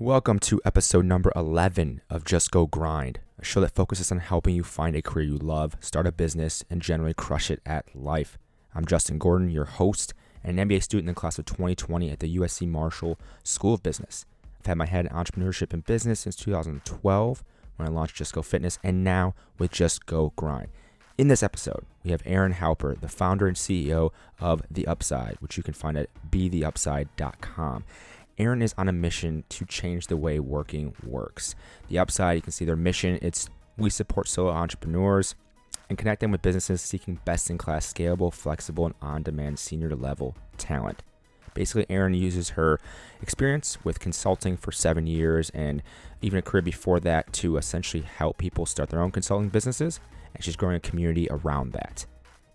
Welcome 0.00 0.38
to 0.40 0.60
episode 0.64 1.06
number 1.06 1.32
11 1.34 2.02
of 2.08 2.24
Just 2.24 2.52
Go 2.52 2.68
Grind, 2.68 3.18
a 3.36 3.44
show 3.44 3.60
that 3.62 3.74
focuses 3.74 4.12
on 4.12 4.20
helping 4.20 4.54
you 4.54 4.62
find 4.62 4.94
a 4.94 5.02
career 5.02 5.26
you 5.26 5.38
love, 5.38 5.74
start 5.80 6.06
a 6.06 6.12
business, 6.12 6.62
and 6.70 6.80
generally 6.80 7.14
crush 7.14 7.50
it 7.50 7.60
at 7.66 7.84
life. 7.96 8.38
I'm 8.76 8.84
Justin 8.84 9.18
Gordon, 9.18 9.50
your 9.50 9.64
host, 9.64 10.14
and 10.44 10.56
an 10.56 10.68
MBA 10.68 10.84
student 10.84 11.08
in 11.08 11.14
the 11.16 11.20
class 11.20 11.40
of 11.40 11.46
2020 11.46 12.10
at 12.10 12.20
the 12.20 12.36
USC 12.36 12.68
Marshall 12.68 13.18
School 13.42 13.74
of 13.74 13.82
Business. 13.82 14.24
I've 14.60 14.66
had 14.66 14.78
my 14.78 14.86
head 14.86 15.06
in 15.06 15.10
entrepreneurship 15.10 15.72
and 15.72 15.84
business 15.84 16.20
since 16.20 16.36
2012 16.36 17.42
when 17.74 17.88
I 17.88 17.90
launched 17.90 18.14
Just 18.14 18.32
Go 18.32 18.42
Fitness, 18.42 18.78
and 18.84 19.02
now 19.02 19.34
with 19.58 19.72
Just 19.72 20.06
Go 20.06 20.32
Grind. 20.36 20.68
In 21.18 21.26
this 21.26 21.42
episode, 21.42 21.84
we 22.04 22.12
have 22.12 22.22
Erin 22.24 22.54
Halper, 22.54 23.00
the 23.00 23.08
founder 23.08 23.48
and 23.48 23.56
CEO 23.56 24.12
of 24.38 24.62
The 24.70 24.86
Upside, 24.86 25.38
which 25.40 25.56
you 25.56 25.64
can 25.64 25.74
find 25.74 25.98
at 25.98 26.08
betheupside.com. 26.30 27.82
Erin 28.38 28.62
is 28.62 28.74
on 28.78 28.88
a 28.88 28.92
mission 28.92 29.44
to 29.48 29.64
change 29.64 30.06
the 30.06 30.16
way 30.16 30.38
working 30.38 30.94
works. 31.04 31.54
The 31.88 31.98
upside, 31.98 32.36
you 32.36 32.42
can 32.42 32.52
see 32.52 32.64
their 32.64 32.76
mission. 32.76 33.18
It's 33.20 33.50
we 33.76 33.90
support 33.90 34.28
solo 34.28 34.50
entrepreneurs 34.50 35.34
and 35.88 35.98
connect 35.98 36.20
them 36.20 36.30
with 36.30 36.42
businesses 36.42 36.82
seeking 36.82 37.20
best 37.24 37.50
in 37.50 37.58
class, 37.58 37.92
scalable, 37.92 38.32
flexible, 38.32 38.86
and 38.86 38.94
on 39.00 39.22
demand 39.22 39.58
senior 39.58 39.94
level 39.94 40.36
talent. 40.56 41.02
Basically, 41.54 41.86
Erin 41.88 42.14
uses 42.14 42.50
her 42.50 42.78
experience 43.20 43.78
with 43.84 43.98
consulting 43.98 44.56
for 44.56 44.70
seven 44.70 45.06
years 45.06 45.50
and 45.50 45.82
even 46.22 46.38
a 46.38 46.42
career 46.42 46.62
before 46.62 47.00
that 47.00 47.32
to 47.34 47.56
essentially 47.56 48.02
help 48.02 48.38
people 48.38 48.66
start 48.66 48.90
their 48.90 49.00
own 49.00 49.10
consulting 49.10 49.48
businesses, 49.48 49.98
and 50.34 50.44
she's 50.44 50.56
growing 50.56 50.76
a 50.76 50.80
community 50.80 51.26
around 51.30 51.72
that. 51.72 52.06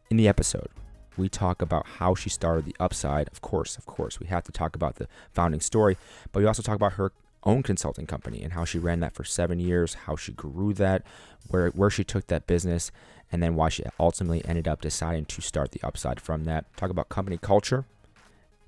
In 0.09 0.17
the 0.17 0.27
episode, 0.27 0.69
we 1.17 1.29
talk 1.29 1.61
about 1.61 1.85
how 1.99 2.15
she 2.15 2.29
started 2.29 2.65
the 2.65 2.75
upside. 2.79 3.27
Of 3.29 3.41
course, 3.41 3.77
of 3.77 3.85
course, 3.85 4.19
we 4.19 4.27
have 4.27 4.43
to 4.45 4.51
talk 4.51 4.75
about 4.75 4.95
the 4.95 5.07
founding 5.31 5.61
story, 5.61 5.97
but 6.31 6.39
we 6.39 6.45
also 6.45 6.61
talk 6.61 6.75
about 6.75 6.93
her 6.93 7.11
own 7.45 7.63
consulting 7.63 8.05
company 8.05 8.41
and 8.41 8.53
how 8.53 8.65
she 8.65 8.79
ran 8.79 8.99
that 9.01 9.13
for 9.13 9.23
seven 9.23 9.59
years, 9.59 9.93
how 10.05 10.15
she 10.15 10.31
grew 10.31 10.73
that, 10.73 11.03
where 11.47 11.69
where 11.69 11.89
she 11.89 12.03
took 12.03 12.27
that 12.27 12.47
business, 12.47 12.91
and 13.31 13.41
then 13.41 13.55
why 13.55 13.69
she 13.69 13.83
ultimately 13.99 14.43
ended 14.45 14.67
up 14.67 14.81
deciding 14.81 15.25
to 15.25 15.41
start 15.41 15.71
the 15.71 15.81
upside 15.83 16.19
from 16.19 16.45
that. 16.45 16.65
Talk 16.77 16.89
about 16.89 17.09
company 17.09 17.37
culture. 17.37 17.85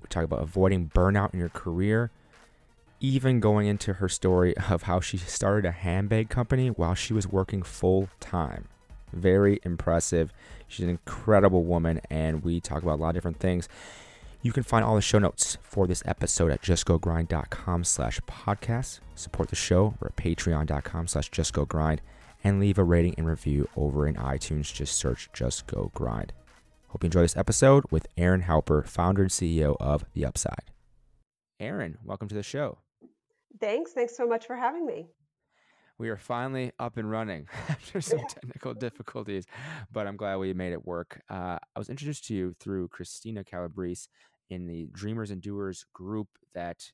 We 0.02 0.08
talk 0.08 0.24
about 0.24 0.42
avoiding 0.42 0.90
burnout 0.94 1.32
in 1.32 1.40
your 1.40 1.48
career. 1.48 2.10
Even 2.98 3.40
going 3.40 3.66
into 3.66 3.94
her 3.94 4.08
story 4.08 4.56
of 4.70 4.84
how 4.84 5.00
she 5.00 5.16
started 5.18 5.66
a 5.66 5.72
handbag 5.72 6.28
company 6.28 6.68
while 6.68 6.94
she 6.94 7.12
was 7.12 7.26
working 7.26 7.62
full 7.62 8.08
time. 8.20 8.68
Very 9.12 9.60
impressive. 9.64 10.32
She's 10.68 10.84
an 10.84 10.90
incredible 10.90 11.64
woman, 11.64 12.00
and 12.10 12.42
we 12.42 12.60
talk 12.60 12.82
about 12.82 12.98
a 12.98 13.02
lot 13.02 13.10
of 13.10 13.14
different 13.14 13.40
things. 13.40 13.68
You 14.42 14.52
can 14.52 14.62
find 14.62 14.84
all 14.84 14.94
the 14.94 15.02
show 15.02 15.18
notes 15.18 15.58
for 15.62 15.86
this 15.86 16.02
episode 16.06 16.52
at 16.52 16.62
justgogrind.com 16.62 17.84
slash 17.84 18.20
podcast. 18.28 19.00
Support 19.14 19.48
the 19.48 19.56
show 19.56 19.94
or 20.00 20.08
at 20.08 20.16
patreon.com 20.16 21.08
slash 21.08 21.30
justgogrind 21.30 21.98
and 22.44 22.60
leave 22.60 22.78
a 22.78 22.84
rating 22.84 23.14
and 23.18 23.26
review 23.26 23.68
over 23.76 24.06
in 24.06 24.14
iTunes. 24.14 24.72
Just 24.72 24.96
search 24.96 25.28
Just 25.32 25.66
Go 25.66 25.90
Grind. 25.94 26.32
Hope 26.88 27.02
you 27.02 27.08
enjoy 27.08 27.22
this 27.22 27.36
episode 27.36 27.84
with 27.90 28.06
Erin 28.16 28.42
Halper, 28.42 28.86
founder 28.86 29.22
and 29.22 29.30
CEO 29.30 29.76
of 29.80 30.04
The 30.14 30.24
Upside. 30.24 30.70
Erin, 31.58 31.98
welcome 32.04 32.28
to 32.28 32.34
the 32.34 32.42
show. 32.42 32.78
Thanks. 33.60 33.92
Thanks 33.92 34.16
so 34.16 34.26
much 34.26 34.46
for 34.46 34.54
having 34.54 34.86
me 34.86 35.06
we 35.98 36.08
are 36.08 36.16
finally 36.16 36.72
up 36.78 36.96
and 36.96 37.10
running 37.10 37.48
after 37.68 38.00
some 38.00 38.20
technical 38.28 38.74
difficulties, 38.74 39.46
but 39.90 40.06
I'm 40.06 40.16
glad 40.16 40.36
we 40.36 40.52
made 40.52 40.72
it 40.72 40.86
work. 40.86 41.20
Uh, 41.30 41.58
I 41.74 41.78
was 41.78 41.88
introduced 41.88 42.26
to 42.26 42.34
you 42.34 42.54
through 42.60 42.88
Christina 42.88 43.44
Calabrese 43.44 44.08
in 44.50 44.66
the 44.66 44.88
Dreamers 44.92 45.30
and 45.30 45.40
Doers 45.40 45.86
group 45.92 46.28
that 46.54 46.92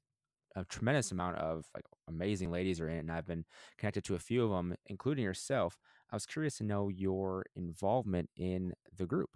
a 0.55 0.65
tremendous 0.65 1.11
amount 1.13 1.37
of 1.39 1.67
like 1.75 1.85
amazing 2.09 2.51
ladies 2.51 2.81
are 2.81 2.89
in, 2.89 2.99
and 2.99 3.13
I've 3.13 3.27
been 3.27 3.45
connected 3.79 4.05
to 4.05 4.15
a 4.15 4.19
few 4.19 4.45
of 4.45 4.51
them, 4.51 4.75
including 4.87 5.25
yourself. 5.25 5.79
I 6.11 6.17
was 6.17 6.27
curious 6.27 6.59
to 6.59 6.65
know 6.65 6.89
your 6.89 7.47
involvement 7.57 8.29
in 8.37 8.75
the 8.97 9.07
group. 9.07 9.31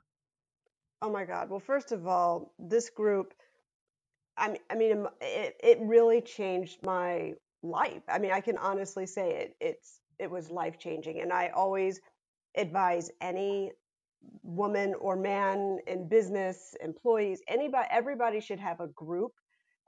Oh 1.03 1.11
my 1.11 1.25
God! 1.25 1.51
Well, 1.51 1.61
first 1.61 1.93
of 1.93 2.07
all, 2.07 2.53
this 2.59 2.91
group, 2.91 3.35
I 4.37 4.49
mean, 4.49 4.59
I 4.71 4.75
mean, 4.75 5.07
it, 5.21 5.57
it 5.63 5.79
really 5.81 6.21
changed 6.21 6.79
my 6.85 7.33
life. 7.71 8.03
I 8.09 8.19
mean, 8.19 8.33
I 8.33 8.41
can 8.41 8.59
honestly 8.59 9.07
say 9.07 9.31
it. 9.37 9.57
It's 9.61 10.01
it 10.19 10.31
was 10.31 10.51
life 10.51 10.79
changing, 10.79 11.21
and 11.21 11.33
I 11.33 11.49
always 11.49 12.01
advise 12.57 13.11
any 13.21 13.73
woman 14.43 14.95
or 15.01 15.17
man 15.17 15.79
in 15.87 16.09
business, 16.09 16.75
employees, 16.83 17.43
anybody, 17.49 17.87
everybody 17.91 18.41
should 18.41 18.59
have 18.59 18.81
a 18.81 18.89
group, 18.89 19.33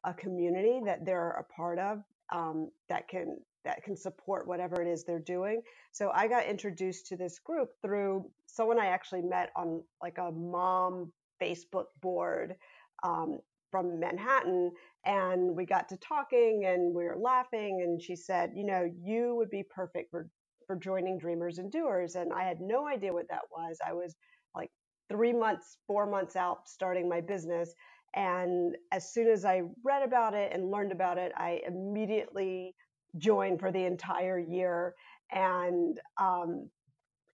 a 0.04 0.14
community 0.14 0.80
that 0.84 1.04
they're 1.04 1.30
a 1.30 1.44
part 1.44 1.78
of 1.78 2.02
um, 2.30 2.70
that 2.88 3.08
can 3.08 3.38
that 3.64 3.82
can 3.82 3.96
support 3.96 4.46
whatever 4.46 4.80
it 4.80 4.88
is 4.88 5.04
they're 5.04 5.18
doing. 5.18 5.60
So 5.92 6.10
I 6.14 6.28
got 6.28 6.46
introduced 6.46 7.06
to 7.08 7.16
this 7.16 7.38
group 7.38 7.70
through 7.82 8.30
someone 8.46 8.78
I 8.78 8.86
actually 8.86 9.22
met 9.22 9.50
on 9.56 9.82
like 10.00 10.18
a 10.18 10.30
mom 10.30 11.12
Facebook 11.42 11.86
board 12.00 12.54
um, 13.02 13.40
from 13.70 14.00
Manhattan 14.00 14.72
and 15.08 15.56
we 15.56 15.66
got 15.66 15.88
to 15.91 15.98
talking 15.98 16.66
and 16.66 16.94
we 16.94 17.04
were 17.06 17.19
laughing 17.19 17.82
and 17.84 18.02
she 18.02 18.16
said, 18.16 18.52
"You 18.56 18.66
know, 18.66 18.84
you 19.02 19.34
would 19.36 19.50
be 19.50 19.64
perfect 19.64 20.12
for 20.12 20.30
for 20.69 20.76
joining 20.76 21.19
Dreamers 21.19 21.58
and 21.58 21.72
Doers." 21.72 22.16
And 22.16 22.32
I 22.34 22.44
had 22.44 22.60
no 22.62 22.88
idea 22.88 23.14
what 23.14 23.28
that 23.30 23.44
was. 23.52 23.78
I 23.86 23.94
was 23.94 24.16
like 24.54 24.70
3 25.10 25.34
months, 25.34 25.78
4 25.88 26.06
months 26.06 26.36
out 26.36 26.69
starting 26.69 27.08
my 27.10 27.22
business 27.22 27.74
and 28.14 28.76
as 28.92 29.12
soon 29.12 29.28
as 29.28 29.44
I 29.46 29.62
read 29.84 30.02
about 30.02 30.34
it 30.34 30.52
and 30.52 30.70
learned 30.70 30.92
about 30.92 31.19
it, 31.19 31.32
I 31.36 31.62
immediately 31.66 32.75
joined 33.19 33.60
for 33.60 33.72
the 33.72 33.84
entire 33.84 34.38
year 34.38 34.94
and 35.32 36.00
um, 36.20 36.70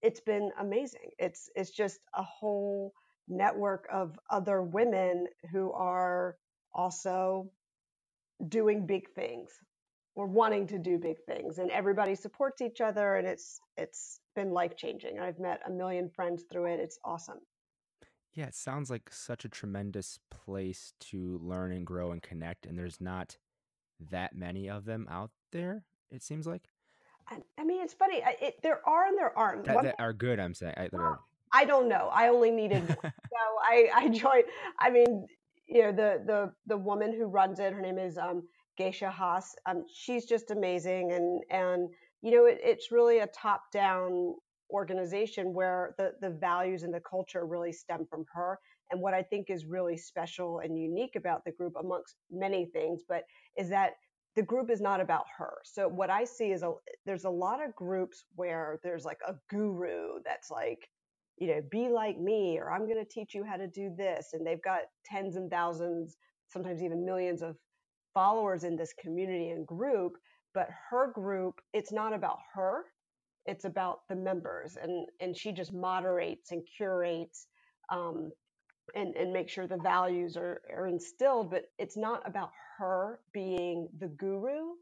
it's 0.02 0.20
been 0.20 0.50
amazing. 0.60 1.10
It's 1.18 1.50
it's 1.56 1.70
just 1.70 2.00
a 2.14 2.22
whole 2.24 2.94
network 3.28 3.86
of 3.92 4.18
other 4.30 4.62
women 4.62 5.26
who 5.52 5.72
are 5.72 6.36
also 6.74 7.50
doing 8.48 8.86
big 8.86 9.08
things 9.14 9.50
or 10.16 10.26
wanting 10.26 10.66
to 10.68 10.78
do 10.78 10.98
big 10.98 11.16
things 11.26 11.58
and 11.58 11.70
everybody 11.70 12.14
supports 12.14 12.60
each 12.60 12.80
other 12.80 13.16
and 13.16 13.26
it's 13.26 13.60
it's 13.76 14.20
been 14.36 14.50
life 14.50 14.76
changing 14.76 15.18
i've 15.18 15.38
met 15.38 15.60
a 15.66 15.70
million 15.70 16.08
friends 16.08 16.44
through 16.50 16.66
it. 16.66 16.80
It's 16.80 16.98
awesome. 17.04 17.38
Yeah 18.34 18.46
it 18.46 18.54
sounds 18.54 18.90
like 18.90 19.10
such 19.12 19.44
a 19.44 19.48
tremendous 19.48 20.18
place 20.30 20.92
to 21.00 21.38
learn 21.42 21.72
and 21.72 21.86
grow 21.86 22.12
and 22.12 22.22
connect 22.22 22.66
and 22.66 22.78
there's 22.78 23.00
not 23.00 23.38
that 24.10 24.34
many 24.34 24.68
of 24.68 24.84
them 24.84 25.06
out 25.10 25.30
there 25.52 25.84
it 26.10 26.22
seems 26.22 26.46
like? 26.46 26.62
I, 27.28 27.38
I 27.58 27.64
mean 27.64 27.82
it's 27.82 27.94
funny 27.94 28.22
I, 28.22 28.36
it, 28.40 28.62
there 28.62 28.86
are 28.88 29.06
and 29.06 29.16
there 29.16 29.36
aren't. 29.36 29.64
That, 29.64 29.82
that 29.82 29.96
are 29.98 30.12
good 30.12 30.38
i'm 30.38 30.54
saying 30.54 30.74
I, 30.76 30.88
I 31.52 31.64
don't 31.64 31.88
know. 31.88 32.10
I 32.12 32.28
only 32.28 32.50
needed 32.50 32.86
so 33.02 33.40
i 33.62 33.88
i 33.94 34.08
joined 34.08 34.44
i 34.78 34.90
mean 34.90 35.26
you 35.66 35.82
know 35.82 35.92
the 35.92 36.22
the 36.26 36.52
the 36.66 36.76
woman 36.76 37.12
who 37.12 37.26
runs 37.26 37.58
it 37.58 37.72
her 37.72 37.80
name 37.80 37.98
is 37.98 38.18
um 38.18 38.42
Gesche 38.78 39.10
Haas 39.10 39.54
um 39.66 39.84
she's 39.92 40.26
just 40.26 40.50
amazing 40.50 41.12
and 41.12 41.42
and 41.50 41.88
you 42.22 42.30
know 42.30 42.46
it, 42.46 42.58
it's 42.62 42.90
really 42.90 43.18
a 43.18 43.26
top 43.28 43.62
down 43.72 44.34
organization 44.70 45.52
where 45.52 45.94
the 45.98 46.12
the 46.20 46.30
values 46.30 46.82
and 46.82 46.92
the 46.92 47.00
culture 47.08 47.46
really 47.46 47.72
stem 47.72 48.06
from 48.08 48.24
her 48.32 48.58
and 48.90 49.00
what 49.00 49.14
I 49.14 49.22
think 49.22 49.46
is 49.48 49.64
really 49.64 49.96
special 49.96 50.60
and 50.60 50.78
unique 50.78 51.16
about 51.16 51.44
the 51.44 51.52
group 51.52 51.74
amongst 51.78 52.16
many 52.30 52.66
things 52.66 53.02
but 53.08 53.24
is 53.56 53.68
that 53.70 53.92
the 54.36 54.42
group 54.42 54.68
is 54.68 54.80
not 54.80 55.00
about 55.00 55.26
her. 55.38 55.58
So 55.64 55.86
what 55.88 56.10
I 56.10 56.24
see 56.24 56.50
is 56.50 56.62
a 56.62 56.72
there's 57.06 57.24
a 57.24 57.30
lot 57.30 57.64
of 57.64 57.74
groups 57.76 58.24
where 58.34 58.80
there's 58.82 59.04
like 59.04 59.20
a 59.26 59.34
guru 59.48 60.18
that's 60.24 60.50
like 60.50 60.88
you 61.38 61.48
know, 61.48 61.60
be 61.70 61.88
like 61.88 62.18
me, 62.18 62.58
or 62.58 62.70
I'm 62.72 62.86
going 62.86 63.02
to 63.04 63.10
teach 63.10 63.34
you 63.34 63.44
how 63.44 63.56
to 63.56 63.66
do 63.66 63.92
this. 63.96 64.28
And 64.32 64.46
they've 64.46 64.62
got 64.62 64.82
tens 65.04 65.36
and 65.36 65.50
thousands, 65.50 66.16
sometimes 66.48 66.82
even 66.82 67.04
millions 67.04 67.42
of 67.42 67.56
followers 68.14 68.64
in 68.64 68.76
this 68.76 68.94
community 69.00 69.50
and 69.50 69.66
group. 69.66 70.14
But 70.54 70.68
her 70.90 71.10
group, 71.12 71.60
it's 71.72 71.92
not 71.92 72.14
about 72.14 72.38
her, 72.54 72.84
it's 73.46 73.64
about 73.64 74.00
the 74.08 74.16
members. 74.16 74.76
And, 74.80 75.08
and 75.20 75.36
she 75.36 75.52
just 75.52 75.72
moderates 75.72 76.52
and 76.52 76.62
curates 76.76 77.48
um, 77.90 78.30
and, 78.94 79.16
and 79.16 79.32
make 79.32 79.48
sure 79.48 79.66
the 79.66 79.78
values 79.78 80.36
are, 80.36 80.62
are 80.74 80.86
instilled. 80.86 81.50
But 81.50 81.64
it's 81.78 81.96
not 81.96 82.22
about 82.28 82.52
her 82.78 83.20
being 83.32 83.88
the 83.98 84.08
guru. 84.08 84.74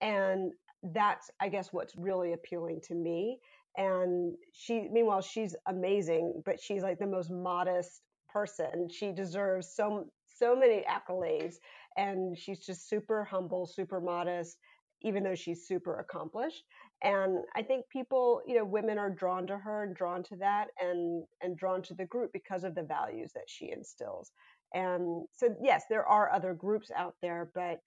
And 0.00 0.52
that's, 0.82 1.30
I 1.40 1.48
guess, 1.48 1.72
what's 1.72 1.96
really 1.96 2.32
appealing 2.32 2.80
to 2.88 2.94
me 2.94 3.38
and 3.76 4.34
she 4.52 4.88
meanwhile 4.92 5.22
she's 5.22 5.56
amazing 5.66 6.42
but 6.44 6.60
she's 6.60 6.82
like 6.82 6.98
the 6.98 7.06
most 7.06 7.30
modest 7.30 8.02
person. 8.32 8.88
She 8.90 9.12
deserves 9.12 9.74
so 9.74 10.06
so 10.28 10.56
many 10.56 10.84
accolades 10.88 11.56
and 11.96 12.36
she's 12.38 12.60
just 12.64 12.88
super 12.88 13.24
humble 13.24 13.66
super 13.66 14.00
modest 14.00 14.58
even 15.02 15.22
though 15.24 15.34
she's 15.34 15.66
super 15.66 15.98
accomplished. 16.00 16.64
And 17.02 17.38
i 17.56 17.62
think 17.62 17.88
people 17.88 18.42
you 18.46 18.56
know 18.56 18.64
women 18.64 18.98
are 18.98 19.10
drawn 19.10 19.46
to 19.48 19.58
her 19.58 19.84
and 19.84 19.94
drawn 19.96 20.22
to 20.24 20.36
that 20.36 20.68
and 20.80 21.24
and 21.42 21.56
drawn 21.56 21.82
to 21.82 21.94
the 21.94 22.06
group 22.06 22.32
because 22.32 22.64
of 22.64 22.74
the 22.74 22.82
values 22.84 23.32
that 23.34 23.48
she 23.48 23.70
instills. 23.70 24.32
And 24.74 25.26
so 25.32 25.54
yes 25.62 25.84
there 25.90 26.06
are 26.06 26.32
other 26.32 26.54
groups 26.54 26.90
out 26.96 27.14
there 27.22 27.50
but 27.54 27.80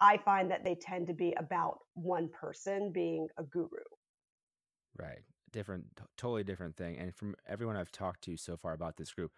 I 0.00 0.18
find 0.18 0.50
that 0.50 0.64
they 0.64 0.76
tend 0.76 1.06
to 1.08 1.14
be 1.14 1.34
about 1.38 1.80
one 1.94 2.28
person 2.28 2.92
being 2.92 3.28
a 3.38 3.42
guru. 3.44 3.84
Right. 4.98 5.22
Different, 5.52 5.84
totally 6.16 6.44
different 6.44 6.76
thing. 6.76 6.98
And 6.98 7.14
from 7.14 7.34
everyone 7.46 7.76
I've 7.76 7.92
talked 7.92 8.22
to 8.24 8.36
so 8.36 8.56
far 8.56 8.72
about 8.72 8.96
this 8.96 9.12
group, 9.12 9.32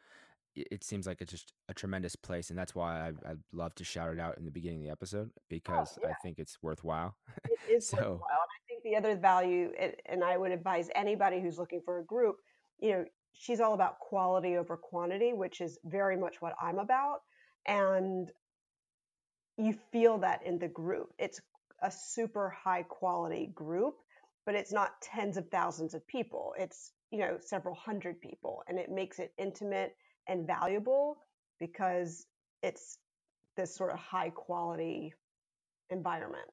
it 0.57 0.83
seems 0.83 1.07
like 1.07 1.21
it's 1.21 1.31
just 1.31 1.53
a 1.69 1.75
tremendous 1.75 2.17
place, 2.17 2.51
and 2.51 2.59
that's 2.59 2.75
why 2.75 3.01
I, 3.01 3.31
I'd 3.31 3.39
love 3.53 3.75
to 3.77 3.85
shout 3.85 4.13
it 4.13 4.19
out 4.19 4.37
in 4.37 4.45
the 4.45 4.51
beginning 4.51 4.81
of 4.81 4.85
the 4.85 4.91
episode 4.91 5.31
oh, 5.33 5.43
because 5.49 5.97
oh, 5.99 6.07
yeah. 6.07 6.11
I 6.11 6.15
think 6.23 6.41
it's 6.41 6.59
worthwhile. 6.61 7.15
It 7.45 7.73
is 7.73 7.89
so, 7.89 7.97
worthwhile. 7.97 8.13
And 8.13 8.51
I 8.51 8.61
think 8.69 8.83
the 8.83 8.97
other 8.97 9.17
value, 9.17 9.71
and 10.07 10.25
I 10.25 10.37
would 10.37 10.51
advise 10.51 10.89
anybody 10.95 11.41
who's 11.41 11.57
looking 11.57 11.81
for 11.85 12.01
a 12.01 12.05
group, 12.05 12.37
you 12.81 12.91
know, 12.91 13.05
she's 13.33 13.61
all 13.61 13.75
about 13.75 14.01
quality 14.01 14.57
over 14.57 14.77
quantity, 14.77 15.33
which 15.33 15.61
is 15.61 15.79
very 15.85 16.17
much 16.17 16.43
what 16.43 16.55
I'm 16.61 16.79
about. 16.79 17.21
And 17.67 18.29
you 19.57 19.75
feel 19.93 20.19
that 20.19 20.45
in 20.45 20.59
the 20.59 20.69
group. 20.69 21.13
It's 21.19 21.41
a 21.83 21.91
super 21.91 22.51
high 22.51 22.83
quality 22.83 23.51
group, 23.55 23.95
but 24.51 24.59
it's 24.59 24.73
not 24.73 25.01
tens 25.01 25.37
of 25.37 25.49
thousands 25.49 25.95
of 25.95 26.05
people. 26.09 26.55
It's, 26.59 26.91
you 27.13 27.21
know, 27.21 27.39
several 27.39 27.73
hundred 27.73 28.21
people, 28.21 28.65
and 28.67 28.81
it 28.81 28.91
makes 28.91 29.21
it 29.21 29.33
intimate 29.39 29.95
and 30.27 30.45
valuable 30.45 31.19
because 31.61 32.27
it's 32.61 32.99
this 33.57 33.73
sort 33.73 33.93
of 33.93 34.01
high 34.01 34.31
quality 34.31 35.15
environment. 35.91 36.49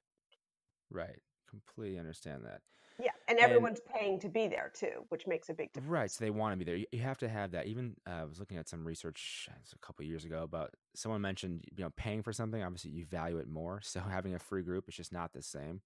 Right. 0.92 1.20
Completely 1.50 1.98
understand 1.98 2.44
that. 2.46 2.62
Yeah, 3.04 3.10
and 3.28 3.40
everyone's 3.40 3.80
and, 3.80 4.00
paying 4.00 4.20
to 4.20 4.30
be 4.30 4.48
there 4.48 4.72
too, 4.76 5.04
which 5.10 5.26
makes 5.26 5.50
a 5.50 5.56
big 5.56 5.74
difference. 5.74 5.92
Right, 5.92 6.12
so 6.12 6.24
they 6.24 6.30
want 6.30 6.54
to 6.54 6.58
be 6.58 6.66
there. 6.66 6.84
You, 6.92 7.02
have 7.02 7.18
to 7.18 7.30
have 7.30 7.50
that. 7.52 7.66
Even 7.66 7.96
uh, 8.08 8.22
I 8.22 8.26
was 8.26 8.40
looking 8.40 8.58
at 8.58 8.70
some 8.70 8.86
research 8.86 9.50
a 9.74 9.80
couple 9.80 10.06
years 10.06 10.24
ago 10.24 10.44
about 10.44 10.72
someone 10.94 11.22
mentioned 11.22 11.64
you 11.76 11.84
know 11.84 11.92
paying 11.98 12.22
for 12.22 12.32
something. 12.32 12.62
Obviously, 12.62 12.92
you 12.92 13.06
value 13.06 13.38
it 13.38 13.48
more. 13.48 13.82
So 13.82 14.00
having 14.12 14.36
a 14.36 14.40
free 14.40 14.62
group 14.62 14.88
is 14.88 14.96
just 14.96 15.12
not 15.12 15.34
the 15.34 15.42
same. 15.42 15.82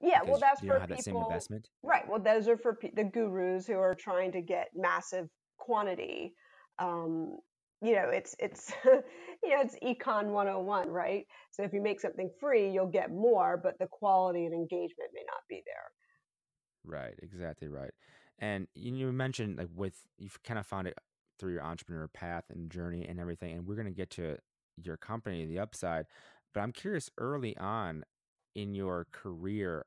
Yeah, 0.00 0.20
well, 0.26 0.38
that's 0.38 0.62
you 0.62 0.68
for 0.68 0.80
have 0.80 0.88
people, 0.88 0.96
that 0.96 1.04
same 1.04 1.16
investment. 1.16 1.68
Right. 1.82 2.02
Well, 2.08 2.20
those 2.20 2.48
are 2.48 2.58
for 2.58 2.78
the 2.94 3.04
gurus 3.04 3.66
who 3.66 3.78
are 3.78 3.94
trying 3.94 4.32
to 4.32 4.42
get 4.42 4.68
massive 4.74 5.28
quantity 5.58 6.34
um, 6.78 7.38
you 7.82 7.94
know, 7.94 8.08
it's 8.08 8.34
it's 8.38 8.72
you 8.84 9.50
know 9.50 9.60
it's 9.60 9.76
econ 9.82 10.26
101, 10.26 10.88
right? 10.88 11.26
So 11.50 11.62
if 11.62 11.72
you 11.72 11.82
make 11.82 12.00
something 12.00 12.30
free, 12.40 12.70
you'll 12.70 12.86
get 12.86 13.10
more, 13.10 13.60
but 13.62 13.74
the 13.78 13.86
quality 13.90 14.46
and 14.46 14.54
engagement 14.54 15.10
may 15.12 15.22
not 15.26 15.42
be 15.48 15.62
there. 15.66 16.96
Right, 17.00 17.14
exactly 17.22 17.68
right. 17.68 17.92
And 18.38 18.66
you 18.74 19.12
mentioned 19.12 19.58
like 19.58 19.68
with 19.74 19.94
you've 20.18 20.42
kind 20.42 20.58
of 20.58 20.66
found 20.66 20.88
it 20.88 20.96
through 21.38 21.52
your 21.52 21.64
entrepreneur 21.64 22.08
path 22.08 22.44
and 22.50 22.70
journey 22.70 23.06
and 23.06 23.20
everything, 23.20 23.52
and 23.52 23.66
we're 23.66 23.76
going 23.76 23.86
to 23.86 23.92
get 23.92 24.10
to 24.10 24.38
your 24.82 24.96
company, 24.96 25.44
the 25.46 25.58
upside. 25.58 26.06
But 26.52 26.60
I'm 26.60 26.72
curious, 26.72 27.10
early 27.18 27.56
on 27.56 28.04
in 28.54 28.74
your 28.74 29.06
career, 29.12 29.86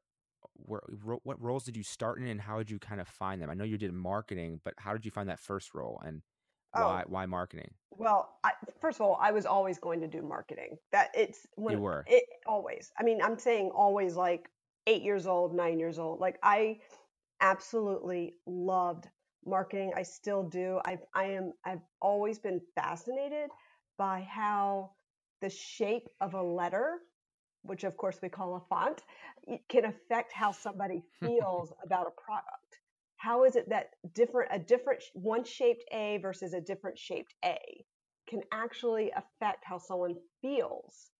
where, 0.54 0.82
what 1.24 1.42
roles 1.42 1.64
did 1.64 1.78
you 1.78 1.84
start 1.84 2.20
in, 2.20 2.28
and 2.28 2.42
how 2.42 2.58
did 2.58 2.70
you 2.70 2.80
kind 2.80 3.02
of 3.02 3.08
find 3.08 3.42
them? 3.42 3.50
I 3.50 3.54
know 3.54 3.64
you 3.64 3.78
did 3.78 3.94
marketing, 3.94 4.60
but 4.64 4.74
how 4.78 4.94
did 4.94 5.06
you 5.06 5.12
find 5.12 5.30
that 5.30 5.40
first 5.40 5.74
role? 5.74 6.02
And 6.06 6.22
oh. 6.74 6.88
why 6.88 7.04
oh, 7.06 7.10
why 7.10 7.26
marketing? 7.26 7.72
Well, 7.92 8.38
I, 8.44 8.52
first 8.80 9.00
of 9.00 9.06
all, 9.06 9.18
I 9.20 9.32
was 9.32 9.46
always 9.46 9.80
going 9.80 10.02
to 10.02 10.08
do 10.08 10.22
marketing. 10.22 10.78
That 10.92 11.10
it's 11.14 11.46
when 11.56 11.76
you 11.76 11.82
were 11.82 12.04
it 12.08 12.24
always. 12.46 12.92
I 13.00 13.04
mean, 13.04 13.22
I'm 13.22 13.40
saying 13.40 13.72
always 13.74 14.16
like 14.16 14.50
eight 14.86 15.02
years 15.02 15.28
old, 15.28 15.56
nine 15.56 15.80
years 15.80 16.00
old. 16.00 16.20
Like 16.20 16.38
I 16.44 16.80
absolutely 17.42 18.36
loved 18.46 19.08
marketing. 19.46 19.94
I 19.96 20.04
still 20.04 20.44
do. 20.44 20.80
I 20.86 20.98
I 21.16 21.26
am 21.26 21.54
I've 21.66 21.82
always 22.02 22.40
been 22.40 22.62
fascinated 22.76 23.50
by 23.98 24.22
how 24.30 24.92
the 25.42 25.50
shape 25.50 26.08
of 26.22 26.34
a 26.34 26.42
letter, 26.42 27.00
which 27.64 27.84
of 27.84 27.98
course 27.98 28.20
we 28.22 28.30
call 28.30 28.56
a 28.56 28.62
font, 28.70 29.02
can 29.70 29.86
affect 29.86 30.32
how 30.32 30.52
somebody 30.52 31.04
feels 31.20 31.74
about 31.84 32.08
a 32.08 32.22
product. 32.22 32.80
How 33.18 33.46
is 33.46 33.56
it 33.56 33.70
that 33.70 33.92
different 34.14 34.52
a 34.54 34.60
different 34.60 35.04
one 35.14 35.44
shaped 35.44 35.84
A 35.92 36.18
versus 36.22 36.54
a 36.54 36.62
different 36.62 36.98
shaped 36.98 37.34
A 37.44 37.58
can 38.30 38.42
actually 38.52 39.12
affect 39.12 39.64
how 39.64 39.78
someone 39.78 40.16
feels, 40.42 41.12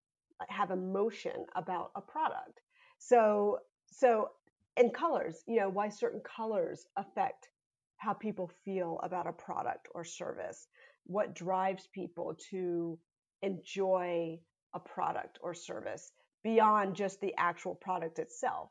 have 0.50 0.72
emotion 0.72 1.46
about 1.56 1.92
a 1.96 2.02
product. 2.02 2.62
So 3.00 3.60
so 3.92 4.30
in 4.76 4.92
colors, 4.92 5.44
you 5.48 5.60
know, 5.60 5.70
why 5.70 5.90
certain 5.90 6.22
colors 6.22 6.86
affect 6.98 7.50
how 7.98 8.14
people 8.14 8.52
feel 8.64 9.00
about 9.02 9.28
a 9.28 9.34
product 9.34 9.88
or 9.96 10.04
service, 10.04 10.68
what 11.06 11.34
drives 11.34 11.88
people 11.94 12.38
to 12.52 13.00
enjoy 13.42 14.40
a 14.74 14.80
product 14.80 15.40
or 15.42 15.54
service 15.54 16.12
beyond 16.48 16.96
just 16.96 17.20
the 17.20 17.34
actual 17.38 17.76
product 17.76 18.20
itself. 18.20 18.70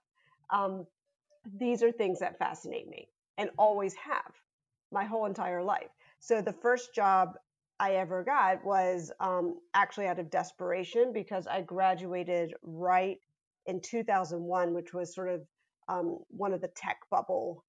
Um, 0.49 0.87
these 1.61 1.82
are 1.82 1.93
things 1.93 2.20
that 2.20 2.38
fascinate 2.38 2.88
me 2.88 3.06
and 3.37 3.50
always 3.58 3.94
have 3.96 4.32
my 4.90 5.05
whole 5.05 5.26
entire 5.26 5.62
life. 5.62 5.90
So 6.19 6.40
the 6.40 6.55
first 6.55 6.94
job 6.94 7.34
I 7.78 7.96
ever 7.96 8.25
got 8.25 8.64
was 8.64 9.12
um, 9.20 9.58
actually 9.75 10.06
out 10.06 10.19
of 10.19 10.31
desperation 10.31 11.12
because 11.12 11.46
I 11.46 11.61
graduated 11.61 12.55
right 12.62 13.19
in 13.67 13.82
2001, 13.82 14.72
which 14.72 14.94
was 14.94 15.14
sort 15.14 15.29
of 15.29 15.43
um, 15.87 16.20
one 16.29 16.55
of 16.55 16.62
the 16.62 16.69
tech 16.69 16.96
bubble 17.11 17.62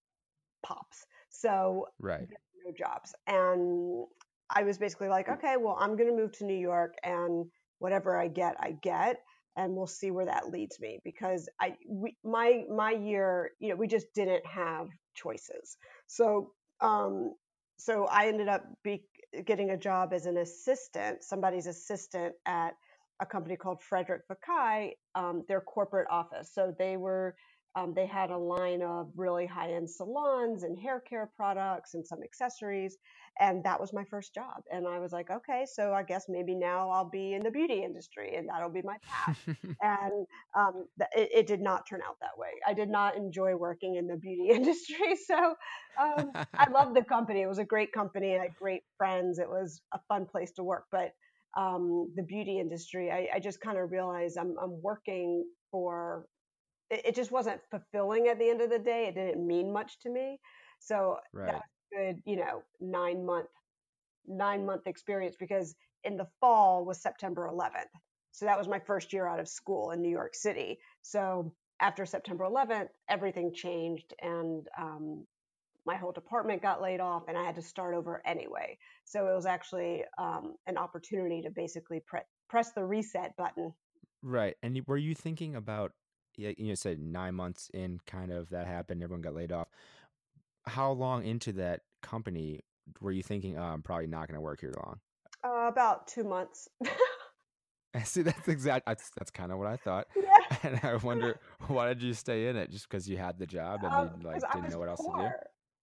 pops. 0.65 1.05
So 1.27 1.89
right. 1.99 2.29
no 2.65 2.71
jobs. 2.71 3.13
And 3.27 4.05
I 4.49 4.63
was 4.63 4.77
basically 4.77 5.09
like, 5.09 5.27
okay, 5.27 5.55
well, 5.59 5.75
I'm 5.77 5.97
going 5.97 6.09
to 6.09 6.15
move 6.15 6.31
to 6.37 6.45
New 6.45 6.57
York 6.57 6.95
and 7.03 7.47
whatever 7.79 8.17
I 8.17 8.29
get, 8.29 8.55
I 8.61 8.71
get 8.71 9.17
and 9.57 9.75
we'll 9.75 9.87
see 9.87 10.11
where 10.11 10.25
that 10.25 10.49
leads 10.49 10.79
me 10.79 10.99
because 11.03 11.49
I 11.59 11.75
we, 11.87 12.15
my 12.23 12.63
my 12.73 12.91
year 12.91 13.51
you 13.59 13.69
know 13.69 13.75
we 13.75 13.87
just 13.87 14.13
didn't 14.13 14.45
have 14.45 14.87
choices. 15.15 15.77
So 16.07 16.51
um 16.79 17.33
so 17.79 18.05
I 18.05 18.27
ended 18.27 18.47
up 18.47 18.63
be, 18.83 19.03
getting 19.45 19.71
a 19.71 19.77
job 19.77 20.13
as 20.13 20.25
an 20.25 20.37
assistant 20.37 21.23
somebody's 21.23 21.67
assistant 21.67 22.33
at 22.45 22.73
a 23.19 23.25
company 23.25 23.55
called 23.55 23.81
Frederick 23.81 24.21
Fekkai 24.27 24.91
um, 25.15 25.43
their 25.47 25.61
corporate 25.61 26.07
office. 26.09 26.51
So 26.53 26.73
they 26.77 26.97
were 26.97 27.35
um, 27.75 27.93
they 27.93 28.07
had 28.07 28.31
a 28.31 28.37
line 28.37 28.81
of 28.81 29.11
really 29.15 29.45
high 29.45 29.73
end 29.73 29.89
salons 29.89 30.63
and 30.63 30.77
hair 30.77 30.99
care 30.99 31.29
products 31.35 31.93
and 31.93 32.05
some 32.05 32.23
accessories. 32.23 32.97
And 33.39 33.63
that 33.65 33.79
was 33.79 33.93
my 33.93 34.03
first 34.05 34.33
job. 34.33 34.63
And 34.71 34.87
I 34.87 34.97
was 34.97 35.11
like, 35.11 35.29
okay, 35.29 35.65
so 35.71 35.93
I 35.93 36.01
guess 36.01 36.25
maybe 36.27 36.55
now 36.55 36.89
I'll 36.89 37.09
be 37.09 37.33
in 37.33 37.43
the 37.43 37.51
beauty 37.51 37.83
industry 37.83 38.35
and 38.35 38.49
that'll 38.49 38.71
be 38.71 38.81
my 38.81 38.97
path. 39.03 39.39
and 39.81 40.25
um, 40.57 40.85
th- 40.97 41.09
it, 41.15 41.29
it, 41.39 41.47
did 41.47 41.61
not 41.61 41.87
turn 41.87 42.01
out 42.07 42.15
that 42.21 42.35
way. 42.35 42.49
I 42.65 42.73
did 42.73 42.89
not 42.89 43.15
enjoy 43.15 43.55
working 43.55 43.95
in 43.95 44.07
the 44.07 44.17
beauty 44.17 44.49
industry. 44.51 45.15
So 45.27 45.55
um, 46.01 46.31
I 46.55 46.69
loved 46.71 46.95
the 46.95 47.03
company. 47.07 47.43
It 47.43 47.47
was 47.47 47.59
a 47.59 47.65
great 47.65 47.91
company. 47.91 48.35
I 48.35 48.43
had 48.43 48.55
great 48.55 48.81
friends. 48.97 49.37
It 49.37 49.49
was 49.49 49.81
a 49.93 49.99
fun 50.07 50.25
place 50.25 50.51
to 50.53 50.63
work. 50.63 50.85
But 50.91 51.11
um, 51.55 52.11
the 52.15 52.23
beauty 52.23 52.59
industry, 52.59 53.11
I, 53.11 53.27
I 53.35 53.39
just 53.39 53.61
kind 53.61 53.77
of 53.77 53.91
realized 53.91 54.37
I'm, 54.37 54.55
I'm 54.61 54.81
working 54.81 55.45
for 55.69 56.25
it, 56.89 57.15
just 57.15 57.31
wasn't 57.31 57.61
fulfilling 57.69 58.27
at 58.27 58.39
the 58.39 58.49
end 58.49 58.61
of 58.61 58.69
the 58.69 58.79
day. 58.79 59.07
It 59.07 59.15
didn't 59.15 59.45
mean 59.45 59.71
much 59.71 59.99
to 59.99 60.09
me. 60.09 60.39
So 60.79 61.17
right. 61.33 61.53
that 61.53 61.61
good, 61.91 62.21
you 62.25 62.37
know, 62.37 62.63
nine 62.79 63.25
month, 63.25 63.49
nine 64.27 64.65
month 64.65 64.87
experience 64.87 65.35
because 65.39 65.75
in 66.03 66.17
the 66.17 66.27
fall 66.39 66.85
was 66.85 67.01
September 67.01 67.49
11th. 67.51 67.91
So 68.31 68.45
that 68.45 68.57
was 68.57 68.67
my 68.67 68.79
first 68.79 69.13
year 69.13 69.27
out 69.27 69.39
of 69.39 69.47
school 69.47 69.91
in 69.91 70.01
New 70.01 70.11
York 70.11 70.35
City. 70.35 70.77
So 71.01 71.53
after 71.79 72.05
September 72.05 72.45
11th, 72.45 72.89
everything 73.09 73.53
changed 73.53 74.13
and 74.21 74.67
um, 74.77 75.25
my 75.85 75.95
whole 75.95 76.11
department 76.11 76.61
got 76.61 76.81
laid 76.81 76.99
off 76.99 77.23
and 77.27 77.37
I 77.37 77.43
had 77.43 77.55
to 77.55 77.61
start 77.61 77.95
over 77.95 78.21
anyway. 78.25 78.77
So 79.05 79.27
it 79.27 79.33
was 79.33 79.45
actually 79.45 80.03
um, 80.17 80.55
an 80.67 80.77
opportunity 80.77 81.41
to 81.43 81.49
basically 81.49 82.01
pre- 82.05 82.19
press 82.49 82.73
the 82.73 82.83
reset 82.83 83.35
button. 83.37 83.73
Right. 84.21 84.55
And 84.61 84.79
were 84.85 84.97
you 84.97 85.15
thinking 85.15 85.55
about 85.55 85.93
you 86.37 86.75
said 86.75 86.99
nine 86.99 87.35
months 87.35 87.69
in, 87.73 87.99
kind 88.05 88.31
of 88.31 88.49
that 88.49 88.67
happened. 88.67 89.03
Everyone 89.03 89.21
got 89.21 89.35
laid 89.35 89.51
off. 89.51 89.67
How 90.65 90.91
long 90.91 91.25
into 91.25 91.53
that 91.53 91.81
company 92.01 92.61
were 93.01 93.11
you 93.11 93.23
thinking, 93.23 93.57
oh, 93.57 93.63
I'm 93.63 93.81
probably 93.81 94.07
not 94.07 94.27
going 94.27 94.35
to 94.35 94.41
work 94.41 94.61
here 94.61 94.73
long? 94.75 94.99
Uh, 95.43 95.67
about 95.67 96.07
two 96.07 96.23
months. 96.23 96.67
See, 98.03 98.21
that's 98.21 98.47
exact. 98.47 98.85
That's 98.85 99.09
that's 99.17 99.31
kind 99.31 99.51
of 99.51 99.57
what 99.57 99.67
I 99.67 99.77
thought. 99.77 100.07
Yeah. 100.15 100.23
And 100.63 100.79
I 100.81 100.95
wonder 100.95 101.39
why 101.67 101.89
did 101.89 102.01
you 102.01 102.13
stay 102.13 102.47
in 102.47 102.55
it? 102.55 102.71
Just 102.71 102.89
because 102.89 103.07
you 103.07 103.17
had 103.17 103.37
the 103.37 103.45
job 103.45 103.81
and 103.83 103.93
um, 103.93 104.09
you 104.19 104.27
like 104.27 104.41
didn't 104.53 104.71
know 104.71 104.79
what 104.79 104.89
else 104.89 105.01
poor. 105.05 105.17
to 105.17 105.23
do. 105.23 105.29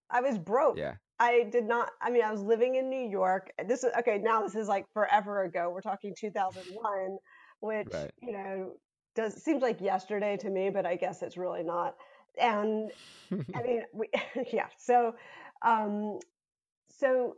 I 0.09 0.21
was 0.21 0.37
broke. 0.37 0.77
Yeah. 0.77 0.95
I 1.19 1.47
did 1.49 1.65
not. 1.65 1.91
I 2.01 2.09
mean, 2.09 2.23
I 2.23 2.31
was 2.31 2.41
living 2.41 2.75
in 2.75 2.89
New 2.89 3.09
York. 3.09 3.51
This 3.67 3.83
is 3.83 3.93
okay. 3.99 4.17
Now 4.17 4.43
this 4.43 4.55
is 4.55 4.67
like 4.67 4.85
forever 4.93 5.43
ago. 5.43 5.71
We're 5.73 5.81
talking 5.81 6.13
2001, 6.19 7.17
which 7.61 7.87
right. 7.93 8.11
you 8.21 8.33
know 8.33 8.73
does 9.15 9.41
seems 9.43 9.61
like 9.61 9.81
yesterday 9.81 10.37
to 10.37 10.49
me, 10.49 10.69
but 10.69 10.85
I 10.85 10.95
guess 10.95 11.21
it's 11.23 11.37
really 11.37 11.63
not. 11.63 11.95
And 12.39 12.91
I 13.55 13.61
mean, 13.63 13.83
we, 13.93 14.09
yeah. 14.53 14.67
So, 14.77 15.15
um, 15.63 16.19
so 16.89 17.35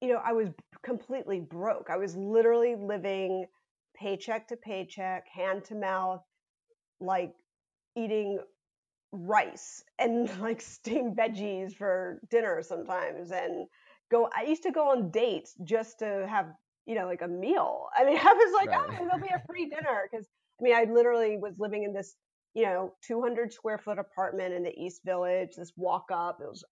you 0.00 0.08
know, 0.08 0.20
I 0.24 0.32
was 0.32 0.48
completely 0.82 1.40
broke. 1.40 1.88
I 1.90 1.96
was 1.96 2.16
literally 2.16 2.74
living 2.76 3.46
paycheck 3.96 4.48
to 4.48 4.56
paycheck, 4.56 5.28
hand 5.28 5.64
to 5.66 5.74
mouth. 5.76 6.22
like 7.00 7.34
eating 7.96 8.40
rice 9.12 9.84
and 9.98 10.30
like 10.40 10.60
steamed 10.60 11.16
veggies 11.16 11.74
for 11.76 12.20
dinner 12.30 12.62
sometimes 12.62 13.30
and 13.32 13.66
go 14.10 14.28
I 14.36 14.44
used 14.44 14.62
to 14.64 14.72
go 14.72 14.90
on 14.90 15.10
dates 15.10 15.54
just 15.64 16.00
to 16.00 16.26
have, 16.28 16.48
you 16.86 16.94
know, 16.94 17.06
like 17.06 17.22
a 17.22 17.28
meal. 17.28 17.88
I 17.96 18.04
mean, 18.04 18.18
I 18.18 18.34
was 18.34 18.54
like, 18.54 18.70
right. 18.70 19.00
oh, 19.00 19.04
there'll 19.04 19.20
be 19.20 19.34
a 19.34 19.42
free 19.46 19.66
dinner 19.68 20.08
because 20.10 20.26
I 20.62 20.64
mean, 20.64 20.74
I 20.74 20.84
literally 20.92 21.38
was 21.38 21.54
living 21.58 21.82
in 21.82 21.92
this, 21.92 22.14
you 22.54 22.62
know, 22.62 22.94
200 23.06 23.52
square 23.52 23.78
foot 23.78 23.98
apartment 23.98 24.54
in 24.54 24.62
the 24.62 24.78
East 24.78 25.00
Village, 25.04 25.50
this 25.56 25.72
walk 25.76 26.06
up. 26.12 26.38
It 26.40 26.48
was 26.48 26.64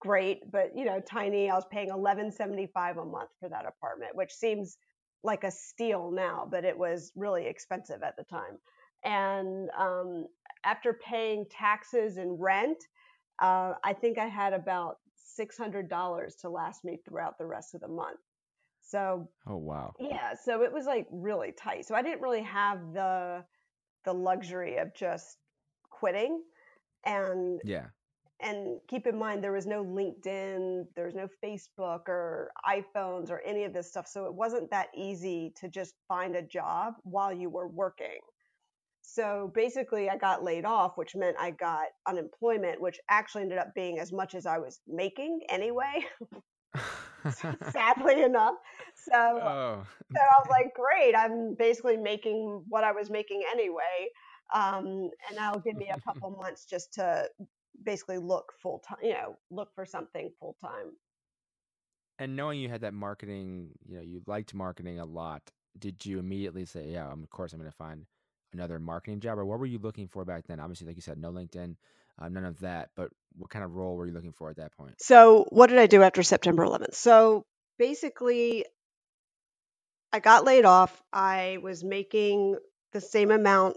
great, 0.00 0.50
but 0.50 0.76
you 0.76 0.84
know, 0.84 1.00
tiny. 1.00 1.50
I 1.50 1.54
was 1.54 1.64
paying 1.70 1.88
1175 1.88 2.98
a 2.98 3.04
month 3.04 3.30
for 3.38 3.48
that 3.48 3.66
apartment, 3.66 4.14
which 4.14 4.32
seems 4.32 4.76
like 5.22 5.44
a 5.44 5.50
steal 5.50 6.10
now, 6.10 6.46
but 6.50 6.64
it 6.64 6.76
was 6.76 7.12
really 7.16 7.46
expensive 7.46 8.02
at 8.02 8.16
the 8.16 8.24
time. 8.24 8.58
And 9.04 9.70
um, 9.78 10.26
after 10.64 10.94
paying 10.94 11.46
taxes 11.50 12.18
and 12.18 12.40
rent, 12.40 12.78
uh, 13.40 13.72
I 13.82 13.94
think 13.94 14.18
I 14.18 14.26
had 14.26 14.52
about 14.52 14.96
$600 15.38 16.40
to 16.40 16.48
last 16.50 16.84
me 16.84 16.98
throughout 17.06 17.38
the 17.38 17.46
rest 17.46 17.74
of 17.74 17.80
the 17.80 17.88
month. 17.88 18.18
So, 18.90 19.28
oh 19.46 19.56
wow. 19.56 19.94
Yeah, 20.00 20.34
so 20.34 20.62
it 20.62 20.72
was 20.72 20.86
like 20.86 21.06
really 21.12 21.52
tight. 21.52 21.86
So 21.86 21.94
I 21.94 22.02
didn't 22.02 22.22
really 22.22 22.42
have 22.42 22.92
the 22.92 23.44
the 24.04 24.12
luxury 24.12 24.78
of 24.78 24.94
just 24.94 25.36
quitting 25.90 26.42
and 27.04 27.60
yeah 27.64 27.86
and 28.42 28.78
keep 28.88 29.06
in 29.06 29.18
mind 29.18 29.44
there 29.44 29.52
was 29.52 29.66
no 29.66 29.84
linkedin 29.84 30.84
there 30.96 31.04
was 31.04 31.14
no 31.14 31.28
facebook 31.44 32.08
or 32.08 32.50
iphones 32.66 33.30
or 33.30 33.40
any 33.44 33.64
of 33.64 33.72
this 33.72 33.90
stuff 33.90 34.06
so 34.06 34.24
it 34.24 34.34
wasn't 34.34 34.70
that 34.70 34.88
easy 34.96 35.52
to 35.56 35.68
just 35.68 35.94
find 36.08 36.34
a 36.34 36.42
job 36.42 36.94
while 37.02 37.32
you 37.32 37.50
were 37.50 37.68
working 37.68 38.18
so 39.02 39.50
basically 39.54 40.08
i 40.08 40.16
got 40.16 40.42
laid 40.42 40.64
off 40.64 40.92
which 40.96 41.14
meant 41.14 41.36
i 41.38 41.50
got 41.50 41.86
unemployment 42.06 42.80
which 42.80 42.98
actually 43.10 43.42
ended 43.42 43.58
up 43.58 43.74
being 43.74 43.98
as 43.98 44.12
much 44.12 44.34
as 44.34 44.46
i 44.46 44.58
was 44.58 44.80
making 44.86 45.40
anyway 45.50 46.00
sadly 47.72 48.22
enough 48.22 48.54
so, 48.94 49.14
oh. 49.14 49.82
so 50.12 50.18
i 50.20 50.40
was 50.40 50.48
like 50.50 50.72
great 50.74 51.14
i'm 51.14 51.54
basically 51.54 51.96
making 51.96 52.62
what 52.68 52.84
i 52.84 52.92
was 52.92 53.10
making 53.10 53.42
anyway 53.52 54.08
um, 54.54 55.10
and 55.28 55.38
that'll 55.38 55.60
give 55.60 55.76
me 55.76 55.90
a 55.94 56.00
couple 56.04 56.30
months 56.30 56.64
just 56.64 56.92
to 56.94 57.28
basically 57.84 58.18
look 58.18 58.52
full 58.60 58.80
time, 58.80 58.98
you 59.02 59.12
know, 59.12 59.36
look 59.50 59.74
for 59.74 59.84
something 59.84 60.30
full 60.38 60.56
time. 60.60 60.92
And 62.18 62.36
knowing 62.36 62.60
you 62.60 62.68
had 62.68 62.82
that 62.82 62.94
marketing, 62.94 63.70
you 63.86 63.96
know, 63.96 64.02
you 64.02 64.22
liked 64.26 64.52
marketing 64.52 65.00
a 65.00 65.04
lot, 65.04 65.42
did 65.78 66.04
you 66.04 66.18
immediately 66.18 66.66
say, 66.66 66.90
yeah, 66.90 67.10
of 67.10 67.30
course 67.30 67.52
I'm 67.52 67.58
going 67.58 67.70
to 67.70 67.76
find 67.76 68.04
another 68.52 68.78
marketing 68.78 69.20
job? 69.20 69.38
Or 69.38 69.46
what 69.46 69.58
were 69.58 69.66
you 69.66 69.78
looking 69.78 70.08
for 70.08 70.24
back 70.24 70.46
then? 70.46 70.60
Obviously, 70.60 70.86
like 70.86 70.96
you 70.96 71.02
said, 71.02 71.18
no 71.18 71.30
LinkedIn, 71.30 71.76
uh, 72.20 72.28
none 72.28 72.44
of 72.44 72.60
that. 72.60 72.90
But 72.94 73.10
what 73.36 73.50
kind 73.50 73.64
of 73.64 73.74
role 73.74 73.96
were 73.96 74.06
you 74.06 74.12
looking 74.12 74.32
for 74.32 74.50
at 74.50 74.56
that 74.56 74.72
point? 74.76 74.94
So, 74.98 75.46
what 75.50 75.68
did 75.68 75.78
I 75.78 75.86
do 75.86 76.02
after 76.02 76.22
September 76.22 76.64
11th? 76.64 76.94
So, 76.94 77.44
basically, 77.78 78.64
I 80.12 80.18
got 80.18 80.44
laid 80.44 80.64
off. 80.64 81.02
I 81.12 81.58
was 81.62 81.84
making 81.84 82.56
the 82.92 83.00
same 83.00 83.30
amount 83.30 83.76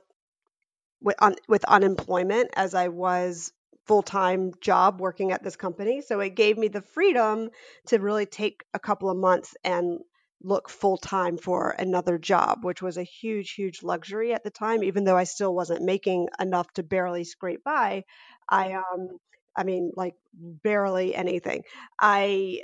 with, 1.02 1.16
un, 1.22 1.36
with 1.48 1.64
unemployment 1.66 2.50
as 2.56 2.74
I 2.74 2.88
was 2.88 3.52
full 3.86 4.02
time 4.02 4.54
job 4.62 5.00
working 5.00 5.32
at 5.32 5.44
this 5.44 5.56
company. 5.56 6.02
So 6.02 6.20
it 6.22 6.36
gave 6.36 6.58
me 6.58 6.70
the 6.70 6.82
freedom 6.82 7.50
to 7.88 8.00
really 8.00 8.26
take 8.26 8.64
a 8.74 8.80
couple 8.80 9.10
of 9.10 9.18
months 9.18 9.56
and 9.64 10.00
look 10.42 10.70
full 10.70 10.98
time 10.98 11.38
for 11.38 11.76
another 11.78 12.18
job, 12.18 12.64
which 12.64 12.82
was 12.82 12.98
a 12.98 13.04
huge, 13.04 13.52
huge 13.52 13.84
luxury 13.84 14.34
at 14.34 14.44
the 14.44 14.50
time. 14.50 14.84
Even 14.84 15.04
though 15.04 15.18
I 15.18 15.24
still 15.24 15.54
wasn't 15.54 15.84
making 15.84 16.28
enough 16.40 16.72
to 16.74 16.84
barely 16.84 17.24
scrape 17.24 17.64
by, 17.64 18.04
I 18.50 18.74
um, 18.74 19.20
I 19.56 19.64
mean, 19.64 19.92
like 19.96 20.16
mm. 20.40 20.62
barely 20.64 21.16
anything. 21.16 21.64
I 22.00 22.62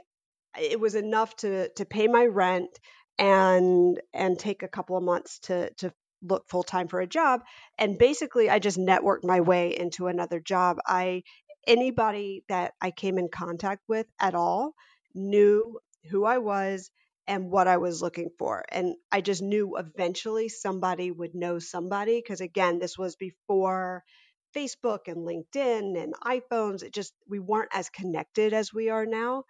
it 0.60 0.79
was 0.79 0.96
enough 0.96 1.36
to 1.38 1.69
to 1.69 1.86
pay 1.86 2.08
my 2.08 2.25
rent 2.25 2.79
and 3.17 4.00
and 4.13 4.39
take 4.39 4.63
a 4.63 4.67
couple 4.67 4.98
of 4.98 5.03
months 5.03 5.39
to 5.39 5.72
to 5.75 5.93
look 6.22 6.48
full 6.50 6.63
time 6.63 6.88
for 6.88 7.00
a 7.00 7.08
job. 7.08 7.41
And 7.77 7.98
basically, 7.98 8.50
I 8.50 8.60
just 8.60 8.77
networked 8.77 9.24
my 9.24 9.41
way 9.41 9.77
into 9.77 10.08
another 10.08 10.39
job. 10.39 10.77
I 10.86 11.24
anybody 11.67 12.43
that 12.50 12.74
I 12.81 12.91
came 12.91 13.17
in 13.17 13.29
contact 13.29 13.84
with 13.88 14.08
at 14.19 14.36
all 14.36 14.74
knew 15.13 15.79
who 16.10 16.25
I 16.25 16.38
was 16.39 16.91
and 17.27 17.51
what 17.51 17.67
I 17.67 17.77
was 17.77 18.01
looking 18.01 18.29
for. 18.39 18.63
And 18.69 18.96
I 19.12 19.22
just 19.22 19.41
knew 19.41 19.77
eventually 19.77 20.50
somebody 20.50 21.12
would 21.12 21.36
know 21.36 21.60
somebody 21.60 22.17
because 22.17 22.41
again, 22.41 22.79
this 22.79 22.98
was 22.98 23.15
before 23.15 24.03
Facebook 24.56 25.08
and 25.08 25.27
LinkedIn 25.27 26.01
and 26.01 26.13
iPhones. 26.24 26.84
It 26.84 26.94
just 26.94 27.13
we 27.27 27.39
weren't 27.39 27.72
as 27.74 27.89
connected 27.89 28.53
as 28.53 28.74
we 28.74 28.89
are 28.89 29.06
now. 29.06 29.44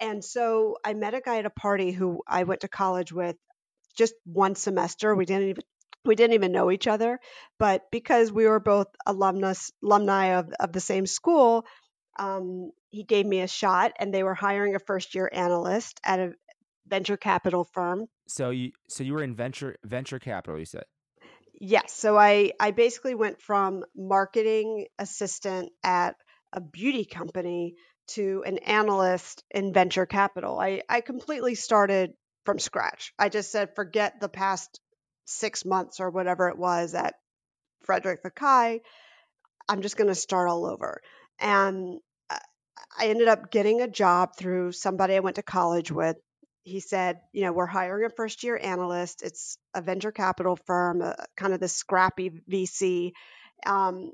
And 0.00 0.24
so 0.24 0.76
I 0.84 0.94
met 0.94 1.14
a 1.14 1.20
guy 1.20 1.38
at 1.38 1.46
a 1.46 1.50
party 1.50 1.90
who 1.90 2.22
I 2.26 2.44
went 2.44 2.60
to 2.60 2.68
college 2.68 3.12
with 3.12 3.36
just 3.96 4.14
one 4.24 4.54
semester. 4.54 5.14
We 5.14 5.24
didn't 5.24 5.48
even 5.48 5.64
we 6.04 6.14
didn't 6.14 6.34
even 6.34 6.52
know 6.52 6.70
each 6.70 6.86
other, 6.86 7.18
but 7.58 7.82
because 7.90 8.32
we 8.32 8.46
were 8.46 8.60
both 8.60 8.86
alumnus 9.06 9.72
alumni 9.82 10.38
of, 10.38 10.52
of 10.60 10.72
the 10.72 10.80
same 10.80 11.06
school, 11.06 11.66
um, 12.18 12.70
he 12.90 13.04
gave 13.04 13.26
me 13.26 13.40
a 13.40 13.48
shot, 13.48 13.92
and 13.98 14.14
they 14.14 14.22
were 14.22 14.34
hiring 14.34 14.74
a 14.74 14.78
first 14.78 15.14
year 15.14 15.28
analyst 15.32 16.00
at 16.04 16.20
a 16.20 16.32
venture 16.86 17.16
capital 17.16 17.64
firm. 17.64 18.06
So 18.26 18.50
you 18.50 18.72
so 18.88 19.04
you 19.04 19.12
were 19.12 19.22
in 19.22 19.34
venture 19.34 19.76
venture 19.84 20.18
capital, 20.18 20.58
you 20.58 20.64
said. 20.64 20.84
Yes. 21.60 21.92
So 21.92 22.16
I 22.16 22.52
I 22.60 22.70
basically 22.70 23.14
went 23.14 23.40
from 23.42 23.84
marketing 23.96 24.86
assistant 24.98 25.72
at 25.82 26.16
a 26.52 26.60
beauty 26.60 27.04
company 27.04 27.74
to 28.08 28.42
an 28.46 28.58
analyst 28.58 29.44
in 29.50 29.72
venture 29.72 30.06
capital. 30.06 30.58
I, 30.58 30.82
I 30.88 31.00
completely 31.02 31.54
started 31.54 32.14
from 32.44 32.58
scratch. 32.58 33.12
I 33.18 33.28
just 33.28 33.52
said, 33.52 33.74
forget 33.74 34.20
the 34.20 34.30
past 34.30 34.80
six 35.26 35.64
months 35.64 36.00
or 36.00 36.10
whatever 36.10 36.48
it 36.48 36.56
was 36.56 36.94
at 36.94 37.14
Frederick 37.84 38.22
Fekkai. 38.22 38.80
I'm 39.68 39.82
just 39.82 39.96
going 39.96 40.08
to 40.08 40.14
start 40.14 40.48
all 40.48 40.66
over. 40.66 41.00
And 41.40 41.98
uh, 42.30 42.38
I 42.98 43.06
ended 43.08 43.28
up 43.28 43.50
getting 43.50 43.80
a 43.82 43.88
job 43.88 44.36
through 44.36 44.72
somebody 44.72 45.14
I 45.16 45.20
went 45.20 45.36
to 45.36 45.42
college 45.42 45.92
with. 45.92 46.16
He 46.62 46.80
said, 46.80 47.20
you 47.32 47.42
know, 47.42 47.52
we're 47.52 47.66
hiring 47.66 48.06
a 48.06 48.10
first 48.10 48.42
year 48.42 48.58
analyst. 48.60 49.22
It's 49.22 49.58
a 49.74 49.80
venture 49.80 50.12
capital 50.12 50.56
firm, 50.66 51.02
uh, 51.02 51.14
kind 51.36 51.54
of 51.54 51.60
the 51.60 51.68
scrappy 51.68 52.42
VC. 52.50 53.12
Um, 53.64 54.12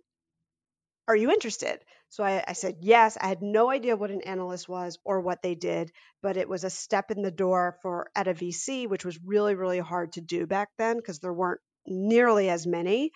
are 1.09 1.17
you 1.17 1.31
interested? 1.31 1.81
So 2.09 2.23
I, 2.23 2.45
I, 2.47 2.53
said 2.53 2.77
yes. 2.81 3.19
I 3.21 3.27
had 3.27 3.43
no 3.43 3.71
idea 3.71 3.97
what 3.97 4.13
an 4.13 4.21
analyst 4.21 4.69
was 4.69 4.99
or 5.05 5.21
what 5.21 5.43
they 5.43 5.57
did, 5.57 5.91
but 6.23 6.37
it 6.37 6.49
was 6.49 6.63
a 6.63 6.71
step 6.71 7.11
in 7.11 7.23
the 7.23 7.33
door 7.33 7.77
for 7.83 8.09
at 8.15 8.29
a 8.29 8.35
VC, 8.35 8.89
which 8.89 9.05
was 9.05 9.19
really, 9.25 9.57
really 9.57 9.81
hard 9.81 10.13
to 10.13 10.21
do 10.21 10.47
back 10.47 10.69
then 10.79 10.97
because 10.97 11.19
there 11.19 11.33
weren't 11.33 11.61
nearly 11.87 12.49
as 12.51 12.67
many. 12.67 13.11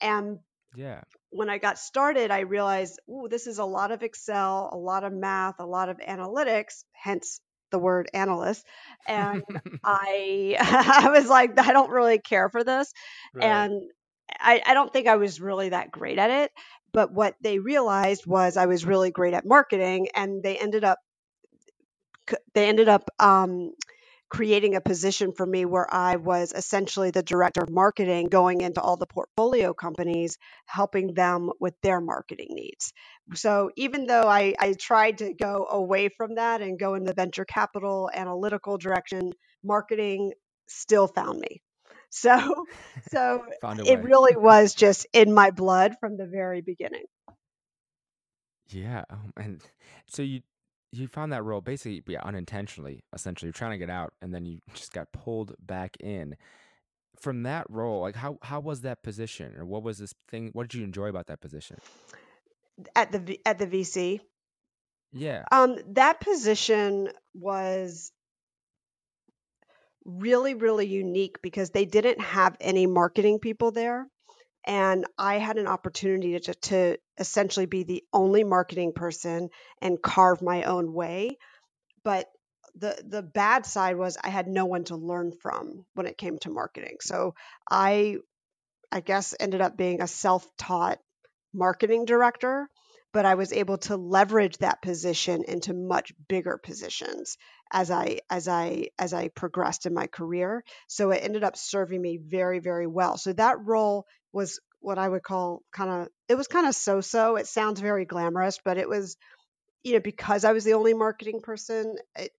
And 0.00 0.38
yeah. 0.76 1.02
When 1.30 1.50
I 1.50 1.58
got 1.58 1.78
started, 1.78 2.30
I 2.30 2.40
realized, 2.40 3.00
oh, 3.08 3.26
this 3.28 3.46
is 3.46 3.58
a 3.58 3.64
lot 3.64 3.90
of 3.90 4.02
Excel, 4.02 4.70
a 4.72 4.76
lot 4.76 5.04
of 5.04 5.12
math, 5.12 5.56
a 5.58 5.66
lot 5.66 5.88
of 5.88 5.98
analytics, 5.98 6.84
hence 6.92 7.40
the 7.74 7.78
word 7.80 8.08
analyst. 8.14 8.64
And 9.08 9.42
I 9.84 10.56
I 11.04 11.10
was 11.10 11.28
like, 11.28 11.58
I 11.58 11.72
don't 11.72 11.90
really 11.90 12.20
care 12.20 12.48
for 12.48 12.62
this. 12.62 12.92
Right. 13.34 13.44
And 13.44 13.82
I, 14.40 14.62
I 14.64 14.74
don't 14.74 14.92
think 14.92 15.08
I 15.08 15.16
was 15.16 15.40
really 15.40 15.70
that 15.70 15.90
great 15.90 16.18
at 16.18 16.30
it. 16.30 16.52
But 16.92 17.12
what 17.12 17.34
they 17.40 17.58
realized 17.58 18.24
was 18.26 18.56
I 18.56 18.66
was 18.66 18.84
really 18.84 19.10
great 19.10 19.34
at 19.34 19.44
marketing, 19.44 20.08
and 20.14 20.42
they 20.44 20.56
ended 20.56 20.84
up 20.84 21.00
they 22.54 22.68
ended 22.68 22.88
up 22.88 23.10
um, 23.18 23.72
creating 24.34 24.74
a 24.74 24.80
position 24.80 25.32
for 25.32 25.46
me 25.46 25.64
where 25.64 25.86
I 25.94 26.16
was 26.16 26.52
essentially 26.52 27.12
the 27.12 27.22
director 27.22 27.62
of 27.62 27.70
marketing 27.70 28.26
going 28.26 28.62
into 28.62 28.80
all 28.80 28.96
the 28.96 29.06
portfolio 29.06 29.72
companies, 29.72 30.38
helping 30.66 31.14
them 31.14 31.50
with 31.60 31.74
their 31.82 32.00
marketing 32.00 32.48
needs. 32.50 32.92
So 33.34 33.70
even 33.76 34.06
though 34.06 34.26
I, 34.26 34.54
I 34.58 34.72
tried 34.72 35.18
to 35.18 35.32
go 35.34 35.68
away 35.70 36.08
from 36.08 36.34
that 36.34 36.62
and 36.62 36.80
go 36.80 36.94
in 36.94 37.04
the 37.04 37.14
venture 37.14 37.44
capital 37.44 38.10
analytical 38.12 38.76
direction, 38.76 39.32
marketing 39.62 40.32
still 40.66 41.06
found 41.06 41.38
me. 41.38 41.62
So, 42.10 42.66
so 43.10 43.42
it 43.62 44.04
really 44.04 44.36
was 44.36 44.72
just 44.72 45.08
in 45.12 45.34
my 45.34 45.50
blood 45.50 45.96
from 45.98 46.16
the 46.16 46.26
very 46.26 46.60
beginning. 46.60 47.06
Yeah, 48.68 49.02
um, 49.10 49.32
and 49.36 49.60
so 50.06 50.22
you 50.22 50.42
you 50.96 51.08
found 51.08 51.32
that 51.32 51.44
role 51.44 51.60
basically 51.60 52.02
yeah, 52.06 52.22
unintentionally. 52.22 53.02
Essentially, 53.12 53.48
you're 53.48 53.52
trying 53.52 53.72
to 53.72 53.78
get 53.78 53.90
out, 53.90 54.12
and 54.20 54.34
then 54.34 54.44
you 54.44 54.60
just 54.74 54.92
got 54.92 55.12
pulled 55.12 55.54
back 55.58 55.96
in. 56.00 56.36
From 57.20 57.44
that 57.44 57.66
role, 57.70 58.02
like 58.02 58.16
how 58.16 58.38
how 58.42 58.60
was 58.60 58.82
that 58.82 59.02
position, 59.02 59.54
or 59.56 59.64
what 59.64 59.82
was 59.82 59.98
this 59.98 60.14
thing? 60.28 60.50
What 60.52 60.68
did 60.68 60.78
you 60.78 60.84
enjoy 60.84 61.08
about 61.08 61.28
that 61.28 61.40
position? 61.40 61.78
At 62.94 63.12
the 63.12 63.40
at 63.46 63.58
the 63.58 63.66
VC. 63.66 64.20
Yeah. 65.12 65.44
Um, 65.52 65.78
that 65.92 66.20
position 66.20 67.08
was 67.34 68.10
really, 70.04 70.54
really 70.54 70.86
unique 70.86 71.40
because 71.40 71.70
they 71.70 71.84
didn't 71.84 72.20
have 72.20 72.56
any 72.60 72.86
marketing 72.86 73.38
people 73.38 73.70
there. 73.70 74.06
And 74.66 75.06
I 75.18 75.38
had 75.38 75.58
an 75.58 75.66
opportunity 75.66 76.38
to, 76.38 76.54
to 76.54 76.98
essentially 77.18 77.66
be 77.66 77.82
the 77.82 78.04
only 78.12 78.44
marketing 78.44 78.92
person 78.94 79.50
and 79.80 80.00
carve 80.00 80.42
my 80.42 80.64
own 80.64 80.92
way. 80.92 81.38
But 82.02 82.28
the 82.76 83.00
the 83.06 83.22
bad 83.22 83.66
side 83.66 83.96
was 83.96 84.18
I 84.22 84.30
had 84.30 84.48
no 84.48 84.66
one 84.66 84.84
to 84.84 84.96
learn 84.96 85.32
from 85.32 85.84
when 85.94 86.06
it 86.06 86.18
came 86.18 86.38
to 86.40 86.50
marketing. 86.50 86.96
So 87.00 87.34
I 87.70 88.16
I 88.90 89.00
guess 89.00 89.34
ended 89.38 89.60
up 89.60 89.76
being 89.76 90.00
a 90.00 90.06
self-taught 90.06 90.98
marketing 91.52 92.04
director, 92.04 92.68
but 93.12 93.24
I 93.24 93.36
was 93.36 93.52
able 93.52 93.78
to 93.78 93.96
leverage 93.96 94.58
that 94.58 94.82
position 94.82 95.44
into 95.46 95.72
much 95.72 96.12
bigger 96.28 96.58
positions 96.58 97.36
as 97.72 97.90
I 97.90 98.20
as 98.28 98.48
I 98.48 98.88
as 98.98 99.12
I 99.12 99.28
progressed 99.28 99.86
in 99.86 99.94
my 99.94 100.08
career. 100.08 100.64
So 100.88 101.10
it 101.10 101.22
ended 101.22 101.44
up 101.44 101.56
serving 101.56 102.00
me 102.00 102.18
very 102.18 102.58
very 102.58 102.86
well. 102.86 103.16
So 103.18 103.32
that 103.34 103.64
role 103.64 104.06
was 104.34 104.60
what 104.80 104.98
I 104.98 105.08
would 105.08 105.22
call 105.22 105.62
kind 105.72 105.90
of 105.90 106.08
it 106.28 106.36
was 106.36 106.48
kind 106.48 106.66
of 106.66 106.74
so-so. 106.74 107.36
It 107.36 107.46
sounds 107.46 107.80
very 107.80 108.04
glamorous, 108.04 108.58
but 108.64 108.78
it 108.78 108.88
was 108.88 109.16
you 109.84 109.94
know 109.94 110.00
because 110.00 110.44
I 110.44 110.52
was 110.52 110.64
the 110.64 110.74
only 110.74 110.94
marketing 110.94 111.40
person, 111.42 111.96
it, 112.16 112.32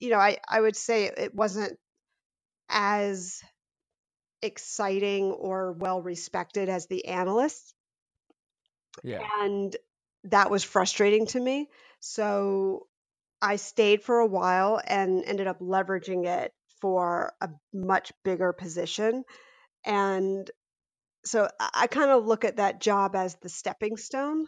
you 0.00 0.10
know, 0.10 0.18
I 0.18 0.38
I 0.48 0.60
would 0.60 0.76
say 0.76 1.04
it 1.04 1.34
wasn't 1.34 1.78
as 2.68 3.40
exciting 4.42 5.26
or 5.32 5.72
well 5.72 6.02
respected 6.02 6.68
as 6.68 6.86
the 6.86 7.06
analysts. 7.06 7.74
Yeah. 9.04 9.22
And 9.40 9.76
that 10.24 10.50
was 10.50 10.64
frustrating 10.64 11.26
to 11.28 11.40
me. 11.40 11.68
So 12.00 12.86
I 13.40 13.56
stayed 13.56 14.02
for 14.02 14.18
a 14.18 14.26
while 14.26 14.80
and 14.86 15.24
ended 15.24 15.46
up 15.46 15.60
leveraging 15.60 16.26
it 16.26 16.52
for 16.80 17.32
a 17.40 17.50
much 17.72 18.12
bigger 18.24 18.52
position. 18.52 19.24
And 19.84 20.50
so 21.26 21.48
I 21.74 21.86
kind 21.86 22.10
of 22.10 22.24
look 22.26 22.44
at 22.44 22.56
that 22.56 22.80
job 22.80 23.14
as 23.16 23.36
the 23.36 23.48
stepping 23.48 23.96
stone. 23.96 24.46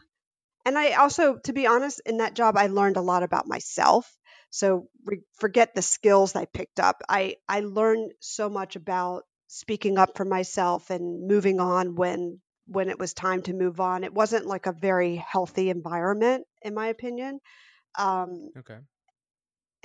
And 0.64 0.78
I 0.78 0.92
also, 0.92 1.38
to 1.44 1.52
be 1.52 1.66
honest, 1.66 2.00
in 2.04 2.18
that 2.18 2.35
job, 2.35 2.56
I 2.56 2.66
learned 2.66 2.97
a 2.97 3.02
lot 3.02 3.23
about 3.23 3.47
myself. 3.47 4.11
So 4.50 4.88
re- 5.04 5.23
forget 5.38 5.75
the 5.75 5.82
skills 5.82 6.35
I 6.37 6.44
picked 6.47 6.80
up. 6.80 7.02
I, 7.08 7.37
I 7.49 7.61
learned 7.61 8.12
so 8.20 8.49
much 8.49 8.76
about 8.76 9.25
speaking 9.47 9.99
up 9.99 10.16
for 10.16 10.25
myself 10.25 10.90
and 10.90 11.26
moving 11.26 11.61
on 11.61 11.94
when 11.94 12.40
when 12.66 12.90
it 12.90 12.99
was 12.99 13.14
time 13.14 13.40
to 13.42 13.54
move 13.54 13.80
on. 13.80 14.04
It 14.04 14.12
wasn't 14.12 14.44
like 14.44 14.66
a 14.66 14.73
very 14.73 15.16
healthy 15.16 15.70
environment, 15.70 16.47
in 16.61 16.75
my 16.75 16.88
opinion. 16.88 17.40
Um, 17.99 18.50
Okay. 18.58 18.78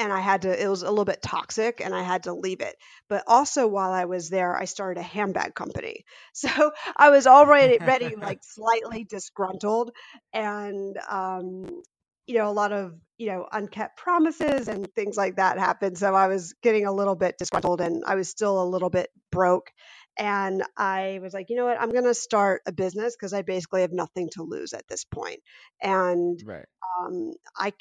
And 0.03 0.11
I 0.11 0.19
had 0.19 0.41
to, 0.41 0.61
it 0.63 0.67
was 0.67 0.81
a 0.83 0.89
little 0.89 1.05
bit 1.05 1.21
toxic 1.21 1.79
and 1.79 1.95
I 1.95 2.03
had 2.03 2.23
to 2.23 2.33
leave 2.33 2.59
it. 2.59 2.75
But 3.07 3.23
also 3.25 3.67
while 3.67 3.91
I 3.91 4.03
was 4.03 4.29
there, 4.29 4.53
I 4.55 4.65
started 4.65 4.99
a 4.99 5.03
handbag 5.03 5.55
company. 5.55 6.05
So 6.33 6.71
I 6.97 7.09
was 7.09 7.25
already 7.25 7.79
ready, 7.85 8.15
like 8.17 8.39
slightly 8.43 9.05
disgruntled 9.05 9.91
and, 10.33 10.97
um, 11.09 11.81
you 12.27 12.35
know, 12.35 12.49
a 12.49 12.51
lot 12.51 12.73
of, 12.73 12.95
you 13.17 13.27
know, 13.27 13.47
unkept 13.51 13.97
promises 13.97 14.67
and 14.67 14.87
things 14.93 15.15
like 15.15 15.37
that 15.37 15.57
happened. 15.57 15.97
So 15.97 16.13
I 16.13 16.27
was 16.27 16.53
getting 16.61 16.85
a 16.85 16.91
little 16.91 17.15
bit 17.15 17.37
disgruntled 17.37 17.79
and 17.79 18.03
I 18.05 18.15
was 18.15 18.27
still 18.29 18.61
a 18.61 18.65
little 18.67 18.89
bit 18.89 19.09
broke. 19.31 19.71
And 20.19 20.63
I 20.77 21.19
was 21.21 21.33
like, 21.33 21.49
you 21.49 21.55
know 21.55 21.65
what, 21.65 21.79
I'm 21.79 21.91
going 21.91 22.03
to 22.05 22.13
start 22.13 22.61
a 22.67 22.73
business 22.73 23.15
because 23.15 23.33
I 23.33 23.41
basically 23.41 23.81
have 23.81 23.93
nothing 23.93 24.29
to 24.33 24.43
lose 24.43 24.73
at 24.73 24.87
this 24.89 25.05
point. 25.05 25.39
And 25.81 26.43
Right. 26.43 26.65
um, 26.99 27.31
I, 27.57 27.73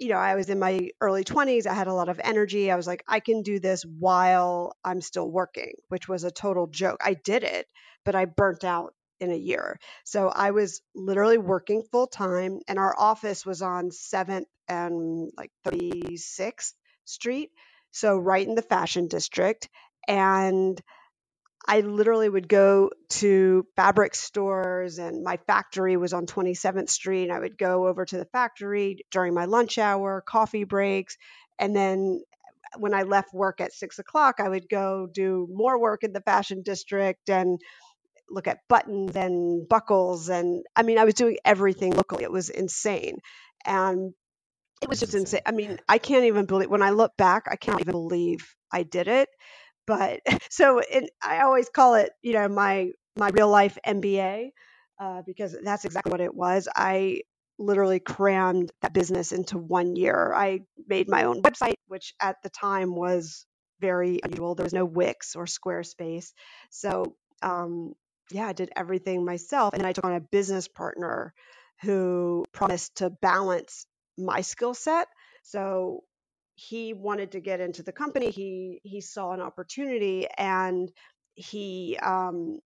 you 0.00 0.08
know, 0.08 0.16
I 0.16 0.34
was 0.34 0.48
in 0.48 0.58
my 0.58 0.88
early 1.00 1.24
20s. 1.24 1.66
I 1.66 1.74
had 1.74 1.86
a 1.86 1.94
lot 1.94 2.08
of 2.08 2.20
energy. 2.24 2.70
I 2.70 2.76
was 2.76 2.86
like, 2.86 3.04
I 3.06 3.20
can 3.20 3.42
do 3.42 3.60
this 3.60 3.84
while 3.84 4.74
I'm 4.82 5.02
still 5.02 5.30
working, 5.30 5.74
which 5.88 6.08
was 6.08 6.24
a 6.24 6.30
total 6.30 6.66
joke. 6.66 7.00
I 7.04 7.14
did 7.14 7.44
it, 7.44 7.66
but 8.04 8.14
I 8.14 8.24
burnt 8.24 8.64
out 8.64 8.94
in 9.20 9.30
a 9.30 9.36
year. 9.36 9.78
So 10.04 10.28
I 10.28 10.52
was 10.52 10.80
literally 10.94 11.36
working 11.36 11.82
full 11.92 12.06
time, 12.06 12.60
and 12.66 12.78
our 12.78 12.98
office 12.98 13.44
was 13.44 13.60
on 13.60 13.90
7th 13.90 14.46
and 14.68 15.30
like 15.36 15.50
36th 15.66 16.72
Street. 17.04 17.50
So 17.90 18.16
right 18.16 18.46
in 18.46 18.54
the 18.54 18.62
fashion 18.62 19.06
district. 19.06 19.68
And 20.08 20.80
I 21.66 21.80
literally 21.80 22.28
would 22.28 22.48
go 22.48 22.90
to 23.10 23.66
fabric 23.76 24.14
stores, 24.14 24.98
and 24.98 25.22
my 25.22 25.38
factory 25.46 25.96
was 25.96 26.12
on 26.12 26.26
27th 26.26 26.90
Street. 26.90 27.24
And 27.24 27.32
I 27.32 27.38
would 27.38 27.58
go 27.58 27.86
over 27.86 28.04
to 28.04 28.16
the 28.18 28.24
factory 28.26 28.98
during 29.10 29.34
my 29.34 29.44
lunch 29.44 29.78
hour, 29.78 30.22
coffee 30.26 30.64
breaks, 30.64 31.16
and 31.58 31.76
then 31.76 32.22
when 32.78 32.94
I 32.94 33.02
left 33.02 33.34
work 33.34 33.60
at 33.60 33.72
six 33.72 33.98
o'clock, 33.98 34.36
I 34.38 34.48
would 34.48 34.68
go 34.68 35.08
do 35.12 35.48
more 35.52 35.80
work 35.80 36.04
in 36.04 36.12
the 36.12 36.20
fashion 36.20 36.62
district 36.62 37.28
and 37.28 37.60
look 38.30 38.46
at 38.46 38.60
buttons 38.68 39.16
and 39.16 39.68
buckles. 39.68 40.28
And 40.28 40.64
I 40.76 40.82
mean, 40.82 40.98
I 40.98 41.04
was 41.04 41.14
doing 41.14 41.38
everything 41.44 41.92
locally. 41.92 42.24
It 42.24 42.32
was 42.32 42.48
insane. 42.50 43.18
And 43.66 44.12
it 44.82 44.88
was 44.88 45.00
just 45.00 45.14
insane. 45.14 45.40
insane. 45.40 45.42
I 45.46 45.52
mean, 45.52 45.78
I 45.88 45.98
can't 45.98 46.24
even 46.24 46.46
believe 46.46 46.70
when 46.70 46.82
I 46.82 46.90
look 46.90 47.16
back, 47.16 47.44
I 47.50 47.56
can't 47.56 47.80
even 47.80 47.92
believe 47.92 48.54
I 48.72 48.82
did 48.84 49.08
it. 49.08 49.28
But 49.90 50.20
so 50.50 50.78
it, 50.78 51.10
I 51.20 51.40
always 51.40 51.68
call 51.68 51.94
it, 51.94 52.12
you 52.22 52.32
know, 52.34 52.48
my 52.48 52.92
my 53.16 53.30
real 53.30 53.48
life 53.48 53.76
MBA 53.84 54.52
uh, 55.00 55.22
because 55.26 55.56
that's 55.64 55.84
exactly 55.84 56.12
what 56.12 56.20
it 56.20 56.32
was. 56.32 56.68
I 56.76 57.22
literally 57.58 57.98
crammed 57.98 58.70
that 58.82 58.94
business 58.94 59.32
into 59.32 59.58
one 59.58 59.96
year. 59.96 60.32
I 60.32 60.60
made 60.86 61.08
my 61.08 61.24
own 61.24 61.42
website, 61.42 61.74
which 61.88 62.14
at 62.20 62.36
the 62.44 62.50
time 62.50 62.94
was 62.94 63.46
very 63.80 64.20
unusual. 64.22 64.54
There 64.54 64.64
was 64.64 64.72
no 64.72 64.84
Wix 64.84 65.34
or 65.34 65.46
Squarespace, 65.46 66.32
so 66.70 67.16
um, 67.42 67.94
yeah, 68.30 68.46
I 68.46 68.52
did 68.52 68.70
everything 68.76 69.24
myself, 69.24 69.74
and 69.74 69.84
I 69.84 69.92
took 69.92 70.04
on 70.04 70.14
a 70.14 70.20
business 70.20 70.68
partner 70.68 71.34
who 71.82 72.44
promised 72.52 72.96
to 72.98 73.10
balance 73.10 73.86
my 74.16 74.42
skill 74.42 74.74
set. 74.74 75.08
So 75.42 76.04
he 76.68 76.92
wanted 76.92 77.32
to 77.32 77.40
get 77.40 77.60
into 77.60 77.82
the 77.82 77.92
company. 77.92 78.30
He 78.30 78.80
he 78.84 79.00
saw 79.00 79.32
an 79.32 79.40
opportunity, 79.40 80.26
and 80.28 80.92
he 81.34 81.98
um, 82.02 82.60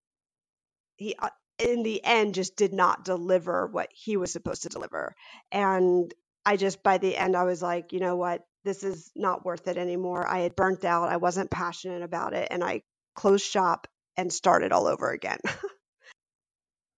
he 0.96 1.14
uh, 1.16 1.28
in 1.60 1.84
the 1.84 2.04
end 2.04 2.34
just 2.34 2.56
did 2.56 2.72
not 2.72 3.04
deliver 3.04 3.68
what 3.68 3.90
he 3.92 4.16
was 4.16 4.32
supposed 4.32 4.62
to 4.62 4.68
deliver. 4.68 5.14
And 5.52 6.12
I 6.44 6.56
just 6.56 6.82
by 6.82 6.98
the 6.98 7.16
end 7.16 7.36
I 7.36 7.44
was 7.44 7.62
like, 7.62 7.92
you 7.92 8.00
know 8.00 8.16
what, 8.16 8.42
this 8.64 8.82
is 8.82 9.12
not 9.14 9.44
worth 9.44 9.68
it 9.68 9.78
anymore. 9.78 10.26
I 10.26 10.40
had 10.40 10.56
burnt 10.56 10.84
out. 10.84 11.08
I 11.08 11.18
wasn't 11.18 11.50
passionate 11.52 12.02
about 12.02 12.34
it, 12.34 12.48
and 12.50 12.64
I 12.64 12.82
closed 13.14 13.46
shop 13.46 13.86
and 14.16 14.32
started 14.32 14.72
all 14.72 14.88
over 14.88 15.10
again. 15.12 15.38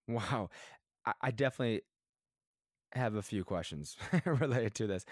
Wow. 0.07 0.49
I, 1.05 1.13
I 1.21 1.31
definitely 1.31 1.81
have 2.93 3.15
a 3.15 3.21
few 3.21 3.43
questions 3.43 3.97
related 4.25 4.73
to 4.75 4.87
this. 4.87 5.05